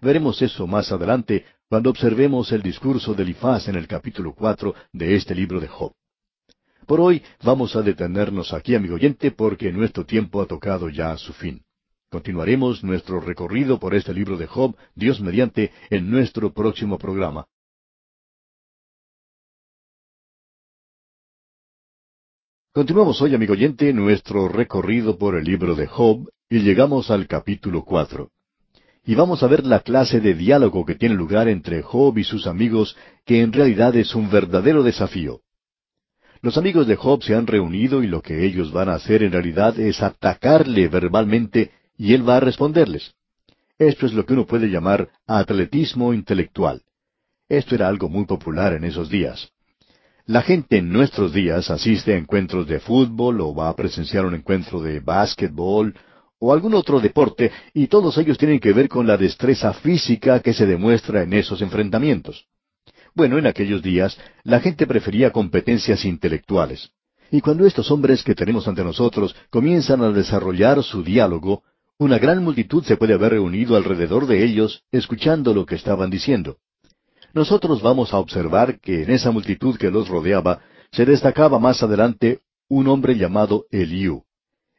[0.00, 5.16] Veremos eso más adelante cuando observemos el discurso de Elifaz en el capítulo cuatro de
[5.16, 5.92] este libro de Job.
[6.88, 11.18] Por hoy vamos a detenernos aquí, amigo oyente, porque nuestro tiempo ha tocado ya a
[11.18, 11.62] su fin.
[12.10, 17.44] Continuaremos nuestro recorrido por este libro de Job, Dios mediante, en nuestro próximo programa.
[22.72, 27.84] Continuamos hoy, amigo oyente, nuestro recorrido por el libro de Job y llegamos al capítulo
[27.84, 28.30] cuatro.
[29.04, 32.46] Y vamos a ver la clase de diálogo que tiene lugar entre Job y sus
[32.46, 32.96] amigos,
[33.26, 35.42] que en realidad es un verdadero desafío.
[36.40, 39.32] Los amigos de Job se han reunido y lo que ellos van a hacer en
[39.32, 43.14] realidad es atacarle verbalmente y él va a responderles.
[43.76, 46.82] Esto es lo que uno puede llamar atletismo intelectual.
[47.48, 49.50] Esto era algo muy popular en esos días.
[50.26, 54.34] La gente en nuestros días asiste a encuentros de fútbol o va a presenciar un
[54.34, 55.94] encuentro de básquetbol
[56.38, 60.52] o algún otro deporte y todos ellos tienen que ver con la destreza física que
[60.52, 62.46] se demuestra en esos enfrentamientos.
[63.14, 66.90] Bueno, en aquellos días la gente prefería competencias intelectuales.
[67.30, 71.62] Y cuando estos hombres que tenemos ante nosotros comienzan a desarrollar su diálogo,
[71.98, 76.58] una gran multitud se puede haber reunido alrededor de ellos escuchando lo que estaban diciendo
[77.34, 80.60] nosotros vamos a observar que en esa multitud que los rodeaba
[80.92, 84.24] se destacaba más adelante un hombre llamado Eliú.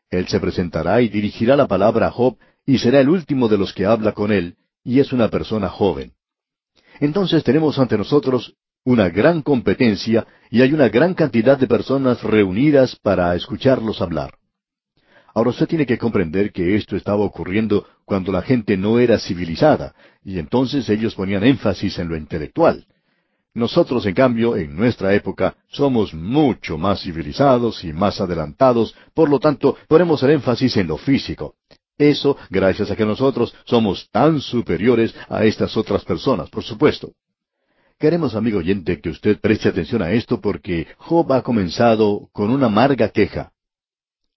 [0.09, 3.73] Él se presentará y dirigirá la palabra a Job y será el último de los
[3.73, 6.13] que habla con él, y es una persona joven.
[6.99, 12.95] Entonces tenemos ante nosotros una gran competencia y hay una gran cantidad de personas reunidas
[12.95, 14.33] para escucharlos hablar.
[15.33, 19.93] Ahora usted tiene que comprender que esto estaba ocurriendo cuando la gente no era civilizada,
[20.23, 22.87] y entonces ellos ponían énfasis en lo intelectual.
[23.53, 29.39] Nosotros, en cambio, en nuestra época, somos mucho más civilizados y más adelantados, por lo
[29.39, 31.55] tanto, ponemos el énfasis en lo físico.
[31.99, 37.11] Eso gracias a que nosotros somos tan superiores a estas otras personas, por supuesto.
[37.99, 42.67] Queremos, amigo oyente, que usted preste atención a esto porque Job ha comenzado con una
[42.67, 43.51] amarga queja.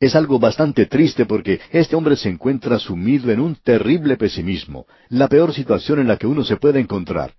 [0.01, 5.29] Es algo bastante triste porque este hombre se encuentra sumido en un terrible pesimismo, la
[5.29, 7.35] peor situación en la que uno se puede encontrar.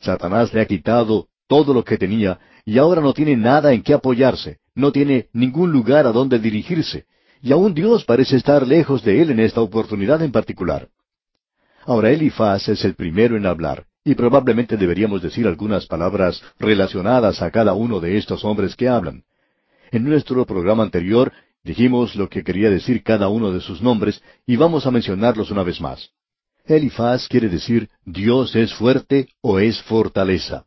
[0.00, 3.94] Satanás le ha quitado todo lo que tenía y ahora no tiene nada en qué
[3.94, 7.06] apoyarse, no tiene ningún lugar a donde dirigirse,
[7.42, 10.88] y aún Dios parece estar lejos de él en esta oportunidad en particular.
[11.84, 17.50] Ahora Elifaz es el primero en hablar, y probablemente deberíamos decir algunas palabras relacionadas a
[17.50, 19.24] cada uno de estos hombres que hablan.
[19.90, 21.32] En nuestro programa anterior
[21.64, 25.62] Dijimos lo que quería decir cada uno de sus nombres y vamos a mencionarlos una
[25.62, 26.10] vez más.
[26.64, 30.64] Elifaz quiere decir Dios es fuerte o es fortaleza.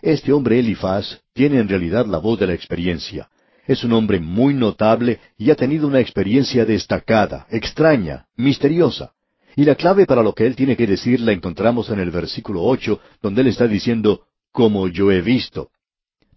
[0.00, 3.30] Este hombre Elifaz tiene en realidad la voz de la experiencia.
[3.66, 9.12] Es un hombre muy notable y ha tenido una experiencia destacada, extraña, misteriosa.
[9.54, 12.62] Y la clave para lo que él tiene que decir la encontramos en el versículo
[12.62, 15.70] ocho, donde él está diciendo, como yo he visto.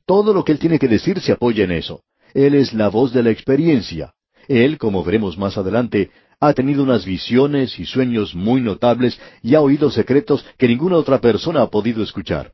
[0.06, 2.04] Todo lo que él tiene que decir se apoya en eso.
[2.34, 4.14] Él es la voz de la experiencia.
[4.48, 9.62] Él, como veremos más adelante, ha tenido unas visiones y sueños muy notables y ha
[9.62, 12.52] oído secretos que ninguna otra persona ha podido escuchar.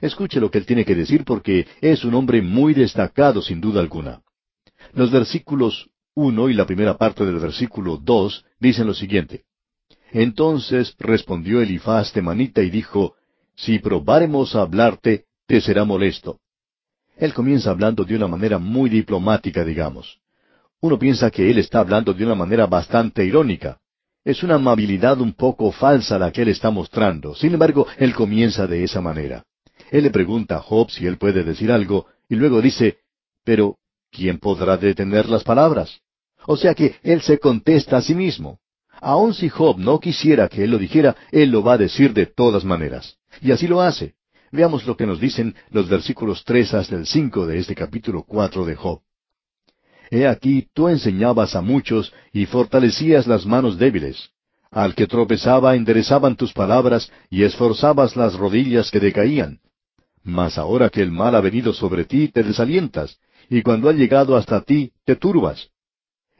[0.00, 3.80] Escuche lo que él tiene que decir porque es un hombre muy destacado sin duda
[3.80, 4.22] alguna.
[4.92, 9.44] Los versículos uno y la primera parte del versículo dos dicen lo siguiente.
[10.12, 13.14] Entonces respondió Elifaz Temanita y dijo,
[13.56, 16.38] Si probáremos a hablarte, te será molesto.
[17.16, 20.20] Él comienza hablando de una manera muy diplomática, digamos.
[20.80, 23.78] Uno piensa que él está hablando de una manera bastante irónica.
[24.24, 27.34] Es una amabilidad un poco falsa la que él está mostrando.
[27.34, 29.44] Sin embargo, él comienza de esa manera.
[29.94, 32.98] Él le pregunta a Job si él puede decir algo, y luego dice,
[33.44, 33.76] pero,
[34.10, 36.00] ¿quién podrá detener las palabras?
[36.48, 38.58] O sea que él se contesta a sí mismo.
[39.00, 42.26] Aun si Job no quisiera que él lo dijera, él lo va a decir de
[42.26, 43.18] todas maneras.
[43.40, 44.14] Y así lo hace.
[44.50, 48.64] Veamos lo que nos dicen los versículos tres hasta el cinco de este capítulo cuatro
[48.64, 49.00] de Job.
[50.10, 54.30] He aquí tú enseñabas a muchos y fortalecías las manos débiles.
[54.72, 59.60] Al que tropezaba enderezaban tus palabras y esforzabas las rodillas que decaían.
[60.24, 63.18] Mas ahora que el mal ha venido sobre ti, te desalientas,
[63.50, 65.68] y cuando ha llegado hasta ti, te turbas.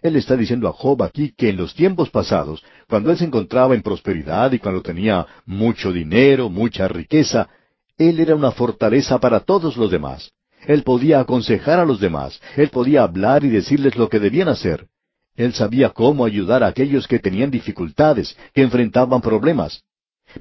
[0.01, 3.75] Él está diciendo a Job aquí que en los tiempos pasados, cuando él se encontraba
[3.75, 7.49] en prosperidad y cuando tenía mucho dinero, mucha riqueza,
[7.97, 10.33] él era una fortaleza para todos los demás.
[10.67, 14.89] Él podía aconsejar a los demás, él podía hablar y decirles lo que debían hacer.
[15.37, 19.83] Él sabía cómo ayudar a aquellos que tenían dificultades, que enfrentaban problemas.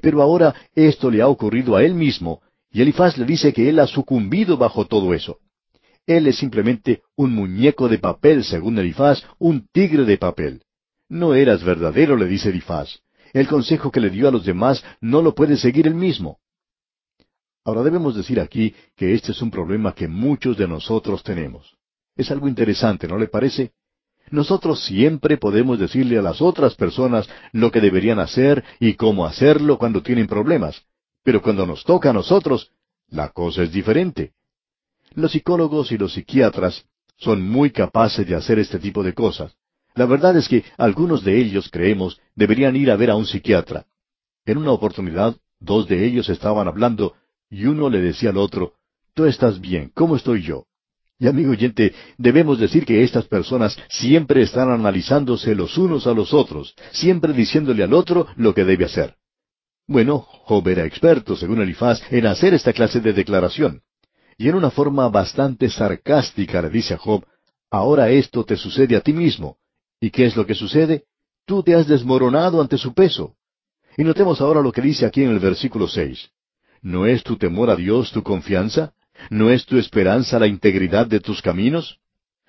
[0.00, 2.40] Pero ahora esto le ha ocurrido a él mismo,
[2.74, 5.38] y Elifaz le dice que él ha sucumbido bajo todo eso.
[6.06, 10.62] Él es simplemente un muñeco de papel, según Elifaz, un tigre de papel.
[11.08, 12.98] No eras verdadero, le dice Elifaz.
[13.32, 16.40] El consejo que le dio a los demás no lo puede seguir él mismo.
[17.64, 21.76] Ahora debemos decir aquí que este es un problema que muchos de nosotros tenemos.
[22.16, 23.70] Es algo interesante, ¿no le parece?
[24.32, 29.78] Nosotros siempre podemos decirle a las otras personas lo que deberían hacer y cómo hacerlo
[29.78, 30.82] cuando tienen problemas,
[31.24, 32.70] pero cuando nos toca a nosotros,
[33.08, 34.32] la cosa es diferente.
[35.14, 36.84] Los psicólogos y los psiquiatras
[37.16, 39.56] son muy capaces de hacer este tipo de cosas.
[39.94, 43.86] La verdad es que algunos de ellos, creemos, deberían ir a ver a un psiquiatra.
[44.44, 47.14] En una oportunidad, dos de ellos estaban hablando
[47.48, 48.74] y uno le decía al otro,
[49.14, 50.66] Tú estás bien, ¿cómo estoy yo?
[51.20, 56.34] Y amigo oyente, debemos decir que estas personas siempre están analizándose los unos a los
[56.34, 59.14] otros, siempre diciéndole al otro lo que debe hacer.
[59.86, 63.82] Bueno, Job era experto, según Elifaz, en hacer esta clase de declaración.
[64.38, 67.24] Y en una forma bastante sarcástica le dice a Job,
[67.70, 69.58] ahora esto te sucede a ti mismo.
[70.00, 71.04] ¿Y qué es lo que sucede?
[71.46, 73.34] Tú te has desmoronado ante su peso.
[73.96, 76.30] Y notemos ahora lo que dice aquí en el versículo seis.
[76.80, 78.92] ¿No es tu temor a Dios tu confianza?
[79.30, 82.00] ¿No es tu esperanza la integridad de tus caminos?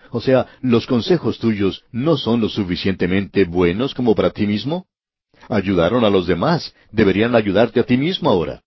[0.10, 4.88] O sea, ¿los consejos tuyos no son lo suficientemente buenos como para ti mismo?
[5.50, 8.62] Ayudaron a los demás, deberían ayudarte a ti mismo ahora.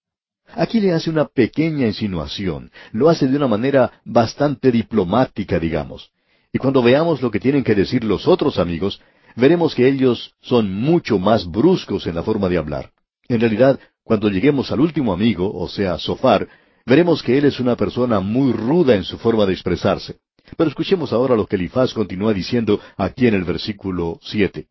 [0.55, 6.11] Aquí le hace una pequeña insinuación, lo hace de una manera bastante diplomática, digamos.
[6.53, 9.01] Y cuando veamos lo que tienen que decir los otros amigos,
[9.37, 12.91] veremos que ellos son mucho más bruscos en la forma de hablar.
[13.29, 16.49] En realidad, cuando lleguemos al último amigo, o sea, Sofar,
[16.87, 20.17] veremos que él es una persona muy ruda en su forma de expresarse.
[20.57, 24.67] Pero escuchemos ahora lo que Elifaz continúa diciendo aquí en el versículo siete.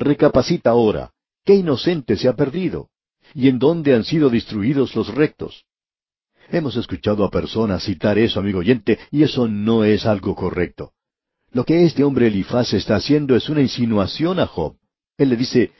[0.00, 1.10] Recapacita ahora,
[1.44, 2.88] ¿qué inocente se ha perdido?
[3.34, 5.66] ¿Y en dónde han sido destruidos los rectos?
[6.48, 10.92] Hemos escuchado a personas citar eso, amigo oyente, y eso no es algo correcto.
[11.52, 14.76] Lo que este hombre Elifaz está haciendo es una insinuación a Job.
[15.18, 15.72] Él le dice,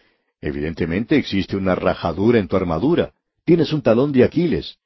[0.43, 3.15] Evidentemente existe una rajadura en tu armadura.
[3.47, 4.77] Tienes un talón de Aquiles.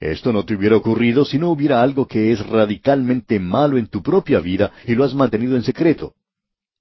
[0.00, 4.02] Esto no te hubiera ocurrido si no hubiera algo que es radicalmente malo en tu
[4.02, 6.14] propia vida y lo has mantenido en secreto.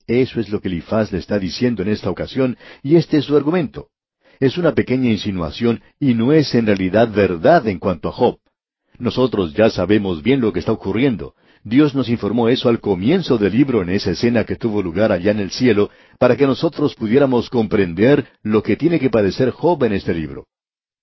[0.08, 3.36] Eso es lo que Elifaz le está diciendo en esta ocasión, y este es su
[3.36, 3.90] argumento.
[4.40, 8.38] Es una pequeña insinuación y no es en realidad verdad en cuanto a Job.
[8.98, 11.36] Nosotros ya sabemos bien lo que está ocurriendo,
[11.68, 15.32] Dios nos informó eso al comienzo del libro en esa escena que tuvo lugar allá
[15.32, 19.92] en el cielo, para que nosotros pudiéramos comprender lo que tiene que padecer Job en
[19.92, 20.48] este libro.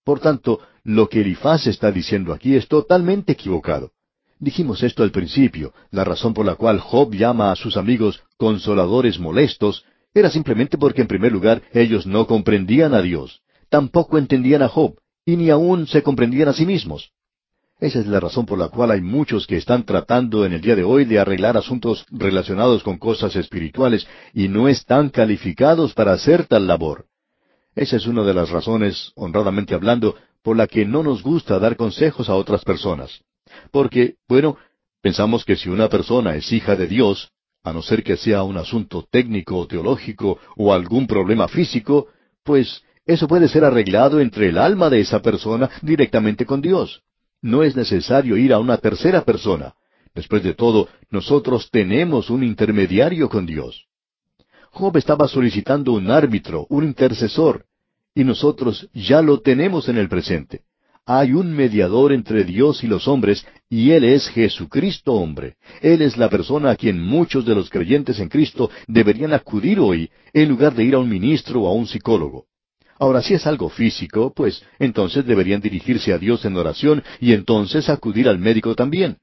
[0.05, 3.93] Por tanto, lo que Elifaz está diciendo aquí es totalmente equivocado.
[4.39, 9.19] Dijimos esto al principio, la razón por la cual Job llama a sus amigos consoladores
[9.19, 14.69] molestos era simplemente porque en primer lugar ellos no comprendían a Dios, tampoco entendían a
[14.69, 17.13] Job, y ni aún se comprendían a sí mismos.
[17.81, 20.77] Esa es la razón por la cual hay muchos que están tratando en el día
[20.77, 26.47] de hoy de arreglar asuntos relacionados con cosas espirituales y no están calificados para hacer
[26.47, 27.07] tal labor.
[27.75, 31.77] Esa es una de las razones, honradamente hablando, por la que no nos gusta dar
[31.77, 33.23] consejos a otras personas.
[33.71, 34.57] Porque, bueno,
[35.01, 37.31] pensamos que si una persona es hija de Dios,
[37.63, 42.09] a no ser que sea un asunto técnico o teológico o algún problema físico,
[42.43, 47.03] pues eso puede ser arreglado entre el alma de esa persona directamente con Dios.
[47.43, 49.75] No es necesario ir a una tercera persona.
[50.15, 53.87] Después de todo, nosotros tenemos un intermediario con Dios.
[54.71, 57.67] Job estaba solicitando un árbitro, un intercesor,
[58.15, 60.63] y nosotros ya lo tenemos en el presente.
[61.07, 65.57] Hay un mediador entre Dios y los hombres, y Él es Jesucristo hombre.
[65.83, 70.11] Él es la persona a quien muchos de los creyentes en Cristo deberían acudir hoy,
[70.33, 72.47] en lugar de ir a un ministro o a un psicólogo.
[72.99, 77.91] Ahora, si es algo físico, pues entonces deberían dirigirse a Dios en oración y entonces
[77.91, 79.19] acudir al médico también.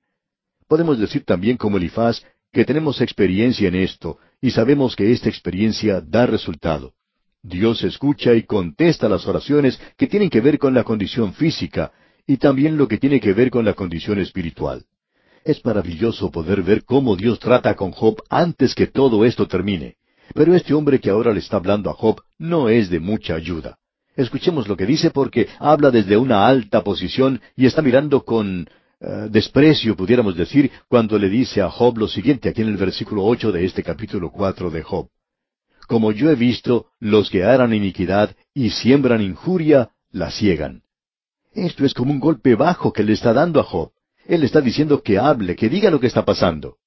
[0.67, 5.99] Podemos decir también como Elifaz que tenemos experiencia en esto y sabemos que esta experiencia
[5.99, 6.93] da resultado.
[7.43, 11.91] Dios escucha y contesta las oraciones que tienen que ver con la condición física,
[12.27, 14.85] y también lo que tiene que ver con la condición espiritual.
[15.43, 19.95] Es maravilloso poder ver cómo Dios trata con Job antes que todo esto termine.
[20.35, 23.79] Pero este hombre que ahora le está hablando a Job no es de mucha ayuda.
[24.15, 28.67] Escuchemos lo que dice porque habla desde una alta posición y está mirando con
[28.99, 33.23] eh, desprecio, pudiéramos decir, cuando le dice a Job lo siguiente aquí en el versículo
[33.23, 35.07] ocho de este capítulo cuatro de Job.
[35.91, 40.83] Como yo he visto, los que harán iniquidad y siembran injuria, la ciegan.
[41.51, 43.91] Esto es como un golpe bajo que le está dando a Job.
[44.25, 46.77] Él está diciendo que hable, que diga lo que está pasando.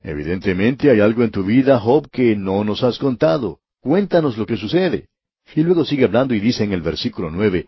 [0.00, 3.58] Evidentemente hay algo en tu vida, Job, que no nos has contado.
[3.80, 5.08] Cuéntanos lo que sucede.
[5.56, 7.66] Y luego sigue hablando y dice en el versículo nueve,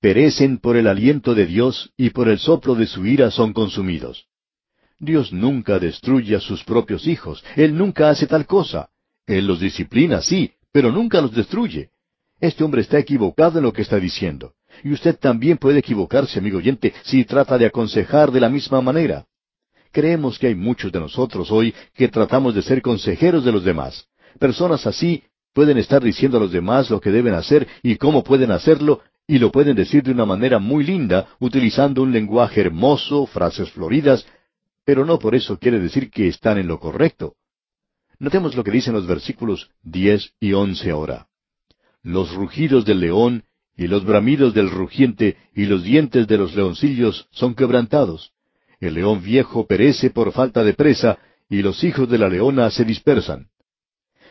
[0.00, 4.24] Perecen por el aliento de Dios y por el soplo de su ira son consumidos.
[4.98, 8.88] Dios nunca destruye a sus propios hijos, Él nunca hace tal cosa.
[9.28, 11.90] Él los disciplina, sí, pero nunca los destruye.
[12.40, 14.54] Este hombre está equivocado en lo que está diciendo.
[14.82, 19.26] Y usted también puede equivocarse, amigo oyente, si trata de aconsejar de la misma manera.
[19.92, 24.06] Creemos que hay muchos de nosotros hoy que tratamos de ser consejeros de los demás.
[24.38, 25.22] Personas así
[25.52, 29.38] pueden estar diciendo a los demás lo que deben hacer y cómo pueden hacerlo, y
[29.38, 34.26] lo pueden decir de una manera muy linda, utilizando un lenguaje hermoso, frases floridas,
[34.84, 37.34] pero no por eso quiere decir que están en lo correcto.
[38.18, 41.26] Notemos lo que dicen los versículos diez y once ahora.
[42.02, 43.44] Los rugidos del león
[43.76, 48.32] y los bramidos del rugiente y los dientes de los leoncillos son quebrantados.
[48.80, 51.18] El león viejo perece por falta de presa,
[51.48, 53.48] y los hijos de la leona se dispersan.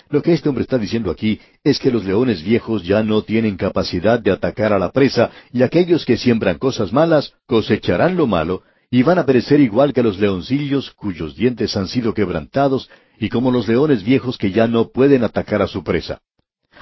[0.09, 3.57] Lo que este hombre está diciendo aquí es que los leones viejos ya no tienen
[3.57, 8.63] capacidad de atacar a la presa, y aquellos que siembran cosas malas cosecharán lo malo,
[8.89, 12.89] y van a perecer igual que los leoncillos cuyos dientes han sido quebrantados,
[13.19, 16.21] y como los leones viejos que ya no pueden atacar a su presa.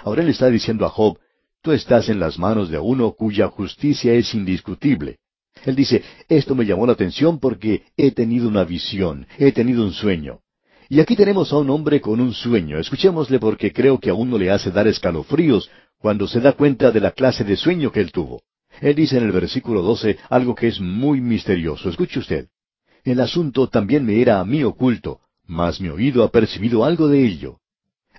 [0.04, 1.18] Ahora él está diciendo a Job,
[1.62, 5.18] tú estás en las manos de uno cuya justicia es indiscutible.
[5.64, 9.94] Él dice, esto me llamó la atención porque he tenido una visión, he tenido un
[9.94, 10.42] sueño.
[10.90, 12.78] Y aquí tenemos a un hombre con un sueño.
[12.78, 17.00] Escuchémosle porque creo que a uno le hace dar escalofríos cuando se da cuenta de
[17.00, 18.44] la clase de sueño que él tuvo.
[18.82, 21.90] Él dice en el versículo 12 algo que es muy misterioso.
[21.90, 22.48] Escuche usted.
[23.04, 27.26] El asunto también me era a mí oculto, mas mi oído ha percibido algo de
[27.26, 27.60] ello.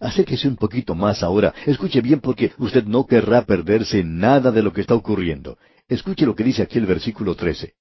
[0.01, 1.55] Acérquese un poquito más ahora.
[1.65, 5.59] Escuche bien porque usted no querrá perderse nada de lo que está ocurriendo.
[5.89, 7.75] Escuche lo que dice aquí el versículo 13.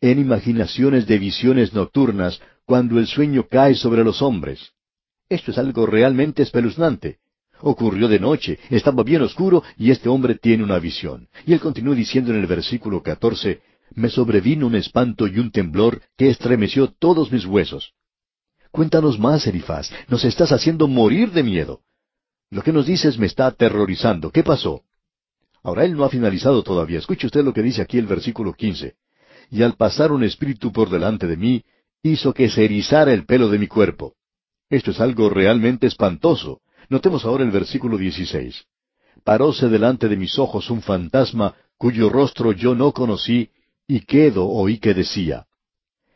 [0.00, 4.72] En imaginaciones de visiones nocturnas, cuando el sueño cae sobre los hombres.
[5.28, 7.18] Esto es algo realmente espeluznante.
[7.60, 11.28] Ocurrió de noche, estaba bien oscuro y este hombre tiene una visión.
[11.44, 13.60] Y él continúa diciendo en el versículo 14,
[13.94, 17.94] me sobrevino un espanto y un temblor que estremeció todos mis huesos.
[18.70, 19.90] Cuéntanos más, Elifaz.
[20.08, 21.80] Nos estás haciendo morir de miedo.
[22.50, 24.30] Lo que nos dices me está aterrorizando.
[24.30, 24.82] ¿Qué pasó?
[25.62, 26.98] Ahora él no ha finalizado todavía.
[26.98, 28.94] Escuche usted lo que dice aquí el versículo quince.
[29.50, 31.64] Y al pasar un espíritu por delante de mí,
[32.02, 34.14] hizo que se erizara el pelo de mi cuerpo.
[34.70, 36.60] Esto es algo realmente espantoso.
[36.88, 38.64] Notemos ahora el versículo dieciséis.
[39.24, 43.50] Paróse delante de mis ojos un fantasma cuyo rostro yo no conocí,
[43.86, 45.46] y quedo oí que decía.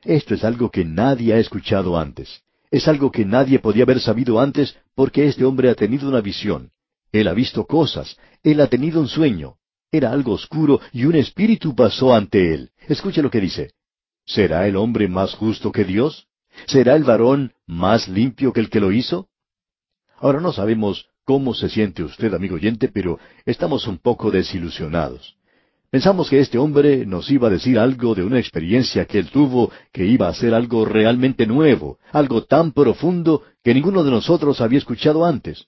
[0.05, 2.43] Esto es algo que nadie ha escuchado antes.
[2.71, 6.71] Es algo que nadie podía haber sabido antes porque este hombre ha tenido una visión.
[7.13, 8.17] Él ha visto cosas.
[8.43, 9.57] Él ha tenido un sueño.
[9.91, 12.71] Era algo oscuro y un espíritu pasó ante él.
[12.89, 13.73] Escuche lo que dice.
[14.25, 16.27] ¿Será el hombre más justo que Dios?
[16.67, 19.29] ¿Será el varón más limpio que el que lo hizo?
[20.17, 25.37] Ahora no sabemos cómo se siente usted, amigo oyente, pero estamos un poco desilusionados.
[25.93, 29.71] Pensamos que este hombre nos iba a decir algo de una experiencia que él tuvo,
[29.93, 34.79] que iba a ser algo realmente nuevo, algo tan profundo que ninguno de nosotros había
[34.79, 35.67] escuchado antes.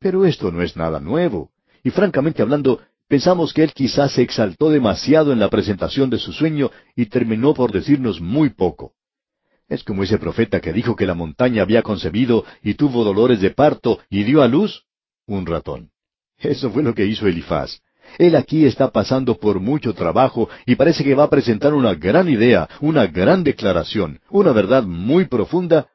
[0.00, 1.52] Pero esto no es nada nuevo.
[1.84, 6.32] Y francamente hablando, pensamos que él quizás se exaltó demasiado en la presentación de su
[6.32, 8.94] sueño y terminó por decirnos muy poco.
[9.68, 13.52] Es como ese profeta que dijo que la montaña había concebido y tuvo dolores de
[13.52, 14.82] parto y dio a luz
[15.26, 15.90] un ratón.
[16.38, 17.80] Eso fue lo que hizo Elifaz.
[18.18, 22.28] Él aquí está pasando por mucho trabajo y parece que va a presentar una gran
[22.28, 25.88] idea, una gran declaración, una verdad muy profunda,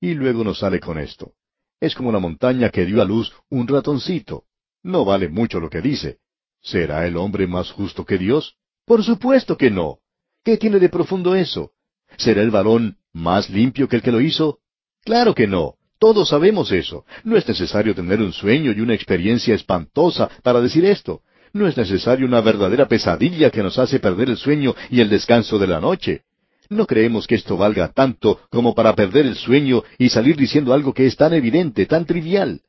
[0.00, 1.32] y luego nos sale con esto.
[1.80, 4.44] Es como la montaña que dio a luz un ratoncito.
[4.82, 6.18] No vale mucho lo que dice.
[6.60, 8.56] ¿Será el hombre más justo que Dios?
[8.84, 9.98] Por supuesto que no.
[10.44, 11.72] ¿Qué tiene de profundo eso?
[12.16, 14.58] ¿Será el varón más limpio que el que lo hizo?
[15.04, 15.76] Claro que no.
[15.98, 17.04] Todos sabemos eso.
[17.22, 21.22] No es necesario tener un sueño y una experiencia espantosa para decir esto.
[21.52, 25.58] No es necesario una verdadera pesadilla que nos hace perder el sueño y el descanso
[25.58, 26.22] de la noche.
[26.70, 30.94] No creemos que esto valga tanto como para perder el sueño y salir diciendo algo
[30.94, 32.62] que es tan evidente, tan trivial.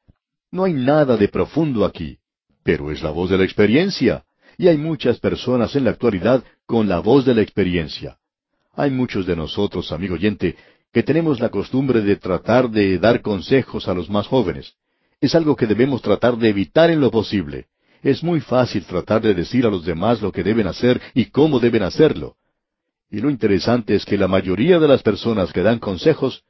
[0.52, 2.18] No hay nada de profundo aquí.
[2.64, 4.26] Pero es la voz de la experiencia.
[4.58, 8.18] Y hay muchas personas en la actualidad con la voz de la experiencia.
[8.76, 10.56] Hay muchos de nosotros, amigo oyente,
[10.92, 14.74] que tenemos la costumbre de tratar de dar consejos a los más jóvenes.
[15.22, 17.68] Es algo que debemos tratar de evitar en lo posible.
[18.04, 21.62] Es muy fácil tratar de decir a los demás lo que deben hacer y cómo
[21.62, 22.36] deben hacerlo.
[23.10, 26.44] Y lo interesante es que la mayoría de las personas que dan consejos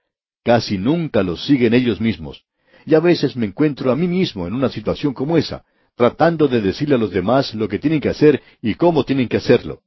[0.44, 2.44] casi nunca los siguen ellos mismos.
[2.88, 5.64] Y a veces me encuentro a mí mismo en una situación como esa,
[5.96, 9.38] tratando de decirle a los demás lo que tienen que hacer y cómo tienen que
[9.38, 9.84] hacerlo.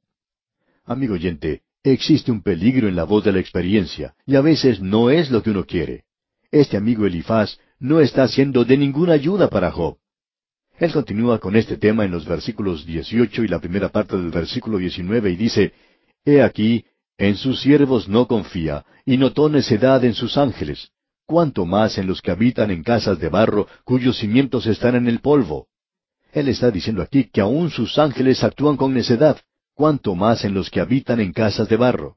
[0.84, 5.10] Amigo oyente, existe un peligro en la voz de la experiencia, y a veces no
[5.10, 6.04] es lo que uno quiere.
[6.52, 9.98] Este amigo Elifaz no está haciendo de ninguna ayuda para Job.
[10.78, 14.76] Él continúa con este tema en los versículos 18 y la primera parte del versículo
[14.76, 15.72] 19 y dice,
[16.24, 16.84] He aquí,
[17.16, 20.90] en sus siervos no confía, y notó necedad en sus ángeles,
[21.24, 25.20] cuanto más en los que habitan en casas de barro, cuyos cimientos están en el
[25.20, 25.68] polvo.
[26.32, 29.40] Él está diciendo aquí que aun sus ángeles actúan con necedad,
[29.74, 32.16] cuanto más en los que habitan en casas de barro.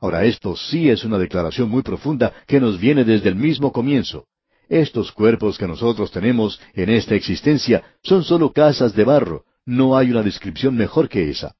[0.00, 4.26] Ahora esto sí es una declaración muy profunda que nos viene desde el mismo comienzo.
[4.68, 10.10] Estos cuerpos que nosotros tenemos en esta existencia son sólo casas de barro, no hay
[10.10, 11.56] una descripción mejor que esa.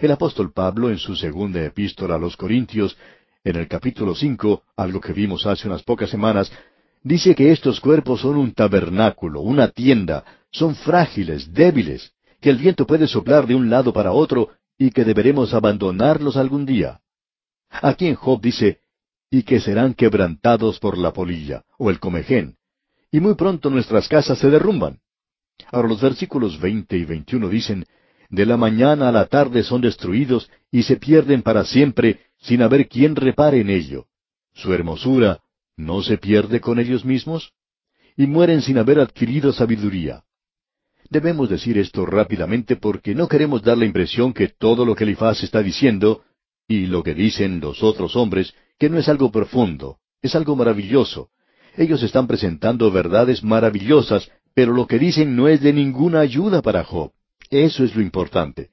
[0.00, 2.96] El apóstol Pablo en su segunda epístola a los Corintios,
[3.44, 6.52] en el capítulo cinco, algo que vimos hace unas pocas semanas,
[7.02, 12.86] dice que estos cuerpos son un tabernáculo, una tienda, son frágiles, débiles, que el viento
[12.86, 17.00] puede soplar de un lado para otro y que deberemos abandonarlos algún día.
[17.70, 18.80] Aquí en Job dice,
[19.30, 22.56] y que serán quebrantados por la polilla, o el comején,
[23.12, 25.00] y muy pronto nuestras casas se derrumban.
[25.70, 27.86] Ahora los versículos veinte y veintiuno dicen,
[28.28, 32.88] de la mañana a la tarde son destruidos y se pierden para siempre sin haber
[32.88, 34.06] quien repare en ello.
[34.54, 35.40] Su hermosura
[35.76, 37.52] no se pierde con ellos mismos
[38.16, 40.24] y mueren sin haber adquirido sabiduría.
[41.08, 45.42] Debemos decir esto rápidamente porque no queremos dar la impresión que todo lo que Elifaz
[45.42, 46.22] está diciendo,
[46.68, 51.28] y lo que dicen los otros hombres, que no es algo profundo, es algo maravilloso.
[51.76, 56.82] Ellos están presentando verdades maravillosas, pero lo que dicen no es de ninguna ayuda para
[56.82, 57.12] Job.
[57.50, 58.70] Eso es lo importante.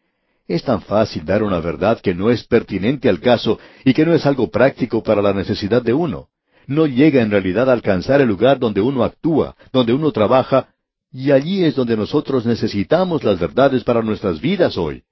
[0.47, 4.13] Es tan fácil dar una verdad que no es pertinente al caso y que no
[4.13, 6.29] es algo práctico para la necesidad de uno.
[6.67, 10.69] No llega en realidad a alcanzar el lugar donde uno actúa, donde uno trabaja,
[11.11, 15.03] y allí es donde nosotros necesitamos las verdades para nuestras vidas hoy.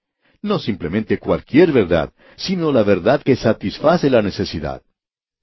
[0.45, 4.81] No simplemente cualquier verdad, sino la verdad que satisface la necesidad.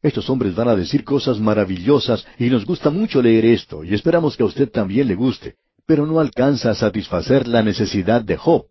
[0.01, 4.37] Estos hombres van a decir cosas maravillosas y nos gusta mucho leer esto y esperamos
[4.37, 5.57] que a usted también le guste
[5.87, 8.67] pero no alcanza a satisfacer la necesidad de Job.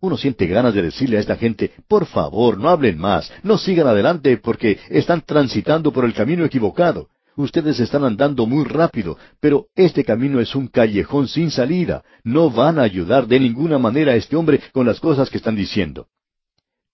[0.00, 3.86] Uno siente ganas de decirle a esta gente, por favor, no hablen más, no sigan
[3.86, 7.08] adelante porque están transitando por el camino equivocado.
[7.36, 12.04] Ustedes están andando muy rápido, pero este camino es un callejón sin salida.
[12.24, 15.56] No van a ayudar de ninguna manera a este hombre con las cosas que están
[15.56, 16.08] diciendo.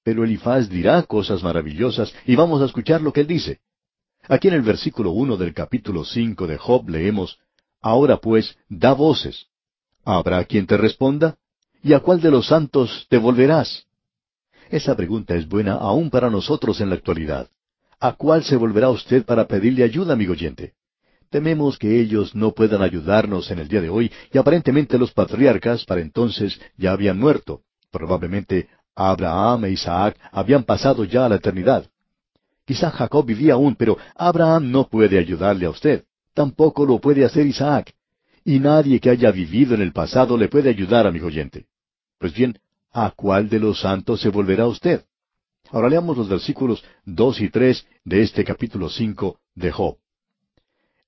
[0.04, 3.60] Pero Elifaz dirá cosas maravillosas y vamos a escuchar lo que él dice.
[4.28, 7.38] Aquí en el versículo uno del capítulo cinco de Job leemos,
[7.80, 9.46] Ahora pues, da voces.
[10.04, 11.36] ¿Habrá quien te responda?
[11.82, 13.86] ¿Y a cuál de los santos te volverás?
[14.70, 17.48] Esa pregunta es buena aún para nosotros en la actualidad.
[18.00, 20.74] ¿A cuál se volverá usted para pedirle ayuda, amigo oyente?
[21.30, 25.84] Tememos que ellos no puedan ayudarnos en el día de hoy y aparentemente los patriarcas
[25.84, 27.62] para entonces ya habían muerto.
[27.90, 31.90] Probablemente Abraham e Isaac habían pasado ya a la eternidad.
[32.64, 36.04] Quizá Jacob vivía aún, pero Abraham no puede ayudarle a usted.
[36.34, 37.92] Tampoco lo puede hacer Isaac
[38.44, 41.66] y nadie que haya vivido en el pasado le puede ayudar, amigo oyente.
[42.18, 42.58] Pues bien,
[42.92, 45.04] ¿a cuál de los santos se volverá usted?
[45.70, 49.96] Ahora leamos los versículos dos y tres de este capítulo cinco de Job.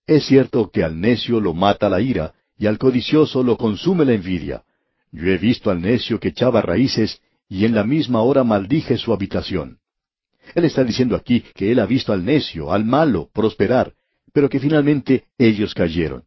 [0.06, 4.12] Es cierto que al necio lo mata la ira, y al codicioso lo consume la
[4.12, 4.64] envidia.
[5.12, 9.12] Yo he visto al necio que echaba raíces, y en la misma hora maldije su
[9.12, 9.78] habitación.
[10.54, 13.94] Él está diciendo aquí que él ha visto al necio, al malo, prosperar,
[14.32, 16.24] pero que finalmente ellos cayeron.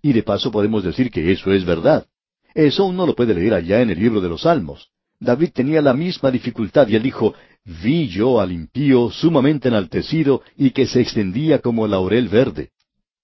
[0.00, 2.06] Y de paso podemos decir que eso es verdad.
[2.54, 4.90] Eso uno lo puede leer allá en el libro de los Salmos.
[5.18, 7.34] David tenía la misma dificultad y él dijo,
[7.66, 12.70] vi yo al impío sumamente enaltecido y que se extendía como laurel verde.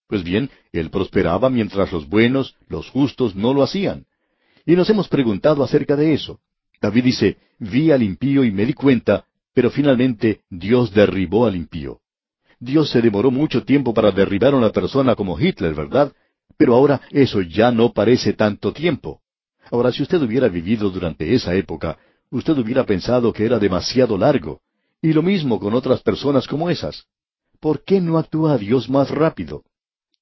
[0.09, 4.05] Pues bien, él prosperaba mientras los buenos, los justos, no lo hacían.
[4.67, 6.41] Y nos hemos preguntado acerca de eso.
[6.81, 9.25] David dice, vi al impío y me di cuenta,
[9.55, 12.01] pero finalmente Dios derribó al impío.
[12.59, 16.13] Dios se demoró mucho tiempo para derribar a una persona como Hitler, ¿verdad?
[16.57, 19.21] Pero ahora eso ya no parece tanto tiempo.
[19.71, 21.99] Ahora, si usted hubiera vivido durante esa época,
[22.33, 24.61] usted hubiera pensado que era demasiado largo.
[25.01, 27.05] Y lo mismo con otras personas como esas.
[27.61, 29.63] ¿Por qué no actúa Dios más rápido?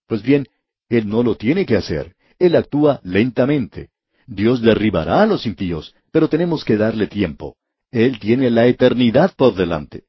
[0.06, 0.48] Pues bien,
[0.88, 2.14] Él no lo tiene que hacer.
[2.38, 3.90] Él actúa lentamente.
[4.26, 7.56] Dios derribará a los impíos, pero tenemos que darle tiempo.
[7.90, 10.04] Él tiene la eternidad por delante.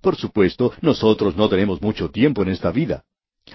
[0.00, 3.04] Por supuesto, nosotros no tenemos mucho tiempo en esta vida.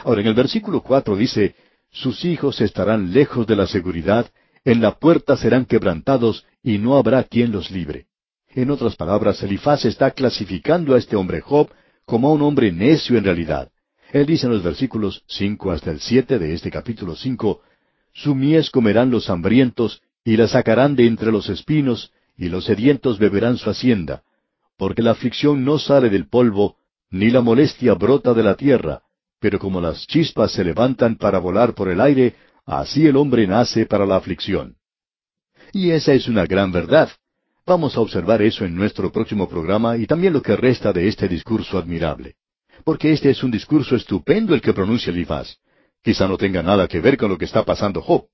[0.03, 1.55] Ahora, en el versículo cuatro dice,
[1.91, 4.29] Sus hijos estarán lejos de la seguridad,
[4.63, 8.05] en la puerta serán quebrantados, y no habrá quien los libre.
[8.49, 11.69] En otras palabras, Elifaz está clasificando a este hombre Job
[12.05, 13.71] como a un hombre necio en realidad.
[14.11, 17.61] Él dice en los versículos cinco hasta el siete de este capítulo cinco,
[18.13, 23.19] Su mies comerán los hambrientos, y la sacarán de entre los espinos, y los sedientos
[23.19, 24.23] beberán su hacienda,
[24.77, 26.75] porque la aflicción no sale del polvo,
[27.09, 29.01] ni la molestia brota de la tierra,
[29.39, 32.35] pero como las chispas se levantan para volar por el aire,
[32.65, 34.75] así el hombre nace para la aflicción.
[35.73, 37.09] Y esa es una gran verdad.
[37.65, 41.27] Vamos a observar eso en nuestro próximo programa y también lo que resta de este
[41.27, 42.35] discurso admirable.
[42.83, 45.57] Porque este es un discurso estupendo el que pronuncia Elifaz.
[46.03, 48.25] Quizá no tenga nada que ver con lo que está pasando Job.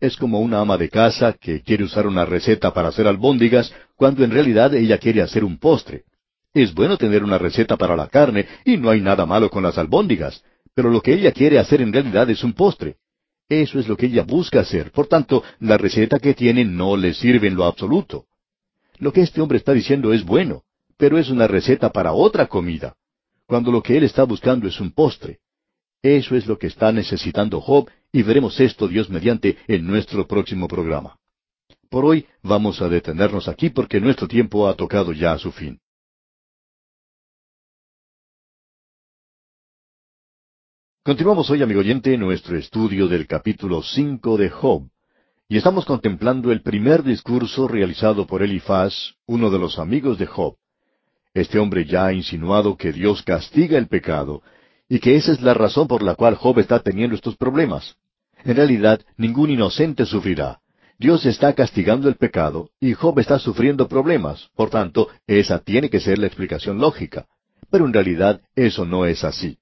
[0.00, 4.24] Es como una ama de casa que quiere usar una receta para hacer albóndigas cuando
[4.24, 6.04] en realidad ella quiere hacer un postre.
[6.54, 9.78] Es bueno tener una receta para la carne y no hay nada malo con las
[9.78, 10.42] albóndigas,
[10.74, 12.96] pero lo que ella quiere hacer en realidad es un postre.
[13.60, 14.90] Eso es lo que ella busca hacer.
[14.92, 18.24] Por tanto, la receta que tiene no le sirve en lo absoluto.
[18.96, 20.62] Lo que este hombre está diciendo es bueno,
[20.96, 22.96] pero es una receta para otra comida,
[23.44, 25.40] cuando lo que él está buscando es un postre.
[26.00, 30.66] Eso es lo que está necesitando Job y veremos esto Dios mediante en nuestro próximo
[30.66, 31.18] programa.
[31.90, 35.78] Por hoy vamos a detenernos aquí porque nuestro tiempo ha tocado ya a su fin.
[41.04, 44.88] Continuamos hoy, amigo oyente, nuestro estudio del capítulo cinco de Job,
[45.48, 48.94] y estamos contemplando el primer discurso realizado por Elifaz,
[49.26, 50.54] uno de los amigos de Job.
[51.34, 54.42] Este hombre ya ha insinuado que Dios castiga el pecado,
[54.88, 57.96] y que esa es la razón por la cual Job está teniendo estos problemas.
[58.44, 60.60] En realidad, ningún inocente sufrirá.
[61.00, 64.50] Dios está castigando el pecado y Job está sufriendo problemas.
[64.54, 67.26] Por tanto, esa tiene que ser la explicación lógica.
[67.72, 69.58] Pero en realidad eso no es así.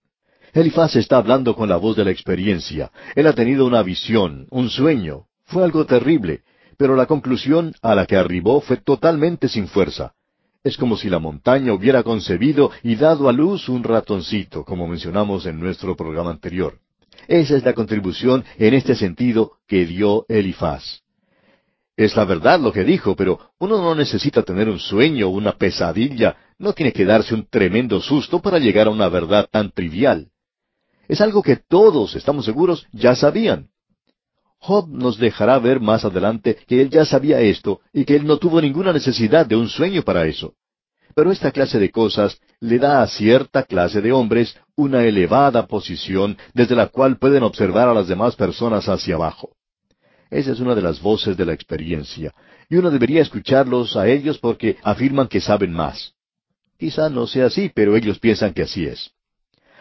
[0.52, 2.90] Elifaz está hablando con la voz de la experiencia.
[3.14, 5.26] Él ha tenido una visión, un sueño.
[5.44, 6.42] Fue algo terrible,
[6.76, 10.14] pero la conclusión a la que arribó fue totalmente sin fuerza.
[10.62, 15.46] Es como si la montaña hubiera concebido y dado a luz un ratoncito, como mencionamos
[15.46, 16.78] en nuestro programa anterior.
[17.28, 21.02] Esa es la contribución en este sentido que dio Elifaz.
[21.96, 26.36] Es la verdad lo que dijo, pero uno no necesita tener un sueño una pesadilla,
[26.58, 30.29] no tiene que darse un tremendo susto para llegar a una verdad tan trivial.
[31.10, 33.66] Es algo que todos, estamos seguros, ya sabían.
[34.60, 38.36] Job nos dejará ver más adelante que él ya sabía esto y que él no
[38.36, 40.54] tuvo ninguna necesidad de un sueño para eso.
[41.16, 46.38] Pero esta clase de cosas le da a cierta clase de hombres una elevada posición
[46.54, 49.50] desde la cual pueden observar a las demás personas hacia abajo.
[50.30, 52.32] Esa es una de las voces de la experiencia,
[52.68, 56.12] y uno debería escucharlos a ellos porque afirman que saben más.
[56.78, 59.10] Quizá no sea así, pero ellos piensan que así es.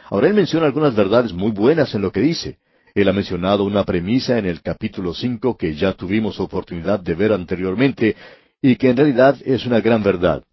[0.09, 2.57] Ahora él menciona algunas verdades muy buenas en lo que dice.
[2.95, 7.31] Él ha mencionado una premisa en el capítulo cinco que ya tuvimos oportunidad de ver
[7.31, 8.15] anteriormente
[8.61, 10.43] y que en realidad es una gran verdad.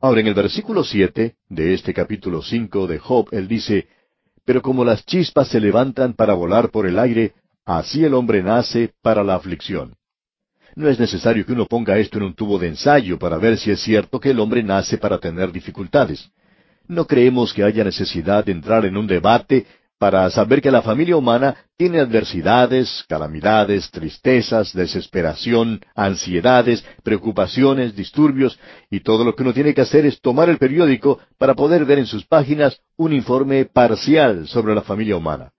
[0.00, 3.88] Ahora, en el versículo siete de este capítulo cinco de Job, él dice,
[4.44, 7.34] Pero como las chispas se levantan para volar por el aire,
[7.66, 9.94] así el hombre nace para la aflicción.
[10.76, 13.70] No es necesario que uno ponga esto en un tubo de ensayo para ver si
[13.70, 16.30] es cierto que el hombre nace para tener dificultades.
[16.88, 19.66] No creemos que haya necesidad de entrar en un debate
[19.98, 28.58] para saber que la familia humana tiene adversidades, calamidades, tristezas, desesperación, ansiedades, preocupaciones, disturbios,
[28.90, 31.98] y todo lo que uno tiene que hacer es tomar el periódico para poder ver
[31.98, 35.52] en sus páginas un informe parcial sobre la familia humana.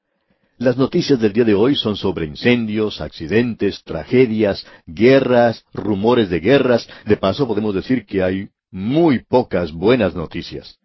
[0.58, 6.90] Las noticias del día de hoy son sobre incendios, accidentes, tragedias, guerras, rumores de guerras.
[7.06, 10.80] De paso podemos decir que hay muy pocas buenas noticias.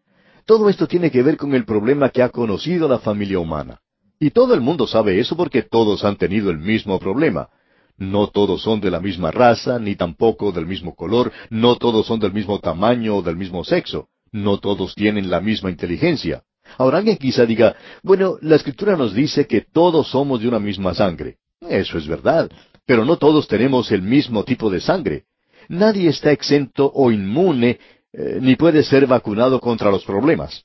[0.47, 3.81] Todo esto tiene que ver con el problema que ha conocido la familia humana.
[4.21, 7.49] Y todo el mundo sabe eso porque todos han tenido el mismo problema.
[7.97, 12.21] No todos son de la misma raza, ni tampoco del mismo color, no todos son
[12.21, 16.43] del mismo tamaño o del mismo sexo, no todos tienen la misma inteligencia.
[16.77, 20.93] Ahora alguien quizá diga, bueno, la escritura nos dice que todos somos de una misma
[20.95, 21.37] sangre.
[21.61, 22.51] Eso es verdad,
[22.85, 25.25] pero no todos tenemos el mismo tipo de sangre.
[25.69, 27.79] Nadie está exento o inmune
[28.17, 30.65] eh, ni puede ser vacunado contra los problemas.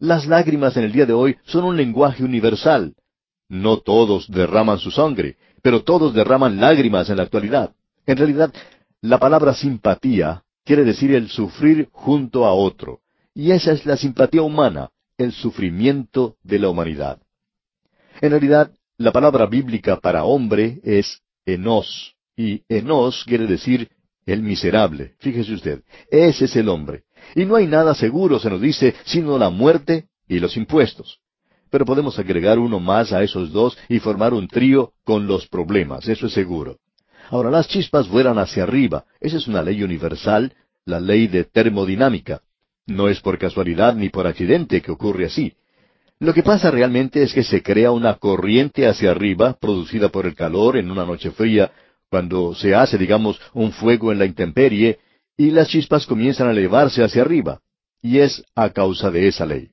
[0.00, 2.94] Las lágrimas en el día de hoy son un lenguaje universal.
[3.48, 7.72] No todos derraman su sangre, pero todos derraman lágrimas en la actualidad.
[8.04, 8.52] En realidad,
[9.00, 13.00] la palabra simpatía quiere decir el sufrir junto a otro.
[13.32, 17.20] Y esa es la simpatía humana, el sufrimiento de la humanidad.
[18.20, 23.88] En realidad, la palabra bíblica para hombre es enos, y enos quiere decir
[24.24, 27.02] El miserable, fíjese usted, ese es el hombre.
[27.34, 31.18] Y no hay nada seguro, se nos dice, sino la muerte y los impuestos.
[31.70, 36.06] Pero podemos agregar uno más a esos dos y formar un trío con los problemas,
[36.08, 36.78] eso es seguro.
[37.30, 39.06] Ahora, las chispas vuelan hacia arriba.
[39.18, 40.52] Esa es una ley universal,
[40.84, 42.42] la ley de termodinámica.
[42.86, 45.54] No es por casualidad ni por accidente que ocurre así.
[46.18, 50.34] Lo que pasa realmente es que se crea una corriente hacia arriba, producida por el
[50.34, 51.72] calor en una noche fría,
[52.12, 54.98] cuando se hace, digamos, un fuego en la intemperie,
[55.34, 57.62] y las chispas comienzan a elevarse hacia arriba.
[58.02, 59.70] Y es a causa de esa ley.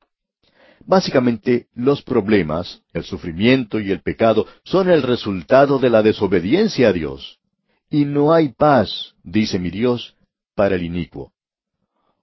[0.86, 6.94] Básicamente, los problemas, el sufrimiento y el pecado son el resultado de la desobediencia a
[6.94, 7.40] Dios.
[7.90, 10.16] Y no hay paz, dice mi Dios,
[10.56, 11.34] para el inicuo.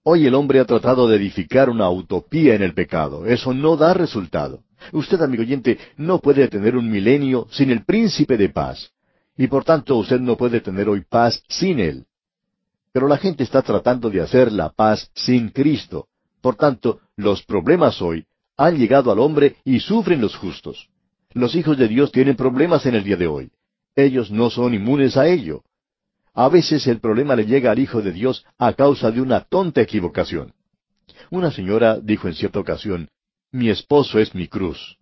[0.03, 3.27] Hoy el hombre ha tratado de edificar una utopía en el pecado.
[3.27, 4.63] Eso no da resultado.
[4.93, 8.96] Usted, amigo oyente, no puede tener un milenio sin el príncipe de paz.
[9.37, 12.07] Y por tanto usted no puede tener hoy paz sin él.
[12.93, 16.09] Pero la gente está tratando de hacer la paz sin Cristo.
[16.41, 18.27] Por tanto, los problemas hoy
[18.57, 20.89] han llegado al hombre y sufren los justos.
[21.33, 23.51] Los hijos de Dios tienen problemas en el día de hoy.
[23.95, 25.63] Ellos no son inmunes a ello.
[26.33, 29.81] A veces el problema le llega al Hijo de Dios a causa de una tonta
[29.81, 30.53] equivocación.
[31.31, 33.09] Una señora dijo en cierta ocasión,
[33.53, 34.99] mi esposo es mi cruz.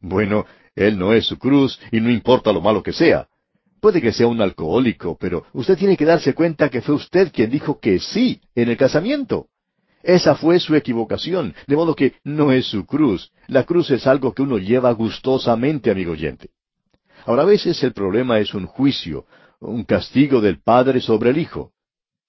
[0.00, 3.28] Bueno, él no es su cruz y no importa lo malo que sea.
[3.80, 7.50] Puede que sea un alcohólico, pero usted tiene que darse cuenta que fue usted quien
[7.50, 9.46] dijo que sí en el casamiento.
[10.02, 13.30] Esa fue su equivocación, de modo que no es su cruz.
[13.46, 16.50] La cruz es algo que uno lleva gustosamente, amigo oyente.
[17.26, 19.26] Ahora a veces el problema es un juicio,
[19.60, 21.72] un castigo del Padre sobre el Hijo.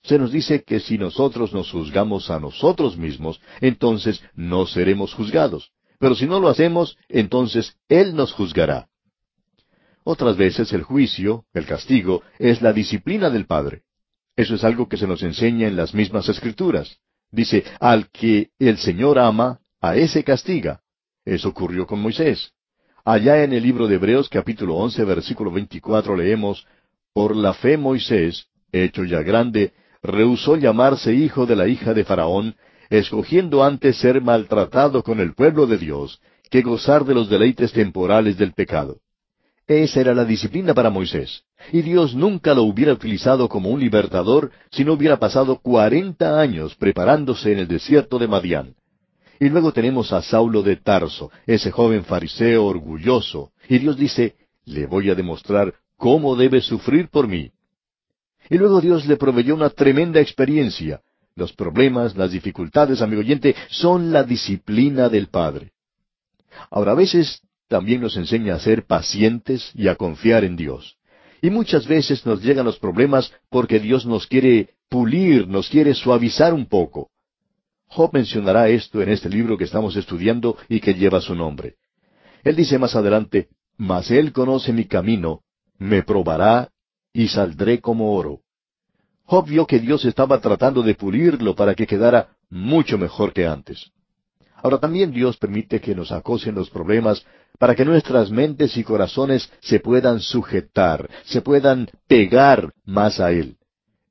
[0.04, 5.72] Se nos dice que si nosotros nos juzgamos a nosotros mismos, entonces no seremos juzgados.
[6.00, 8.89] Pero si no lo hacemos, entonces Él nos juzgará.
[10.12, 13.84] Otras veces el juicio, el castigo, es la disciplina del Padre.
[14.36, 16.98] Eso es algo que se nos enseña en las mismas escrituras.
[17.30, 20.82] Dice, al que el Señor ama, a ese castiga.
[21.26, 22.54] Eso ocurrió con Moisés.
[23.06, 26.66] Allá en el libro de Hebreos capítulo once versículo veinticuatro leemos,
[27.14, 32.56] por la fe Moisés, hecho ya grande, rehusó llamarse hijo de la hija de Faraón,
[32.90, 36.20] escogiendo antes ser maltratado con el pueblo de Dios,
[36.50, 39.02] que gozar de los deleites temporales del pecado.
[39.70, 44.50] Esa era la disciplina para Moisés, y Dios nunca lo hubiera utilizado como un libertador
[44.72, 48.74] si no hubiera pasado cuarenta años preparándose en el desierto de Madián.
[49.40, 54.34] Y luego tenemos a Saulo de Tarso, ese joven fariseo orgulloso, y Dios dice,
[54.66, 57.52] le voy a demostrar cómo debe sufrir por mí.
[58.50, 61.02] Y luego Dios le proveyó una tremenda experiencia.
[61.36, 65.74] Los problemas, las dificultades, amigo oyente, son la disciplina del Padre.
[66.72, 70.98] Ahora, a veces también nos enseña a ser pacientes y a confiar en Dios.
[71.42, 76.54] Y muchas veces nos llegan los problemas porque Dios nos quiere pulir, nos quiere suavizar
[76.54, 77.10] un poco.
[77.88, 81.76] Job mencionará esto en este libro que estamos estudiando y que lleva su nombre.
[82.44, 83.48] Él dice más adelante,
[83.78, 85.42] Mas Él conoce mi camino,
[85.78, 86.70] me probará
[87.14, 88.42] y saldré como oro.
[89.24, 93.92] Job vio que Dios estaba tratando de pulirlo para que quedara mucho mejor que antes.
[94.62, 97.26] Ahora también Dios permite que nos acosen los problemas
[97.58, 103.58] para que nuestras mentes y corazones se puedan sujetar, se puedan pegar más a Él.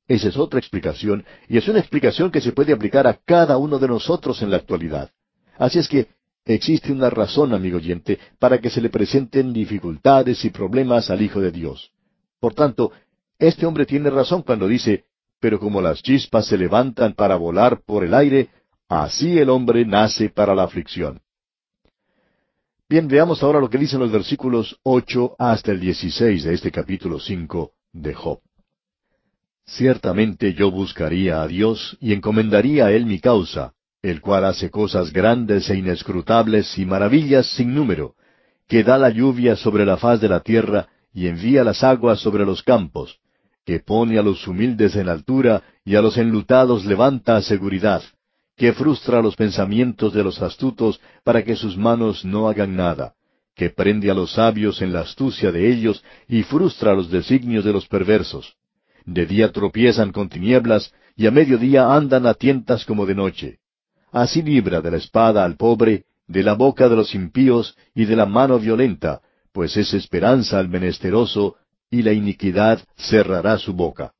[0.06, 3.78] Esa es otra explicación, y es una explicación que se puede aplicar a cada uno
[3.78, 5.10] de nosotros en la actualidad.
[5.58, 6.08] Así es que
[6.48, 11.42] Existe una razón, amigo oyente, para que se le presenten dificultades y problemas al Hijo
[11.42, 11.92] de Dios.
[12.40, 12.90] Por tanto,
[13.38, 15.04] este hombre tiene razón cuando dice,
[15.40, 18.48] pero como las chispas se levantan para volar por el aire,
[18.89, 21.20] así el hombre nace para la aflicción.
[22.89, 27.20] Bien, veamos ahora lo que dicen los versículos ocho hasta el dieciséis de este capítulo
[27.20, 28.40] cinco de Job.
[29.66, 35.12] Ciertamente yo buscaría a Dios y encomendaría a Él mi causa el cual hace cosas
[35.12, 38.15] grandes e inescrutables y maravillas sin número,
[38.69, 42.44] que da la lluvia sobre la faz de la tierra y envía las aguas sobre
[42.44, 43.19] los campos,
[43.65, 48.02] que pone a los humildes en altura y a los enlutados levanta a seguridad,
[48.59, 53.14] que frustra los pensamientos de los astutos para que sus manos no hagan nada,
[53.55, 57.72] que prende a los sabios en la astucia de ellos y frustra los designios de
[57.72, 58.56] los perversos.
[59.06, 63.59] De día tropiezan con tinieblas y a mediodía andan a tientas como de noche
[64.10, 68.16] Así libra de la espada al pobre, de la boca de los impíos y de
[68.16, 69.20] la mano violenta,
[69.52, 71.56] pues es esperanza al menesteroso,
[71.90, 74.12] y la iniquidad cerrará su boca.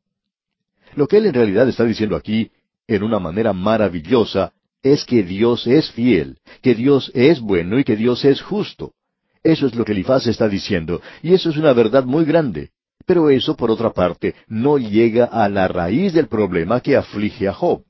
[0.95, 2.51] Lo que él en realidad está diciendo aquí,
[2.89, 4.53] en una manera maravillosa,
[4.83, 8.95] es que Dios es fiel, que Dios es bueno y que Dios es justo.
[9.43, 12.71] Eso es lo que Elifaz está diciendo, y eso es una verdad muy grande.
[13.07, 17.53] Pero eso, por otra parte, no llega a la raíz del problema que aflige a
[17.53, 17.85] Job.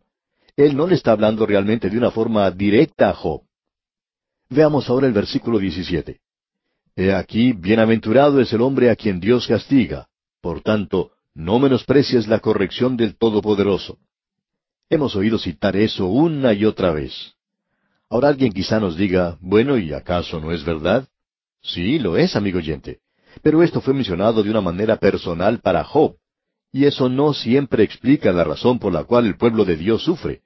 [0.56, 3.42] Él no le está hablando realmente de una forma directa a Job.
[4.50, 6.20] Veamos ahora el versículo 17.
[6.96, 10.08] He aquí, bienaventurado es el hombre a quien Dios castiga.
[10.40, 13.98] Por tanto, no menosprecies la corrección del Todopoderoso.
[14.90, 17.34] Hemos oído citar eso una y otra vez.
[18.08, 21.06] Ahora alguien quizá nos diga, bueno, ¿y acaso no es verdad?
[21.60, 23.00] Sí, lo es, amigo oyente.
[23.42, 26.16] Pero esto fue mencionado de una manera personal para Job.
[26.72, 30.40] Y eso no siempre explica la razón por la cual el pueblo de Dios sufre.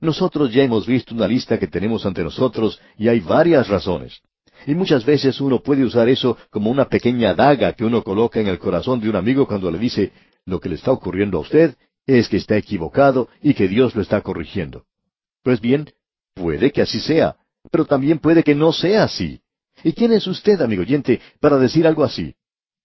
[0.00, 4.20] Nosotros ya hemos visto una lista que tenemos ante nosotros y hay varias razones.
[4.66, 8.46] Y muchas veces uno puede usar eso como una pequeña daga que uno coloca en
[8.46, 10.12] el corazón de un amigo cuando le dice,
[10.46, 11.76] lo que le está ocurriendo a usted
[12.06, 14.84] es que está equivocado y que Dios lo está corrigiendo.
[15.42, 15.90] Pues bien,
[16.34, 17.36] Puede que así sea,
[17.70, 19.40] pero también puede que no sea así.
[19.82, 22.34] ¿Y quién es usted, amigo oyente, para decir algo así?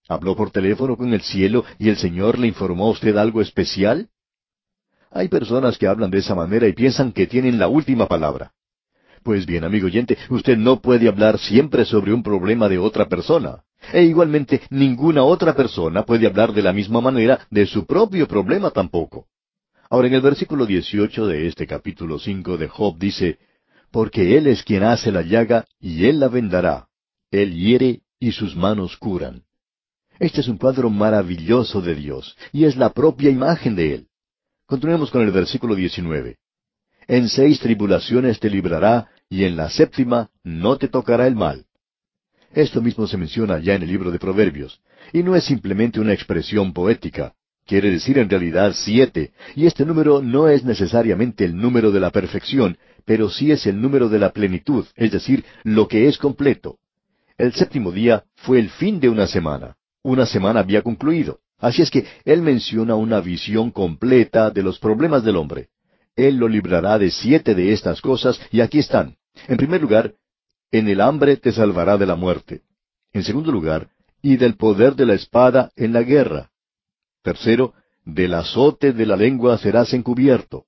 [0.07, 4.09] ¿Habló por teléfono con el cielo y el Señor le informó a usted algo especial?
[5.11, 8.53] Hay personas que hablan de esa manera y piensan que tienen la última palabra.
[9.23, 13.63] Pues bien, amigo oyente, usted no puede hablar siempre sobre un problema de otra persona.
[13.91, 18.71] E igualmente, ninguna otra persona puede hablar de la misma manera de su propio problema
[18.71, 19.27] tampoco.
[19.89, 23.39] Ahora en el versículo 18 de este capítulo 5 de Job dice,
[23.91, 26.87] Porque Él es quien hace la llaga y Él la vendará.
[27.31, 29.43] Él hiere y sus manos curan.
[30.19, 34.07] Este es un cuadro maravilloso de Dios, y es la propia imagen de Él.
[34.65, 36.37] Continuemos con el versículo 19.
[37.07, 41.65] En seis tribulaciones te librará, y en la séptima no te tocará el mal.
[42.53, 44.81] Esto mismo se menciona ya en el libro de Proverbios,
[45.13, 47.33] y no es simplemente una expresión poética.
[47.65, 52.09] Quiere decir en realidad siete, y este número no es necesariamente el número de la
[52.09, 56.77] perfección, pero sí es el número de la plenitud, es decir, lo que es completo.
[57.37, 59.75] El séptimo día fue el fin de una semana.
[60.01, 61.39] Una semana había concluido.
[61.59, 65.67] Así es que Él menciona una visión completa de los problemas del hombre.
[66.15, 69.15] Él lo librará de siete de estas cosas, y aquí están.
[69.47, 70.13] En primer lugar,
[70.71, 72.61] en el hambre te salvará de la muerte.
[73.11, 73.89] En segundo lugar,
[74.21, 76.51] y del poder de la espada en la guerra.
[77.23, 77.73] Tercero,
[78.05, 80.65] del azote de la lengua serás encubierto.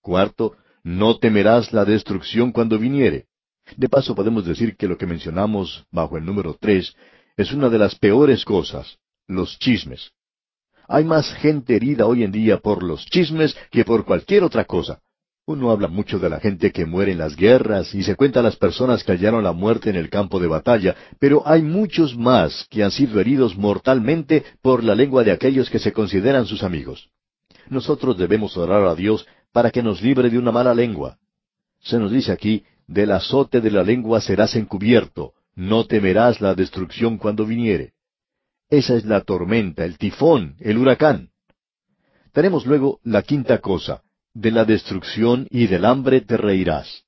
[0.00, 3.26] Cuarto, no temerás la destrucción cuando viniere.
[3.76, 6.94] De paso podemos decir que lo que mencionamos bajo el número tres
[7.36, 10.12] es una de las peores cosas, los chismes.
[10.88, 15.00] Hay más gente herida hoy en día por los chismes que por cualquier otra cosa.
[15.50, 18.54] Uno habla mucho de la gente que muere en las guerras y se cuenta las
[18.54, 22.84] personas que hallaron la muerte en el campo de batalla, pero hay muchos más que
[22.84, 27.10] han sido heridos mortalmente por la lengua de aquellos que se consideran sus amigos.
[27.68, 31.18] Nosotros debemos orar a Dios para que nos libre de una mala lengua.
[31.80, 37.18] Se nos dice aquí, del azote de la lengua serás encubierto, no temerás la destrucción
[37.18, 37.94] cuando viniere.
[38.68, 41.30] Esa es la tormenta, el tifón, el huracán.
[42.32, 44.02] Tenemos luego la quinta cosa,
[44.34, 47.04] de la destrucción y del hambre te reirás.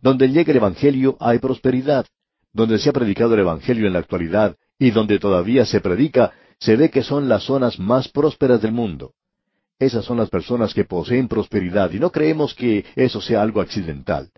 [0.00, 2.06] Donde llegue el Evangelio hay prosperidad.
[2.52, 6.76] Donde se ha predicado el Evangelio en la actualidad y donde todavía se predica, se
[6.76, 9.12] ve que son las zonas más prósperas del mundo.
[9.78, 14.30] Esas son las personas que poseen prosperidad y no creemos que eso sea algo accidental.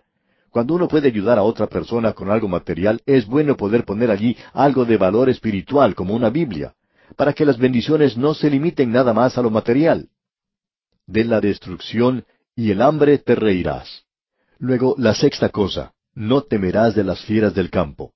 [0.49, 4.35] Cuando uno puede ayudar a otra persona con algo material, es bueno poder poner allí
[4.53, 6.73] algo de valor espiritual como una Biblia,
[7.15, 10.09] para que las bendiciones no se limiten nada más a lo material
[11.11, 12.25] de la destrucción,
[12.55, 14.03] y el hambre te reirás.
[14.59, 18.13] Luego, la sexta cosa, no temerás de las fieras del campo.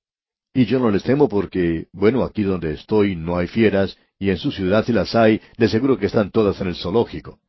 [0.53, 4.38] Y yo no les temo porque, bueno, aquí donde estoy no hay fieras, y en
[4.38, 7.39] su ciudad si las hay, de seguro que están todas en el zoológico.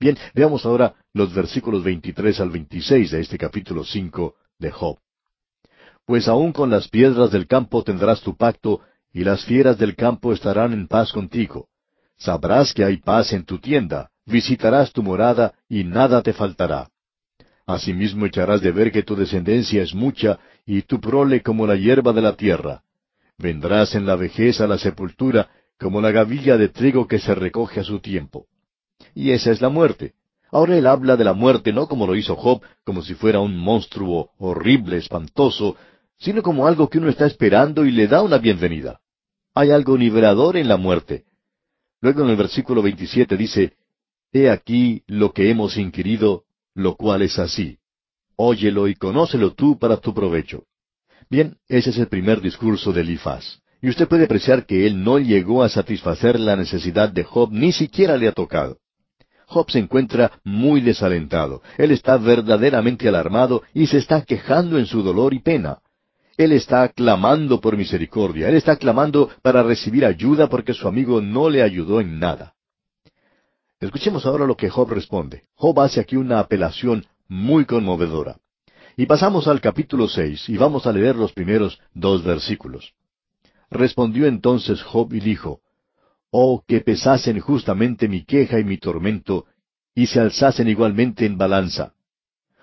[0.00, 4.98] Bien, veamos ahora los versículos 23 al 26 de este capítulo 5 de Job.
[6.04, 8.80] Pues aun con las piedras del campo tendrás tu pacto,
[9.12, 11.68] y las fieras del campo estarán en paz contigo.
[12.16, 16.88] Sabrás que hay paz en tu tienda, visitarás tu morada y nada te faltará.
[17.66, 22.12] Asimismo echarás de ver que tu descendencia es mucha y tu prole como la hierba
[22.12, 22.82] de la tierra.
[23.38, 27.80] Vendrás en la vejez a la sepultura como la gavilla de trigo que se recoge
[27.80, 28.46] a su tiempo.
[29.14, 30.14] Y esa es la muerte.
[30.50, 33.56] Ahora él habla de la muerte no como lo hizo Job, como si fuera un
[33.56, 35.76] monstruo horrible, espantoso,
[36.18, 39.00] sino como algo que uno está esperando y le da una bienvenida.
[39.54, 41.24] Hay algo liberador en la muerte.
[42.00, 43.72] Luego en el versículo 27 dice,
[44.32, 46.44] He aquí lo que hemos inquirido,
[46.74, 47.78] lo cual es así.
[48.36, 50.64] Óyelo y conócelo tú para tu provecho.
[51.28, 53.60] Bien, ese es el primer discurso de Elifaz.
[53.82, 57.72] Y usted puede apreciar que él no llegó a satisfacer la necesidad de Job, ni
[57.72, 58.78] siquiera le ha tocado.
[59.46, 61.62] Job se encuentra muy desalentado.
[61.76, 65.80] Él está verdaderamente alarmado y se está quejando en su dolor y pena.
[66.38, 71.50] Él está clamando por misericordia, él está clamando para recibir ayuda porque su amigo no
[71.50, 72.54] le ayudó en nada.
[73.82, 75.42] Escuchemos ahora lo que Job responde.
[75.56, 78.38] Job hace aquí una apelación muy conmovedora.
[78.96, 82.92] Y pasamos al capítulo seis y vamos a leer los primeros dos versículos.
[83.72, 85.62] Respondió entonces Job y dijo,
[86.30, 89.46] Oh, que pesasen justamente mi queja y mi tormento,
[89.96, 91.92] y se alzasen igualmente en balanza.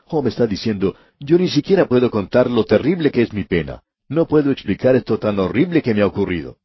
[0.05, 3.83] Job está diciendo, yo ni siquiera puedo contar lo terrible que es mi pena.
[4.07, 6.55] No puedo explicar esto tan horrible que me ha ocurrido.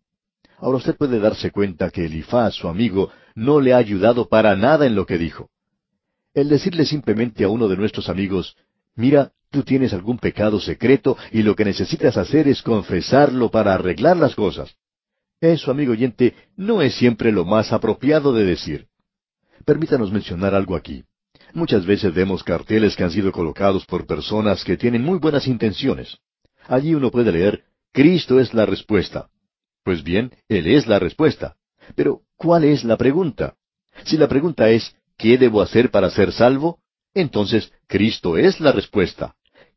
[0.58, 4.86] Ahora usted puede darse cuenta que Elifaz, su amigo, no le ha ayudado para nada
[4.86, 5.50] en lo que dijo.
[6.34, 8.56] El decirle simplemente a uno de nuestros amigos,
[8.96, 14.16] mira, tú tienes algún pecado secreto y lo que necesitas hacer es confesarlo para arreglar
[14.16, 14.74] las cosas.
[15.40, 18.86] Eso, amigo oyente, no es siempre lo más apropiado de decir.
[19.64, 21.04] Permítanos mencionar algo aquí.
[21.52, 26.18] Muchas veces vemos carteles que han sido colocados por personas que tienen muy buenas intenciones.
[26.66, 29.28] Allí uno puede leer, Cristo es la respuesta.
[29.84, 31.56] Pues bien, Él es la respuesta.
[31.94, 33.54] Pero, ¿cuál es la pregunta?
[34.04, 36.78] Si la pregunta es, ¿qué debo hacer para ser salvo?
[37.14, 39.34] Entonces, Cristo es la respuesta.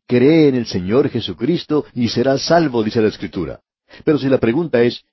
[0.08, 3.62] Cree en el Señor Jesucristo y serás salvo, dice la Escritura.
[4.04, 5.04] Pero si la pregunta es,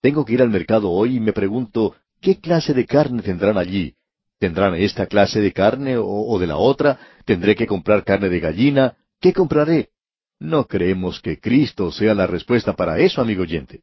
[0.00, 3.94] tengo que ir al mercado hoy y me pregunto, ¿qué clase de carne tendrán allí?
[4.38, 6.98] ¿Tendrán esta clase de carne o, de la otra?
[7.26, 8.96] ¿Tendré que comprar carne de gallina?
[9.20, 9.90] ¿Qué compraré?
[10.38, 13.82] No creemos que Cristo sea la respuesta para eso, amigo oyente.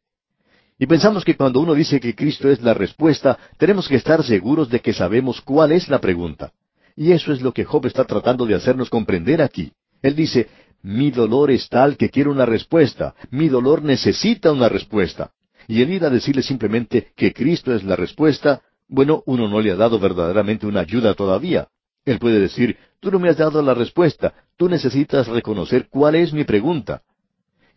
[0.80, 4.70] Y pensamos que cuando uno dice que Cristo es la respuesta, tenemos que estar seguros
[4.70, 6.52] de que sabemos cuál es la pregunta.
[6.96, 9.72] Y eso es lo que Job está tratando de hacernos comprender aquí.
[10.02, 10.48] Él dice,
[10.84, 15.32] mi dolor es tal que quiero una respuesta, mi dolor necesita una respuesta.
[15.68, 19.72] Y el ir a decirle simplemente que Cristo es la respuesta, bueno, uno no le
[19.72, 21.68] ha dado verdaderamente una ayuda todavía.
[22.06, 26.32] Él puede decir, tú no me has dado la respuesta, tú necesitas reconocer cuál es
[26.32, 27.02] mi pregunta.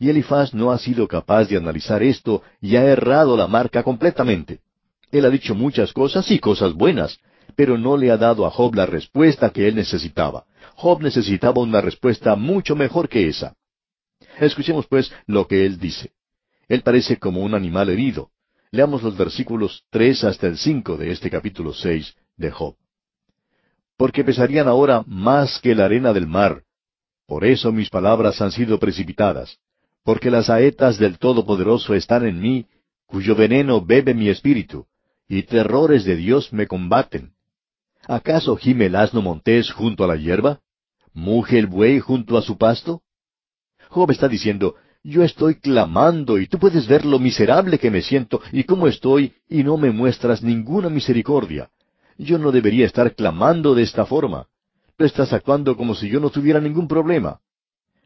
[0.01, 4.61] Y Elifaz no ha sido capaz de analizar esto y ha errado la marca completamente.
[5.13, 7.19] Él ha dicho muchas cosas y cosas buenas,
[7.55, 10.47] pero no le ha dado a Job la respuesta que él necesitaba.
[10.75, 13.55] Job necesitaba una respuesta mucho mejor que esa.
[14.39, 16.13] Escuchemos pues lo que él dice.
[16.67, 18.31] Él parece como un animal herido.
[18.71, 22.75] Leamos los versículos tres hasta el cinco de este capítulo seis de Job.
[23.99, 26.63] Porque pesarían ahora más que la arena del mar.
[27.27, 29.59] Por eso mis palabras han sido precipitadas.
[30.05, 32.67] Porque las saetas del Todopoderoso están en mí,
[33.07, 34.87] cuyo veneno bebe mi espíritu,
[35.29, 37.33] y terrores de Dios me combaten.
[38.07, 40.61] ¿Acaso gime el asno montés junto a la hierba?
[41.13, 43.03] ¿Muge el buey junto a su pasto?
[43.89, 48.41] Job está diciendo, yo estoy clamando y tú puedes ver lo miserable que me siento
[48.53, 51.71] y cómo estoy y no me muestras ninguna misericordia.
[52.19, 54.47] Yo no debería estar clamando de esta forma.
[54.97, 57.41] Tú estás actuando como si yo no tuviera ningún problema.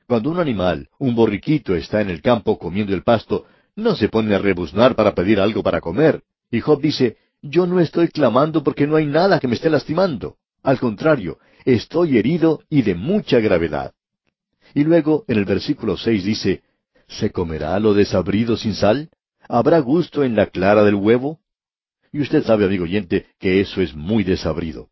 [0.06, 4.34] Cuando un animal, un borriquito, está en el campo comiendo el pasto, no se pone
[4.34, 6.22] a rebuznar para pedir algo para comer.
[6.50, 10.36] Y Job dice, yo no estoy clamando porque no hay nada que me esté lastimando.
[10.62, 13.92] Al contrario, estoy herido y de mucha gravedad.
[14.74, 16.62] Y luego, en el versículo seis dice,
[17.08, 19.10] ¿Se comerá lo desabrido sin sal?
[19.48, 21.40] ¿Habrá gusto en la clara del huevo?
[22.12, 24.88] Y usted sabe, amigo oyente, que eso es muy desabrido.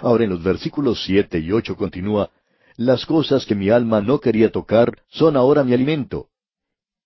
[0.00, 2.30] Ahora en los versículos siete y ocho continúa,
[2.76, 6.28] Las cosas que mi alma no quería tocar son ahora mi alimento.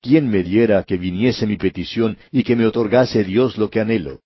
[0.00, 4.20] ¿Quién me diera que viniese mi petición y que me otorgase Dios lo que anhelo?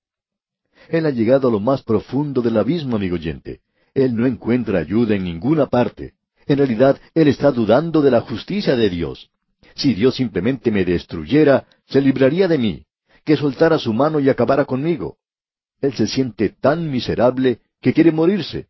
[0.89, 3.61] Él ha llegado a lo más profundo del abismo, amigo oyente.
[3.95, 6.15] Él no encuentra ayuda en ninguna parte.
[6.47, 9.31] En realidad, él está dudando de la justicia de Dios.
[9.75, 12.85] Si Dios simplemente me destruyera, se libraría de mí,
[13.25, 15.17] que soltara su mano y acabara conmigo.
[15.81, 18.69] Él se siente tan miserable que quiere morirse.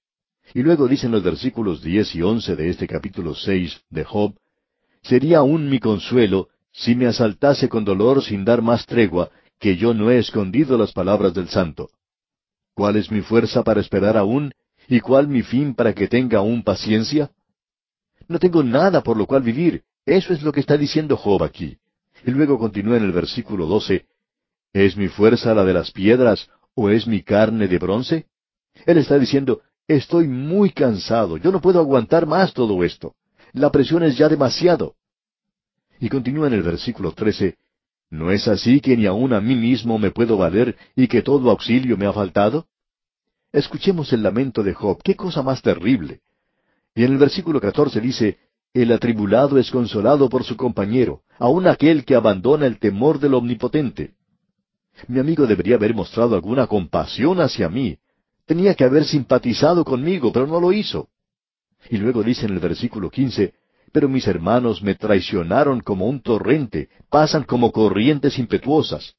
[0.55, 4.35] Y luego dicen los versículos diez y once de este capítulo seis de Job,
[5.03, 9.95] Sería aún mi consuelo si me asaltase con dolor sin dar más tregua, que yo
[9.95, 11.91] no he escondido las palabras del santo.
[12.74, 14.53] ¿Cuál es mi fuerza para esperar aún?
[14.89, 17.31] ¿Y cuál mi fin para que tenga aún paciencia?
[18.29, 21.79] No tengo nada por lo cual vivir, eso es lo que está diciendo Job aquí.
[22.24, 24.07] Y luego continúa en el versículo doce,
[24.73, 28.27] ¿Es mi fuerza la de las piedras o es mi carne de bronce?
[28.87, 29.61] Él está diciendo,
[29.97, 33.14] estoy muy cansado, yo no puedo aguantar más todo esto.
[33.52, 34.94] La presión es ya demasiado.
[36.01, 37.56] Y continúa en el versículo trece,
[38.12, 41.51] ¿No es así que ni aun a mí mismo me puedo valer y que todo
[41.51, 42.66] auxilio me ha faltado?
[43.51, 46.20] Escuchemos el lamento de Job, qué cosa más terrible.
[46.94, 48.36] Y en el versículo catorce dice,
[48.74, 54.12] el atribulado es consolado por su compañero, aun aquel que abandona el temor del Omnipotente.
[55.09, 57.97] Mi amigo debería haber mostrado alguna compasión hacia mí.
[58.53, 61.09] Tenía que haber simpatizado conmigo, pero no lo hizo.
[61.89, 63.55] Y luego dice en el versículo quince,
[63.93, 69.15] pero mis hermanos me traicionaron como un torrente, pasan como corrientes impetuosas.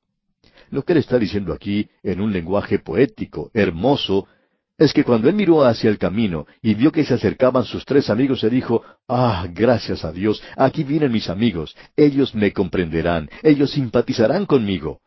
[0.69, 4.27] Lo que él está diciendo aquí, en un lenguaje poético, hermoso,
[4.77, 8.11] es que cuando él miró hacia el camino y vio que se acercaban sus tres
[8.11, 13.71] amigos, se dijo, Ah, gracias a Dios, aquí vienen mis amigos, ellos me comprenderán, ellos
[13.71, 14.99] simpatizarán conmigo.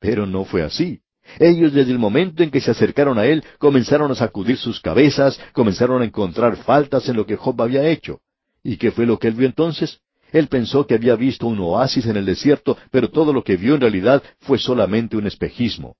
[0.00, 1.02] Pero no fue así.
[1.38, 5.38] Ellos desde el momento en que se acercaron a él comenzaron a sacudir sus cabezas,
[5.52, 8.20] comenzaron a encontrar faltas en lo que Job había hecho.
[8.62, 10.00] ¿Y qué fue lo que él vio entonces?
[10.32, 13.74] Él pensó que había visto un oasis en el desierto, pero todo lo que vio
[13.74, 15.96] en realidad fue solamente un espejismo.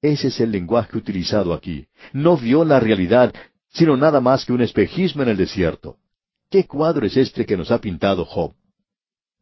[0.00, 1.86] Ese es el lenguaje utilizado aquí.
[2.12, 3.32] No vio la realidad,
[3.70, 5.96] sino nada más que un espejismo en el desierto.
[6.50, 8.52] ¿Qué cuadro es este que nos ha pintado Job?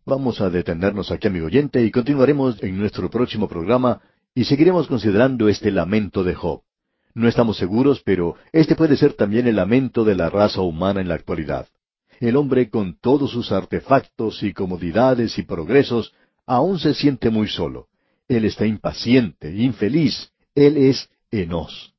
[0.06, 4.00] Vamos a detenernos aquí, amigo oyente, y continuaremos en nuestro próximo programa
[4.34, 6.62] y seguiremos considerando este lamento de Job.
[7.14, 11.08] No estamos seguros, pero este puede ser también el lamento de la raza humana en
[11.08, 11.66] la actualidad.
[12.20, 16.12] El hombre con todos sus artefactos y comodidades y progresos
[16.46, 17.88] aún se siente muy solo.
[18.28, 21.94] Él está impaciente, infeliz, él es enos.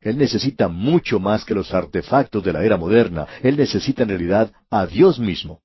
[0.00, 3.26] Él necesita mucho más que los artefactos de la era moderna.
[3.42, 5.62] Él necesita en realidad a Dios mismo.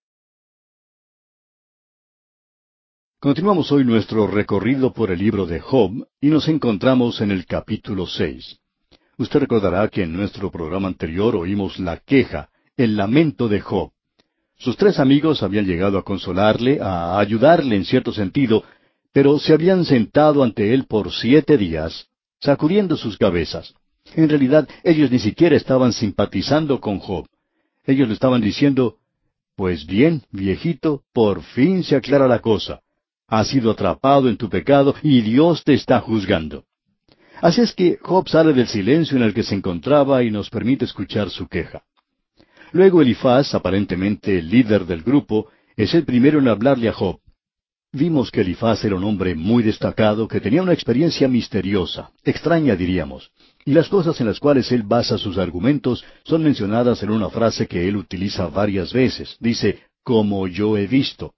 [3.22, 8.08] Continuamos hoy nuestro recorrido por el libro de Job y nos encontramos en el capítulo
[8.08, 8.60] seis.
[9.18, 12.48] Usted recordará que en nuestro programa anterior oímos la queja,
[12.78, 13.92] el lamento de Job.
[14.56, 18.64] Sus tres amigos habían llegado a consolarle, a ayudarle en cierto sentido,
[19.12, 22.08] pero se habían sentado ante él por siete días,
[22.40, 23.74] sacudiendo sus cabezas.
[24.16, 27.28] En realidad, ellos ni siquiera estaban simpatizando con Job.
[27.86, 28.96] Ellos le estaban diciendo,
[29.58, 32.80] Pues bien, viejito, por fin se aclara la cosa.
[33.30, 36.64] Has sido atrapado en tu pecado y Dios te está juzgando.
[37.42, 40.86] Así es que Job sale del silencio en el que se encontraba y nos permite
[40.86, 41.84] escuchar su queja.
[42.72, 47.20] Luego Elifaz, aparentemente el líder del grupo, es el primero en hablarle a Job.
[47.92, 53.32] Vimos que Elifaz era un hombre muy destacado que tenía una experiencia misteriosa, extraña diríamos,
[53.66, 57.68] y las cosas en las cuales él basa sus argumentos son mencionadas en una frase
[57.68, 59.38] que él utiliza varias veces.
[59.40, 61.34] Dice, como yo he visto.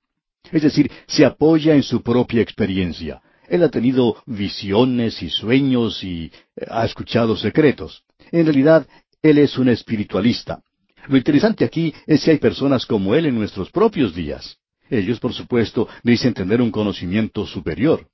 [0.52, 3.22] Es decir, se apoya en su propia experiencia.
[3.48, 8.04] Él ha tenido visiones y sueños y eh, ha escuchado secretos.
[8.32, 8.88] En realidad,
[9.22, 10.62] él es un espiritualista.
[11.08, 14.58] Lo interesante aquí es que hay personas como él en nuestros propios días.
[14.90, 18.08] Ellos, por supuesto, dicen tener un conocimiento superior.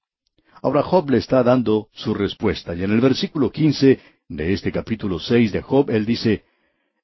[0.61, 5.19] Ahora Job le está dando su respuesta, y en el versículo quince de este capítulo
[5.19, 6.43] seis de Job, él dice,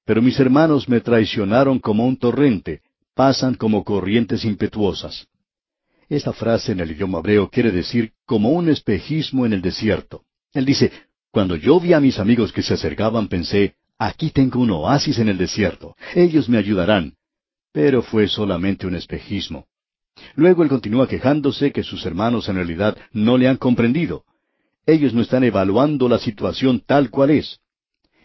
[0.06, 2.82] Pero mis hermanos me traicionaron como un torrente,
[3.14, 5.28] pasan como corrientes impetuosas.
[6.10, 10.24] Esta frase en el idioma hebreo quiere decir como un espejismo en el desierto.
[10.54, 10.92] Él dice,
[11.32, 15.30] cuando yo vi a mis amigos que se acercaban, pensé, aquí tengo un oasis en
[15.30, 17.16] el desierto, ellos me ayudarán.
[17.72, 19.66] Pero fue solamente un espejismo.
[20.36, 24.26] Luego él continúa quejándose que sus hermanos en realidad no le han comprendido.
[24.86, 27.60] Ellos no están evaluando la situación tal cual es.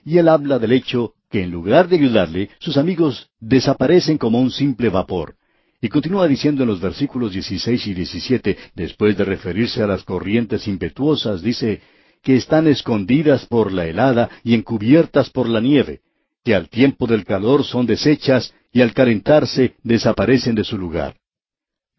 [0.05, 4.51] Y él habla del hecho que en lugar de ayudarle, sus amigos desaparecen como un
[4.51, 5.37] simple vapor.
[5.81, 10.67] Y continúa diciendo en los versículos 16 y 17, después de referirse a las corrientes
[10.67, 11.81] impetuosas, dice,
[12.23, 16.01] que están escondidas por la helada y encubiertas por la nieve,
[16.45, 21.17] que al tiempo del calor son deshechas y al calentarse desaparecen de su lugar.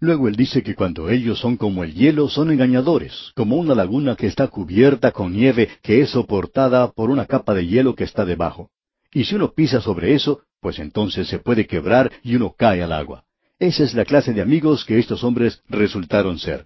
[0.02, 4.16] Luego él dice que cuando ellos son como el hielo son engañadores, como una laguna
[4.16, 8.24] que está cubierta con nieve que es soportada por una capa de hielo que está
[8.24, 8.72] debajo.
[9.12, 12.92] Y si uno pisa sobre eso, pues entonces se puede quebrar y uno cae al
[12.92, 13.24] agua.
[13.58, 16.66] Esa es la clase de amigos que estos hombres resultaron ser.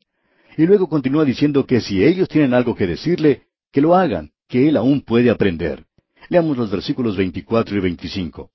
[0.58, 4.68] Y luego continúa diciendo que si ellos tienen algo que decirle, que lo hagan, que
[4.70, 5.86] él aún puede aprender.
[6.30, 8.52] Leamos los versículos 24 y 25.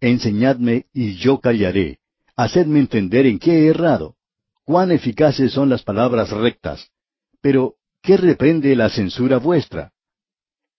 [0.00, 1.98] Enseñadme y yo callaré.
[2.36, 4.16] Hacedme entender en qué he errado.
[4.64, 6.90] Cuán eficaces son las palabras rectas.
[7.40, 9.91] Pero, ¿qué reprende la censura vuestra?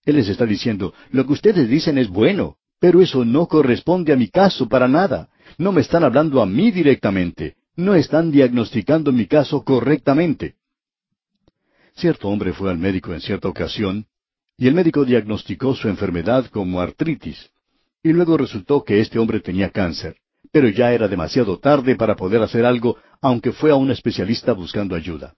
[0.06, 4.18] Él les está diciendo, lo que ustedes dicen es bueno, pero eso no corresponde a
[4.18, 5.30] mi caso para nada.
[5.58, 7.56] No me están hablando a mí directamente.
[7.76, 10.56] No están diagnosticando mi caso correctamente.
[11.96, 14.06] Cierto hombre fue al médico en cierta ocasión,
[14.58, 17.50] y el médico diagnosticó su enfermedad como artritis.
[18.04, 20.18] Y luego resultó que este hombre tenía cáncer,
[20.52, 24.96] pero ya era demasiado tarde para poder hacer algo, aunque fue a un especialista buscando
[24.96, 25.36] ayuda.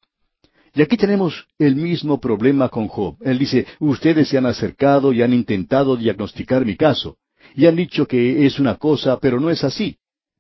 [0.76, 3.16] Y aquí tenemos el mismo problema con Job.
[3.22, 7.18] Él dice, ustedes se han acercado y han intentado diagnosticar mi caso,
[7.56, 9.98] y han dicho que es una cosa, pero no es así.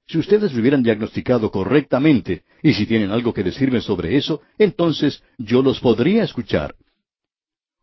[0.07, 5.23] Si ustedes lo hubieran diagnosticado correctamente, y si tienen algo que decirme sobre eso, entonces
[5.37, 6.75] yo los podría escuchar.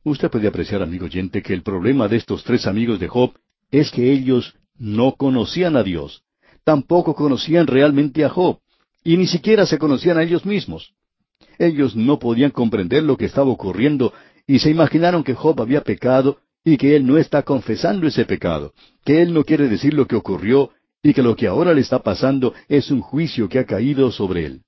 [0.05, 3.33] Usted puede apreciar, amigo oyente, que el problema de estos tres amigos de Job
[3.71, 6.23] es que ellos no conocían a Dios.
[6.65, 8.61] tampoco conocían realmente a Job,
[9.03, 10.95] y ni siquiera se conocían a ellos mismos.
[11.59, 14.13] Ellos no podían comprender lo que estaba ocurriendo
[14.47, 18.73] y se imaginaron que Job había pecado y que él no está confesando ese pecado,
[19.05, 20.71] que él no quiere decir lo que ocurrió
[21.03, 24.47] y que lo que ahora le está pasando es un juicio que ha caído sobre
[24.47, 24.63] él.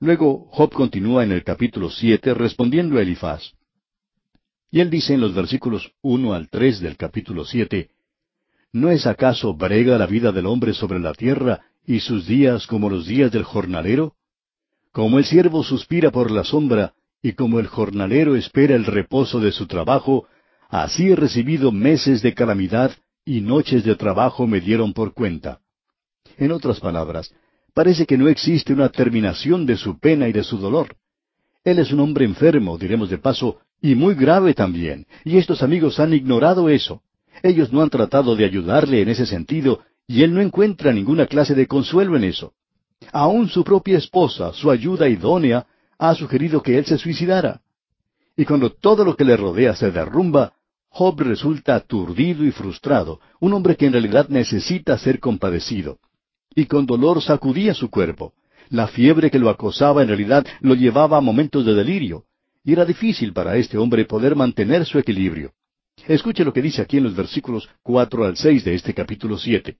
[0.00, 3.52] Luego Job continúa en el capítulo siete respondiendo a Elifaz.
[4.70, 7.90] Y él dice en los versículos uno al tres del capítulo siete,
[8.72, 12.90] ¿No es acaso brega la vida del hombre sobre la tierra y sus días como
[12.90, 14.14] los días del jornalero?
[14.94, 19.50] Como el siervo suspira por la sombra y como el jornalero espera el reposo de
[19.50, 20.28] su trabajo,
[20.68, 22.92] así he recibido meses de calamidad
[23.24, 25.58] y noches de trabajo me dieron por cuenta.
[26.38, 27.34] En otras palabras,
[27.74, 30.94] parece que no existe una terminación de su pena y de su dolor.
[31.64, 35.98] Él es un hombre enfermo, diremos de paso, y muy grave también, y estos amigos
[35.98, 37.02] han ignorado eso.
[37.42, 41.56] Ellos no han tratado de ayudarle en ese sentido, y él no encuentra ninguna clase
[41.56, 42.54] de consuelo en eso.
[43.14, 45.68] Aún su propia esposa, su ayuda idónea,
[45.98, 47.60] ha sugerido que él se suicidara.
[48.36, 50.54] Y cuando todo lo que le rodea se derrumba,
[50.88, 56.00] Job resulta aturdido y frustrado, un hombre que en realidad necesita ser compadecido.
[56.56, 58.34] Y con dolor sacudía su cuerpo.
[58.68, 62.24] La fiebre que lo acosaba en realidad lo llevaba a momentos de delirio,
[62.64, 65.52] y era difícil para este hombre poder mantener su equilibrio.
[66.08, 69.76] Escuche lo que dice aquí en los versículos cuatro al seis de este capítulo siete.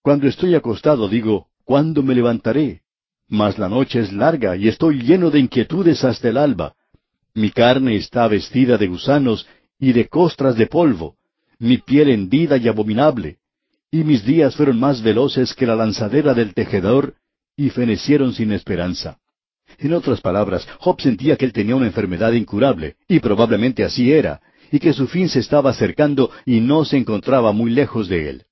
[0.00, 2.80] Cuando estoy acostado digo, ¿cuándo me levantaré?
[3.28, 6.74] Mas la noche es larga y estoy lleno de inquietudes hasta el alba.
[7.34, 9.46] Mi carne está vestida de gusanos
[9.78, 11.16] y de costras de polvo,
[11.58, 13.38] mi piel hendida y abominable,
[13.90, 17.14] y mis días fueron más veloces que la lanzadera del tejedor,
[17.56, 19.18] y fenecieron sin esperanza.
[19.78, 24.40] En otras palabras, Job sentía que él tenía una enfermedad incurable, y probablemente así era,
[24.70, 28.45] y que su fin se estaba acercando y no se encontraba muy lejos de él.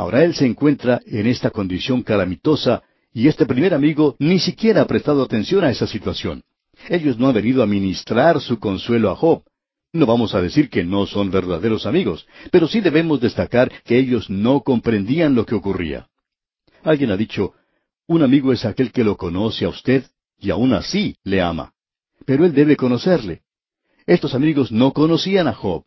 [0.00, 2.82] Ahora él se encuentra en esta condición calamitosa,
[3.12, 6.42] y este primer amigo ni siquiera ha prestado atención a esa situación.
[6.88, 9.42] Ellos no han venido a ministrar su consuelo a Job,
[9.92, 14.30] no vamos a decir que no son verdaderos amigos, pero sí debemos destacar que ellos
[14.30, 16.08] no comprendían lo que ocurría.
[16.82, 17.52] Alguien ha dicho,
[18.06, 20.04] un amigo es aquel que lo conoce a usted
[20.38, 21.74] y aún así le ama.
[22.24, 23.42] Pero él debe conocerle.
[24.06, 25.84] Estos amigos no conocían a Job.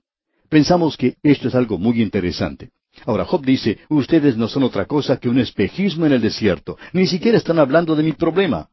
[0.50, 2.70] Pensamos que esto es algo muy interesante.
[3.06, 7.08] Ahora Job dice, ustedes no son otra cosa que un espejismo en el desierto, ni
[7.08, 8.70] siquiera están hablando de mi problema.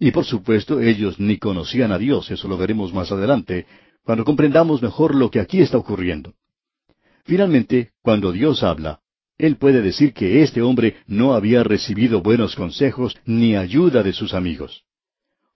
[0.00, 3.66] Y por supuesto ellos ni conocían a Dios, eso lo veremos más adelante,
[4.02, 6.34] cuando comprendamos mejor lo que aquí está ocurriendo.
[7.24, 9.00] Finalmente, cuando Dios habla,
[9.36, 14.34] Él puede decir que este hombre no había recibido buenos consejos ni ayuda de sus
[14.34, 14.84] amigos.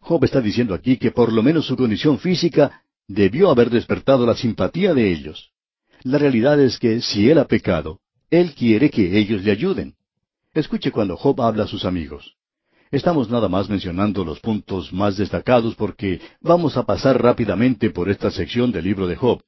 [0.00, 4.34] Job está diciendo aquí que por lo menos su condición física debió haber despertado la
[4.34, 5.51] simpatía de ellos.
[6.04, 8.00] La realidad es que si él ha pecado,
[8.30, 9.94] él quiere que ellos le ayuden.
[10.52, 12.34] Escuche cuando Job habla a sus amigos.
[12.90, 18.30] Estamos nada más mencionando los puntos más destacados porque vamos a pasar rápidamente por esta
[18.30, 19.42] sección del libro de Job.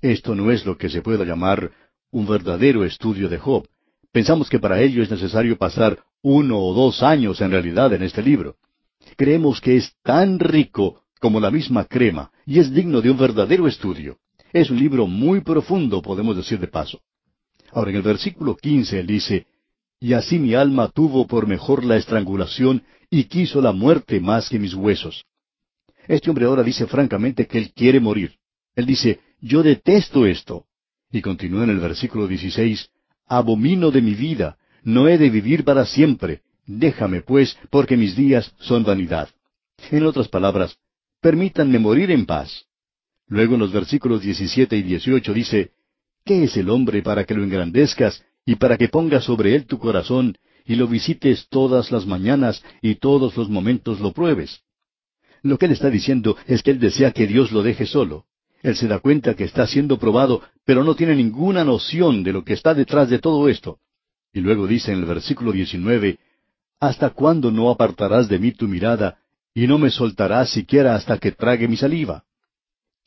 [0.00, 1.70] Esto no es lo que se pueda llamar
[2.10, 3.68] un verdadero estudio de Job.
[4.10, 8.22] Pensamos que para ello es necesario pasar uno o dos años en realidad en este
[8.22, 8.56] libro.
[9.16, 13.68] Creemos que es tan rico como la misma crema y es digno de un verdadero
[13.68, 14.18] estudio.
[14.52, 17.00] Es un libro muy profundo, podemos decir de paso.
[17.72, 19.46] Ahora en el versículo quince él dice,
[20.00, 24.58] y así mi alma tuvo por mejor la estrangulación y quiso la muerte más que
[24.58, 25.24] mis huesos.
[26.06, 28.36] Este hombre ahora dice francamente que él quiere morir.
[28.74, 30.64] Él dice, yo detesto esto.
[31.10, 32.90] Y continúa en el versículo 16,
[33.26, 36.42] abomino de mi vida, no he de vivir para siempre.
[36.66, 39.28] Déjame, pues, porque mis días son vanidad.
[39.90, 40.76] En otras palabras,
[41.20, 42.67] permítanme morir en paz.
[43.28, 45.72] Luego en los versículos 17 y 18 dice,
[46.24, 49.78] ¿Qué es el hombre para que lo engrandezcas y para que pongas sobre él tu
[49.78, 50.38] corazón
[50.68, 54.60] y lo visites todas las mañanas y todos los momentos lo pruebes.
[55.42, 58.26] Lo que él está diciendo es que él desea que Dios lo deje solo.
[58.62, 62.44] Él se da cuenta que está siendo probado, pero no tiene ninguna noción de lo
[62.44, 63.78] que está detrás de todo esto.
[64.32, 66.18] Y luego dice en el versículo 19,
[66.80, 69.18] ¿Hasta cuándo no apartarás de mí tu mirada
[69.54, 72.24] y no me soltarás siquiera hasta que trague mi saliva?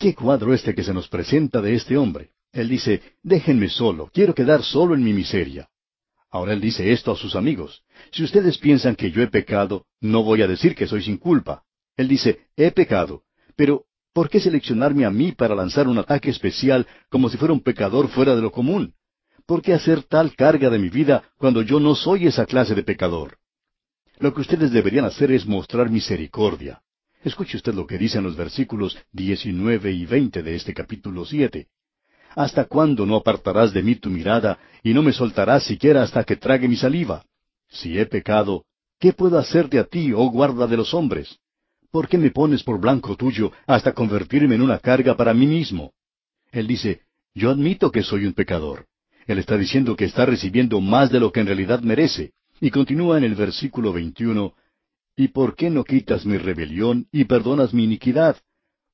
[0.01, 2.31] ¿Qué cuadro este que se nos presenta de este hombre?
[2.51, 5.69] Él dice, déjenme solo, quiero quedar solo en mi miseria.
[6.31, 7.83] Ahora él dice esto a sus amigos.
[8.11, 11.65] Si ustedes piensan que yo he pecado, no voy a decir que soy sin culpa.
[11.95, 13.25] Él dice, he pecado,
[13.55, 17.61] pero ¿por qué seleccionarme a mí para lanzar un ataque especial como si fuera un
[17.61, 18.95] pecador fuera de lo común?
[19.45, 22.81] ¿Por qué hacer tal carga de mi vida cuando yo no soy esa clase de
[22.81, 23.37] pecador?
[24.17, 26.81] Lo que ustedes deberían hacer es mostrar misericordia.
[27.23, 31.67] Escuche usted lo que dicen los versículos 19 y 20 de este capítulo 7.
[32.35, 36.35] ¿Hasta cuándo no apartarás de mí tu mirada y no me soltarás siquiera hasta que
[36.35, 37.23] trague mi saliva?
[37.69, 38.65] Si he pecado,
[38.99, 41.37] ¿qué puedo hacerte a ti, oh guarda de los hombres?
[41.91, 45.91] ¿Por qué me pones por blanco tuyo hasta convertirme en una carga para mí mismo?
[46.51, 47.01] Él dice,
[47.35, 48.87] yo admito que soy un pecador.
[49.27, 52.31] Él está diciendo que está recibiendo más de lo que en realidad merece.
[52.59, 54.53] Y continúa en el versículo 21,
[55.15, 58.37] ¿Y por qué no quitas mi rebelión y perdonas mi iniquidad?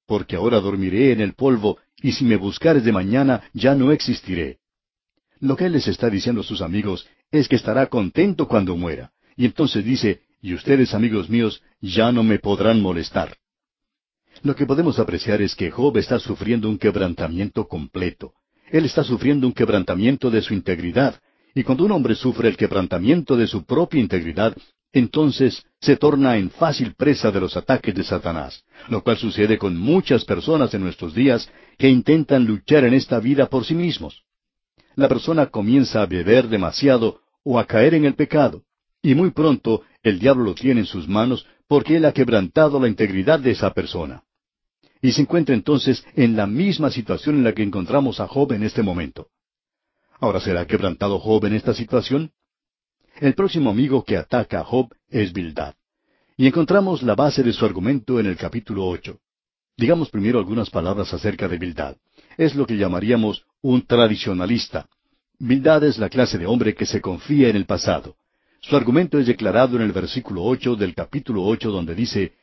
[0.06, 4.60] Porque ahora dormiré en el polvo, y si me buscares de mañana ya no existiré.
[5.40, 9.12] Lo que él les está diciendo a sus amigos es que estará contento cuando muera.
[9.36, 13.38] Y entonces dice, y ustedes, amigos míos, ya no me podrán molestar.
[14.44, 18.34] Lo que podemos apreciar es que Job está sufriendo un quebrantamiento completo.
[18.72, 21.20] Él está sufriendo un quebrantamiento de su integridad.
[21.56, 24.56] Y cuando un hombre sufre el quebrantamiento de su propia integridad,
[24.94, 29.78] entonces se torna en fácil presa de los ataques de Satanás, lo cual sucede con
[29.78, 34.24] muchas personas en nuestros días que intentan luchar en esta vida por sí mismos.
[34.96, 38.64] La persona comienza a beber demasiado o a caer en el pecado,
[39.02, 42.88] y muy pronto el diablo lo tiene en sus manos porque él ha quebrantado la
[42.88, 44.24] integridad de esa persona.
[45.02, 48.64] Y se encuentra entonces en la misma situación en la que encontramos a Job en
[48.64, 49.28] este momento.
[50.20, 52.32] Ahora, ¿será quebrantado Job en esta situación?
[53.20, 55.74] El próximo amigo que ataca a Job es Bildad.
[56.38, 59.20] Y encontramos la base de su argumento en el capítulo ocho.
[59.76, 61.96] Digamos primero algunas palabras acerca de Bildad.
[62.38, 64.88] Es lo que llamaríamos un tradicionalista.
[65.40, 68.18] Bildad es la clase de hombre que se confía en el pasado.
[68.60, 72.34] Su argumento es declarado en el versículo ocho del capítulo ocho donde dice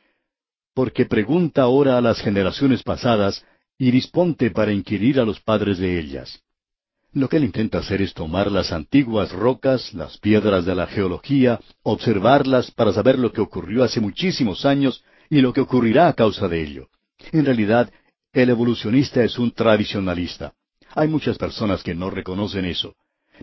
[0.74, 3.44] Porque pregunta ahora a las generaciones pasadas,
[3.78, 6.42] y disponte para inquirir a los padres de ellas.
[7.14, 11.60] Lo que él intenta hacer es tomar las antiguas rocas, las piedras de la geología,
[11.84, 16.48] observarlas para saber lo que ocurrió hace muchísimos años y lo que ocurrirá a causa
[16.48, 16.88] de ello.
[17.30, 17.88] En realidad,
[18.32, 20.54] el evolucionista es un tradicionalista.
[20.92, 22.96] Hay muchas personas que no reconocen eso.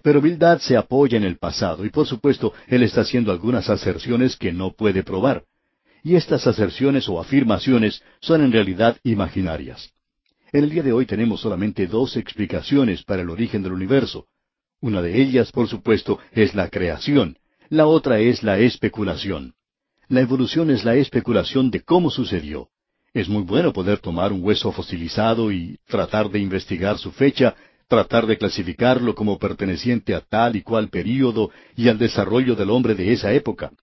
[0.03, 4.35] Pero Bildad se apoya en el pasado y por supuesto él está haciendo algunas aserciones
[4.35, 5.45] que no puede probar.
[6.03, 9.93] Y estas aserciones o afirmaciones son en realidad imaginarias.
[10.51, 14.27] En el día de hoy tenemos solamente dos explicaciones para el origen del universo.
[14.81, 17.37] Una de ellas, por supuesto, es la creación.
[17.69, 19.53] La otra es la especulación.
[20.09, 22.69] La evolución es la especulación de cómo sucedió.
[23.13, 27.55] Es muy bueno poder tomar un hueso fosilizado y tratar de investigar su fecha
[27.91, 32.95] tratar de clasificarlo como perteneciente a tal y cual período y al desarrollo del hombre
[32.95, 33.73] de esa época.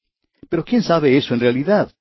[0.49, 1.93] Pero ¿quién sabe eso en realidad?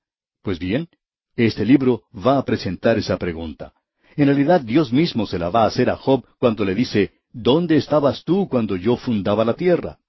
[0.41, 0.87] Pues bien,
[1.35, 3.73] este libro va a presentar esa pregunta.
[4.17, 7.77] En realidad Dios mismo se la va a hacer a Job cuando le dice, ¿Dónde
[7.77, 9.99] estabas tú cuando yo fundaba la tierra?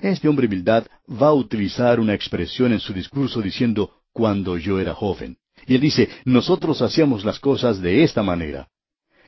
[0.00, 4.92] Este hombre Bildad va a utilizar una expresión en su discurso diciendo, cuando yo era
[4.92, 5.38] joven.
[5.68, 8.68] Y él dice, nosotros hacíamos las cosas de esta manera.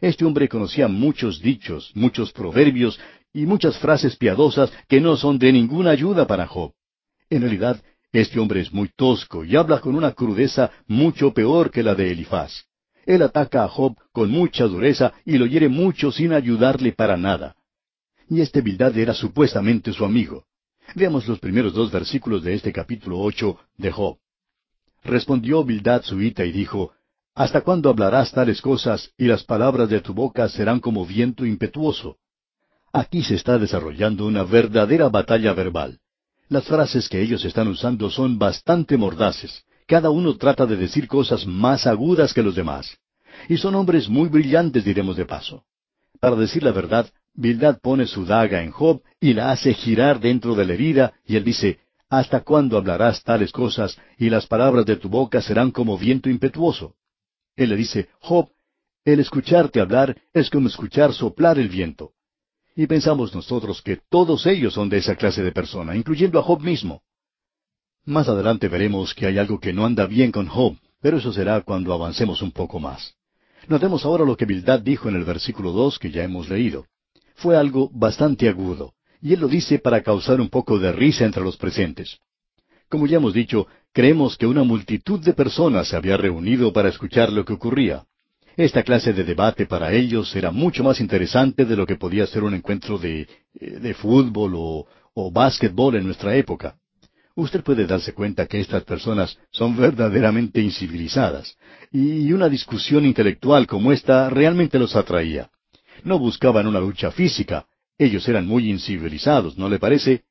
[0.00, 2.98] Este hombre conocía muchos dichos, muchos proverbios
[3.32, 6.72] y muchas frases piadosas que no son de ninguna ayuda para Job.
[7.30, 7.80] En realidad,
[8.12, 12.10] este hombre es muy tosco y habla con una crudeza mucho peor que la de
[12.10, 12.64] Elifaz.
[13.06, 17.56] Él ataca a Job con mucha dureza y lo hiere mucho sin ayudarle para nada.
[18.28, 20.44] Y este Bildad era supuestamente su amigo.
[20.94, 24.18] Veamos los primeros dos versículos de este capítulo ocho de Job.
[25.02, 26.92] Respondió Bildad suita y dijo,
[27.34, 32.18] ¿Hasta cuándo hablarás tales cosas y las palabras de tu boca serán como viento impetuoso?
[32.92, 35.98] Aquí se está desarrollando una verdadera batalla verbal.
[36.48, 39.64] Las frases que ellos están usando son bastante mordaces.
[39.86, 42.96] Cada uno trata de decir cosas más agudas que los demás.
[43.48, 45.64] Y son hombres muy brillantes, diremos de paso.
[46.20, 50.54] Para decir la verdad, Bildad pone su daga en Job y la hace girar dentro
[50.54, 54.96] de la herida, y él dice, ¿Hasta cuándo hablarás tales cosas y las palabras de
[54.96, 56.94] tu boca serán como viento impetuoso?
[57.56, 58.48] Él le dice, Job,
[59.04, 62.12] el escucharte hablar es como escuchar soplar el viento.
[62.76, 66.60] Y pensamos nosotros que todos ellos son de esa clase de persona, incluyendo a Job
[66.60, 67.02] mismo.
[68.06, 71.62] Más adelante veremos que hay algo que no anda bien con Job, pero eso será
[71.62, 73.14] cuando avancemos un poco más.
[73.66, 76.84] Notemos ahora lo que Bildad dijo en el versículo dos que ya hemos leído.
[77.36, 81.42] Fue algo bastante agudo, y él lo dice para causar un poco de risa entre
[81.42, 82.18] los presentes.
[82.90, 87.32] Como ya hemos dicho, creemos que una multitud de personas se había reunido para escuchar
[87.32, 88.04] lo que ocurría.
[88.54, 92.44] Esta clase de debate para ellos era mucho más interesante de lo que podía ser
[92.44, 93.22] un encuentro de,
[93.54, 96.76] eh, de fútbol o, o básquetbol en nuestra época.
[97.36, 101.56] Usted puede darse cuenta que estas personas son verdaderamente incivilizadas,
[101.90, 105.50] y una discusión intelectual como esta realmente los atraía.
[106.04, 107.66] No buscaban una lucha física,
[107.98, 110.22] ellos eran muy incivilizados, ¿no le parece?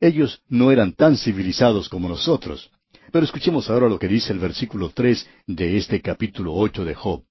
[0.00, 2.70] Ellos no eran tan civilizados como nosotros.
[3.12, 7.22] Pero escuchemos ahora lo que dice el versículo tres de este capítulo ocho de Job.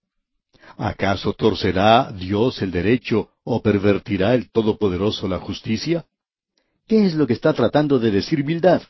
[0.78, 6.06] ¿Acaso torcerá Dios el derecho o pervertirá el Todopoderoso la justicia?
[6.88, 8.82] ¿Qué es lo que está tratando de decir Bildad?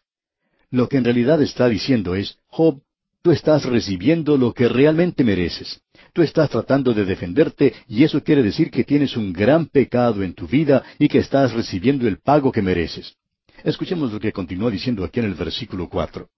[0.74, 2.82] Lo que en realidad está diciendo es, Job,
[3.22, 5.82] tú estás recibiendo lo que realmente mereces.
[6.14, 10.34] Tú estás tratando de defenderte y eso quiere decir que tienes un gran pecado en
[10.34, 13.18] tu vida y que estás recibiendo el pago que mereces.
[13.64, 16.30] Escuchemos lo que continúa diciendo aquí en el versículo cuatro.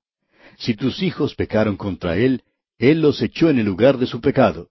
[0.58, 2.44] Si tus hijos pecaron contra él,
[2.78, 4.68] él los echó en el lugar de su pecado.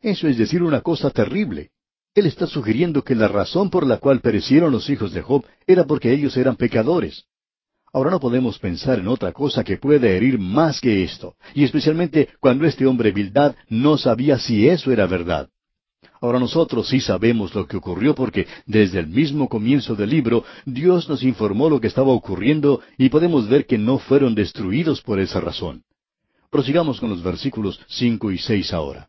[0.00, 1.72] Eso es decir una cosa terrible.
[2.14, 5.86] Él está sugiriendo que la razón por la cual perecieron los hijos de Job era
[5.86, 7.26] porque ellos eran pecadores.
[7.92, 12.28] Ahora no podemos pensar en otra cosa que pueda herir más que esto, y especialmente
[12.40, 15.48] cuando este hombre Bildad no sabía si eso era verdad.
[16.20, 21.08] Ahora nosotros sí sabemos lo que ocurrió porque desde el mismo comienzo del libro Dios
[21.08, 25.40] nos informó lo que estaba ocurriendo y podemos ver que no fueron destruidos por esa
[25.40, 25.84] razón.
[26.50, 29.08] Prosigamos con los versículos cinco y seis ahora.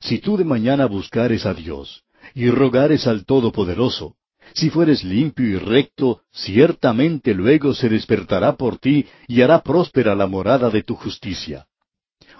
[0.00, 2.04] Si tú de mañana buscares a Dios
[2.34, 4.16] y rogares al Todopoderoso,
[4.54, 10.26] si fueres limpio y recto, ciertamente luego se despertará por ti y hará próspera la
[10.26, 11.66] morada de tu justicia.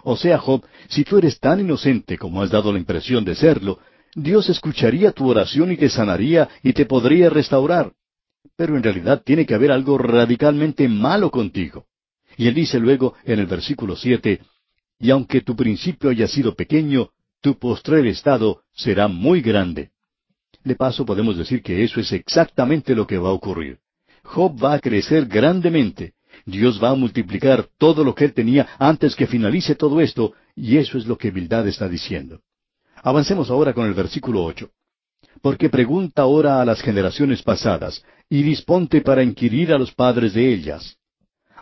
[0.03, 3.81] O sea, Job, si tú eres tan inocente como has dado la impresión de serlo,
[4.15, 7.93] Dios escucharía tu oración y te sanaría y te podría restaurar.
[8.57, 11.87] Pero en realidad tiene que haber algo radicalmente malo contigo.
[12.37, 14.41] Y él dice luego en el versículo siete,
[14.99, 17.11] Y aunque tu principio haya sido pequeño,
[17.43, 19.91] tu postrer estado será muy grande.
[20.67, 23.79] De paso podemos decir que eso es exactamente lo que va a ocurrir.
[24.25, 26.15] Job va a crecer grandemente.
[26.45, 30.77] Dios va a multiplicar todo lo que él tenía antes que finalice todo esto, y
[30.79, 32.41] eso es lo que Bildad está diciendo.
[33.01, 34.71] Avancemos ahora con el versículo ocho.
[35.41, 40.53] Porque pregunta ahora a las generaciones pasadas, y disponte para inquirir a los padres de
[40.53, 40.97] ellas.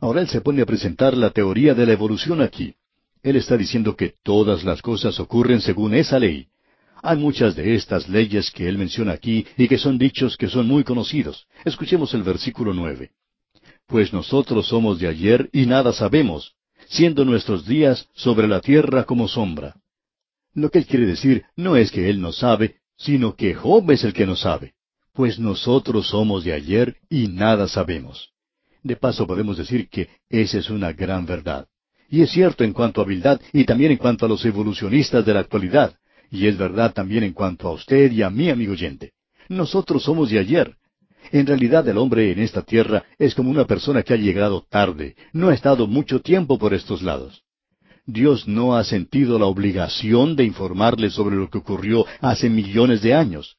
[0.01, 2.75] Ahora él se pone a presentar la teoría de la evolución aquí.
[3.23, 6.49] Él está diciendo que todas las cosas ocurren según esa ley.
[7.07, 10.67] Hay muchas de estas leyes que él menciona aquí y que son dichos que son
[10.67, 11.47] muy conocidos.
[11.63, 13.11] Escuchemos el versículo nueve.
[13.87, 16.55] Pues nosotros somos de ayer y nada sabemos,
[16.89, 19.77] siendo nuestros días sobre la tierra como sombra.
[20.55, 24.03] Lo que él quiere decir no es que él no sabe, sino que Job es
[24.03, 24.73] el que no sabe.
[25.13, 28.31] Pues nosotros somos de ayer y nada sabemos.
[28.83, 31.69] De paso podemos decir que esa es una gran verdad.
[32.09, 35.35] Y es cierto en cuanto a habilidad y también en cuanto a los evolucionistas de
[35.35, 35.99] la actualidad.
[36.35, 39.13] Y es verdad también en cuanto a usted y a mí, amigo oyente.
[39.49, 40.75] Nosotros somos de ayer.
[41.31, 45.15] En realidad el hombre en esta tierra es como una persona que ha llegado tarde,
[45.33, 47.45] no ha estado mucho tiempo por estos lados.
[48.05, 53.15] Dios no ha sentido la obligación de informarle sobre lo que ocurrió hace millones de
[53.15, 53.57] años.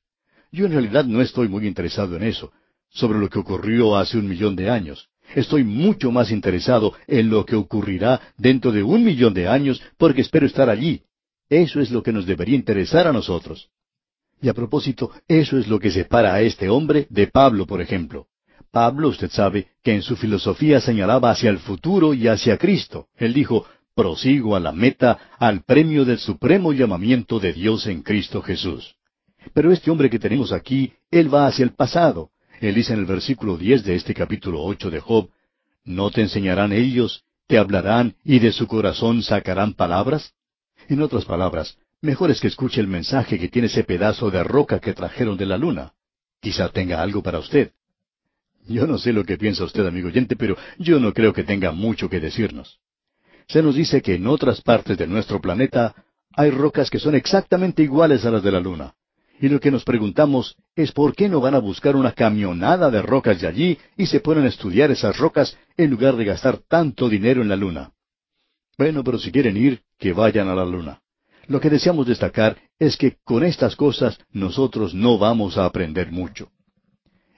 [0.51, 2.51] Yo en realidad no estoy muy interesado en eso,
[2.89, 5.07] sobre lo que ocurrió hace un millón de años.
[5.33, 10.19] Estoy mucho más interesado en lo que ocurrirá dentro de un millón de años porque
[10.19, 11.01] espero estar allí.
[11.49, 13.69] Eso es lo que nos debería interesar a nosotros.
[14.41, 18.27] Y a propósito, eso es lo que separa a este hombre de Pablo, por ejemplo.
[18.71, 23.07] Pablo, usted sabe, que en su filosofía señalaba hacia el futuro y hacia Cristo.
[23.15, 23.65] Él dijo,
[23.95, 28.95] prosigo a la meta, al premio del supremo llamamiento de Dios en Cristo Jesús.
[29.53, 33.05] Pero este hombre que tenemos aquí, él va hacia el pasado, él dice en el
[33.05, 35.29] versículo diez de este capítulo ocho de Job,
[35.85, 40.33] ¿No te enseñarán ellos, te hablarán y de su corazón sacarán palabras?
[40.87, 44.79] En otras palabras, mejor es que escuche el mensaje que tiene ese pedazo de roca
[44.79, 45.93] que trajeron de la luna.
[46.39, 47.71] Quizá tenga algo para usted.
[48.67, 51.71] Yo no sé lo que piensa usted, amigo oyente, pero yo no creo que tenga
[51.71, 52.79] mucho que decirnos.
[53.47, 55.95] Se nos dice que en otras partes de nuestro planeta
[56.35, 58.93] hay rocas que son exactamente iguales a las de la luna.
[59.39, 63.01] Y lo que nos preguntamos es por qué no van a buscar una camionada de
[63.01, 67.09] rocas de allí y se ponen a estudiar esas rocas en lugar de gastar tanto
[67.09, 67.91] dinero en la luna.
[68.77, 71.01] Bueno, pero si quieren ir, que vayan a la luna.
[71.47, 76.49] Lo que deseamos destacar es que con estas cosas nosotros no vamos a aprender mucho.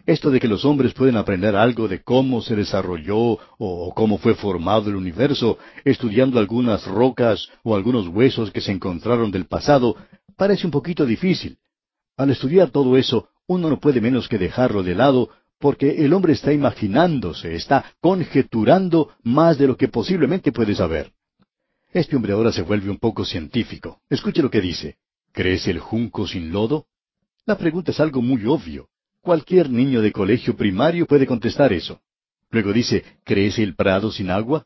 [0.05, 4.35] Esto de que los hombres pueden aprender algo de cómo se desarrolló o cómo fue
[4.35, 9.97] formado el universo, estudiando algunas rocas o algunos huesos que se encontraron del pasado,
[10.37, 11.57] parece un poquito difícil,
[12.17, 16.33] al estudiar todo eso, uno no puede menos que dejarlo de lado, porque el hombre
[16.33, 21.11] está imaginándose, está conjeturando más de lo que posiblemente puede saber.
[21.93, 24.01] Este hombre ahora se vuelve un poco científico.
[24.09, 24.97] Escuche lo que dice.
[25.31, 26.85] ¿Crece el junco sin lodo?
[27.45, 28.89] La pregunta es algo muy obvio.
[29.21, 32.01] Cualquier niño de colegio primario puede contestar eso.
[32.49, 34.65] Luego dice, ¿crece el prado sin agua?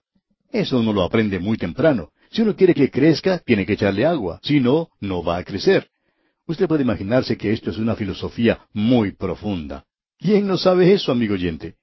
[0.52, 2.12] Eso uno lo aprende muy temprano.
[2.32, 4.40] Si uno quiere que crezca, tiene que echarle agua.
[4.44, 5.90] Si no, no va a crecer.
[6.48, 9.86] Usted puede imaginarse que esto es una filosofía muy profunda.
[10.18, 11.76] ¿Quién no sabe eso, amigo oyente?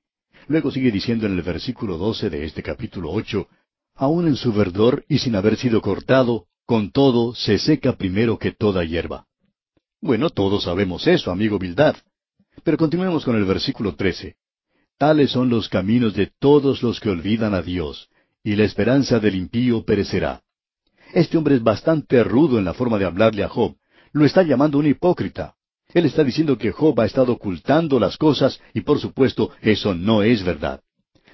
[0.47, 3.49] Luego sigue diciendo en el versículo doce de este capítulo ocho,
[3.99, 8.53] aun en su verdor y sin haber sido cortado, con todo se seca primero que
[8.53, 9.27] toda hierba.
[10.01, 11.97] Bueno, todos sabemos eso, amigo Bildad.
[12.63, 14.37] Pero continuemos con el versículo 13.
[14.99, 18.09] Tales son los caminos de todos los que olvidan a Dios,
[18.45, 20.43] y la esperanza del impío perecerá.
[21.13, 23.77] Este hombre es bastante rudo en la forma de hablarle a Job.
[24.13, 25.55] Lo está llamando un hipócrita.
[25.93, 30.23] Él está diciendo que Job ha estado ocultando las cosas y por supuesto eso no
[30.23, 30.83] es verdad.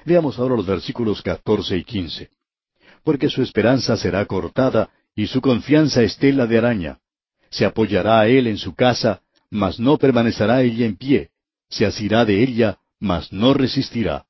[0.05, 2.31] Veamos ahora los versículos 14 y 15.
[3.05, 6.99] Porque su esperanza será cortada y su confianza estela de araña.
[7.51, 11.31] Se apoyará a él en su casa, mas no permanecerá ella en pie.
[11.69, 14.25] Se asirá de ella, mas no resistirá.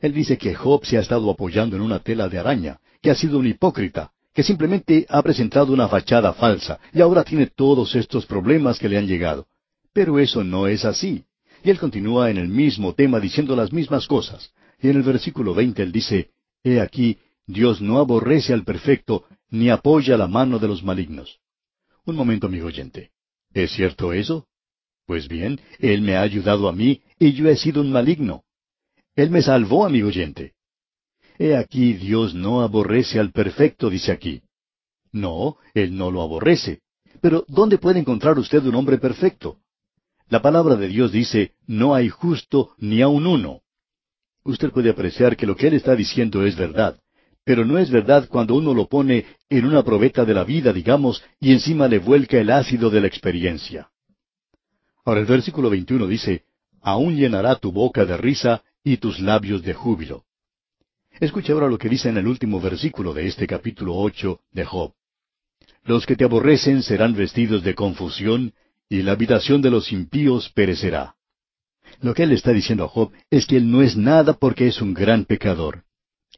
[0.00, 3.14] Él dice que Job se ha estado apoyando en una tela de araña, que ha
[3.14, 8.26] sido un hipócrita, que simplemente ha presentado una fachada falsa, y ahora tiene todos estos
[8.26, 9.46] problemas que le han llegado.
[9.92, 11.24] Pero eso no es así.
[11.62, 14.52] Y él continúa en el mismo tema diciendo las mismas cosas.
[14.80, 16.30] Y en el versículo veinte él dice,
[16.62, 17.18] He aquí,
[17.52, 21.40] Dios no aborrece al perfecto, ni apoya la mano de los malignos.
[22.04, 23.10] Un momento, amigo oyente.
[23.52, 24.46] ¿Es cierto eso?
[25.06, 28.44] Pues bien, Él me ha ayudado a mí y yo he sido un maligno.
[29.16, 30.54] Él me salvó, amigo oyente.
[31.38, 34.42] He aquí Dios no aborrece al perfecto, dice aquí.
[35.10, 36.80] No, Él no lo aborrece.
[37.20, 39.58] Pero ¿dónde puede encontrar usted un hombre perfecto?
[40.28, 43.62] La palabra de Dios dice, no hay justo ni aun uno.
[44.44, 47.00] Usted puede apreciar que lo que Él está diciendo es verdad,
[47.44, 51.22] pero no es verdad cuando uno lo pone en una probeta de la vida, digamos,
[51.40, 53.90] y encima le vuelca el ácido de la experiencia.
[55.04, 56.44] Ahora el versículo 21 dice,
[56.82, 60.24] Aún llenará tu boca de risa y tus labios de júbilo.
[61.18, 64.92] Escucha ahora lo que dice en el último versículo de este capítulo ocho de Job.
[65.84, 68.54] Los que te aborrecen serán vestidos de confusión,
[68.88, 71.16] y la habitación de los impíos perecerá.
[72.00, 74.80] Lo que él está diciendo a Job es que él no es nada porque es
[74.80, 75.84] un gran pecador.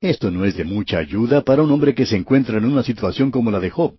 [0.03, 3.31] Esto no es de mucha ayuda para un hombre que se encuentra en una situación
[3.31, 3.95] como la de Job.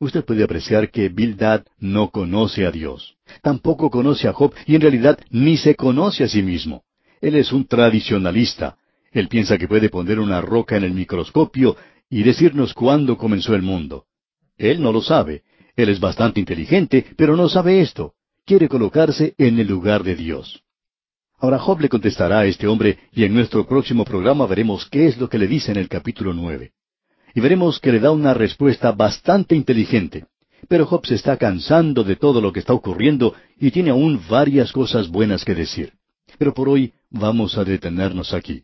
[0.00, 3.14] Usted puede apreciar que Bildad no conoce a Dios.
[3.40, 6.82] Tampoco conoce a Job y en realidad ni se conoce a sí mismo.
[7.20, 8.76] Él es un tradicionalista.
[9.12, 11.76] Él piensa que puede poner una roca en el microscopio
[12.10, 14.06] y decirnos cuándo comenzó el mundo.
[14.58, 15.44] Él no lo sabe.
[15.76, 18.14] Él es bastante inteligente, pero no sabe esto.
[18.44, 20.64] Quiere colocarse en el lugar de Dios.
[21.42, 25.18] Ahora Job le contestará a este hombre y en nuestro próximo programa veremos qué es
[25.18, 26.70] lo que le dice en el capítulo nueve.
[27.34, 30.26] Y veremos que le da una respuesta bastante inteligente.
[30.68, 34.70] Pero Job se está cansando de todo lo que está ocurriendo y tiene aún varias
[34.70, 35.94] cosas buenas que decir.
[36.38, 38.62] Pero por hoy vamos a detenernos aquí.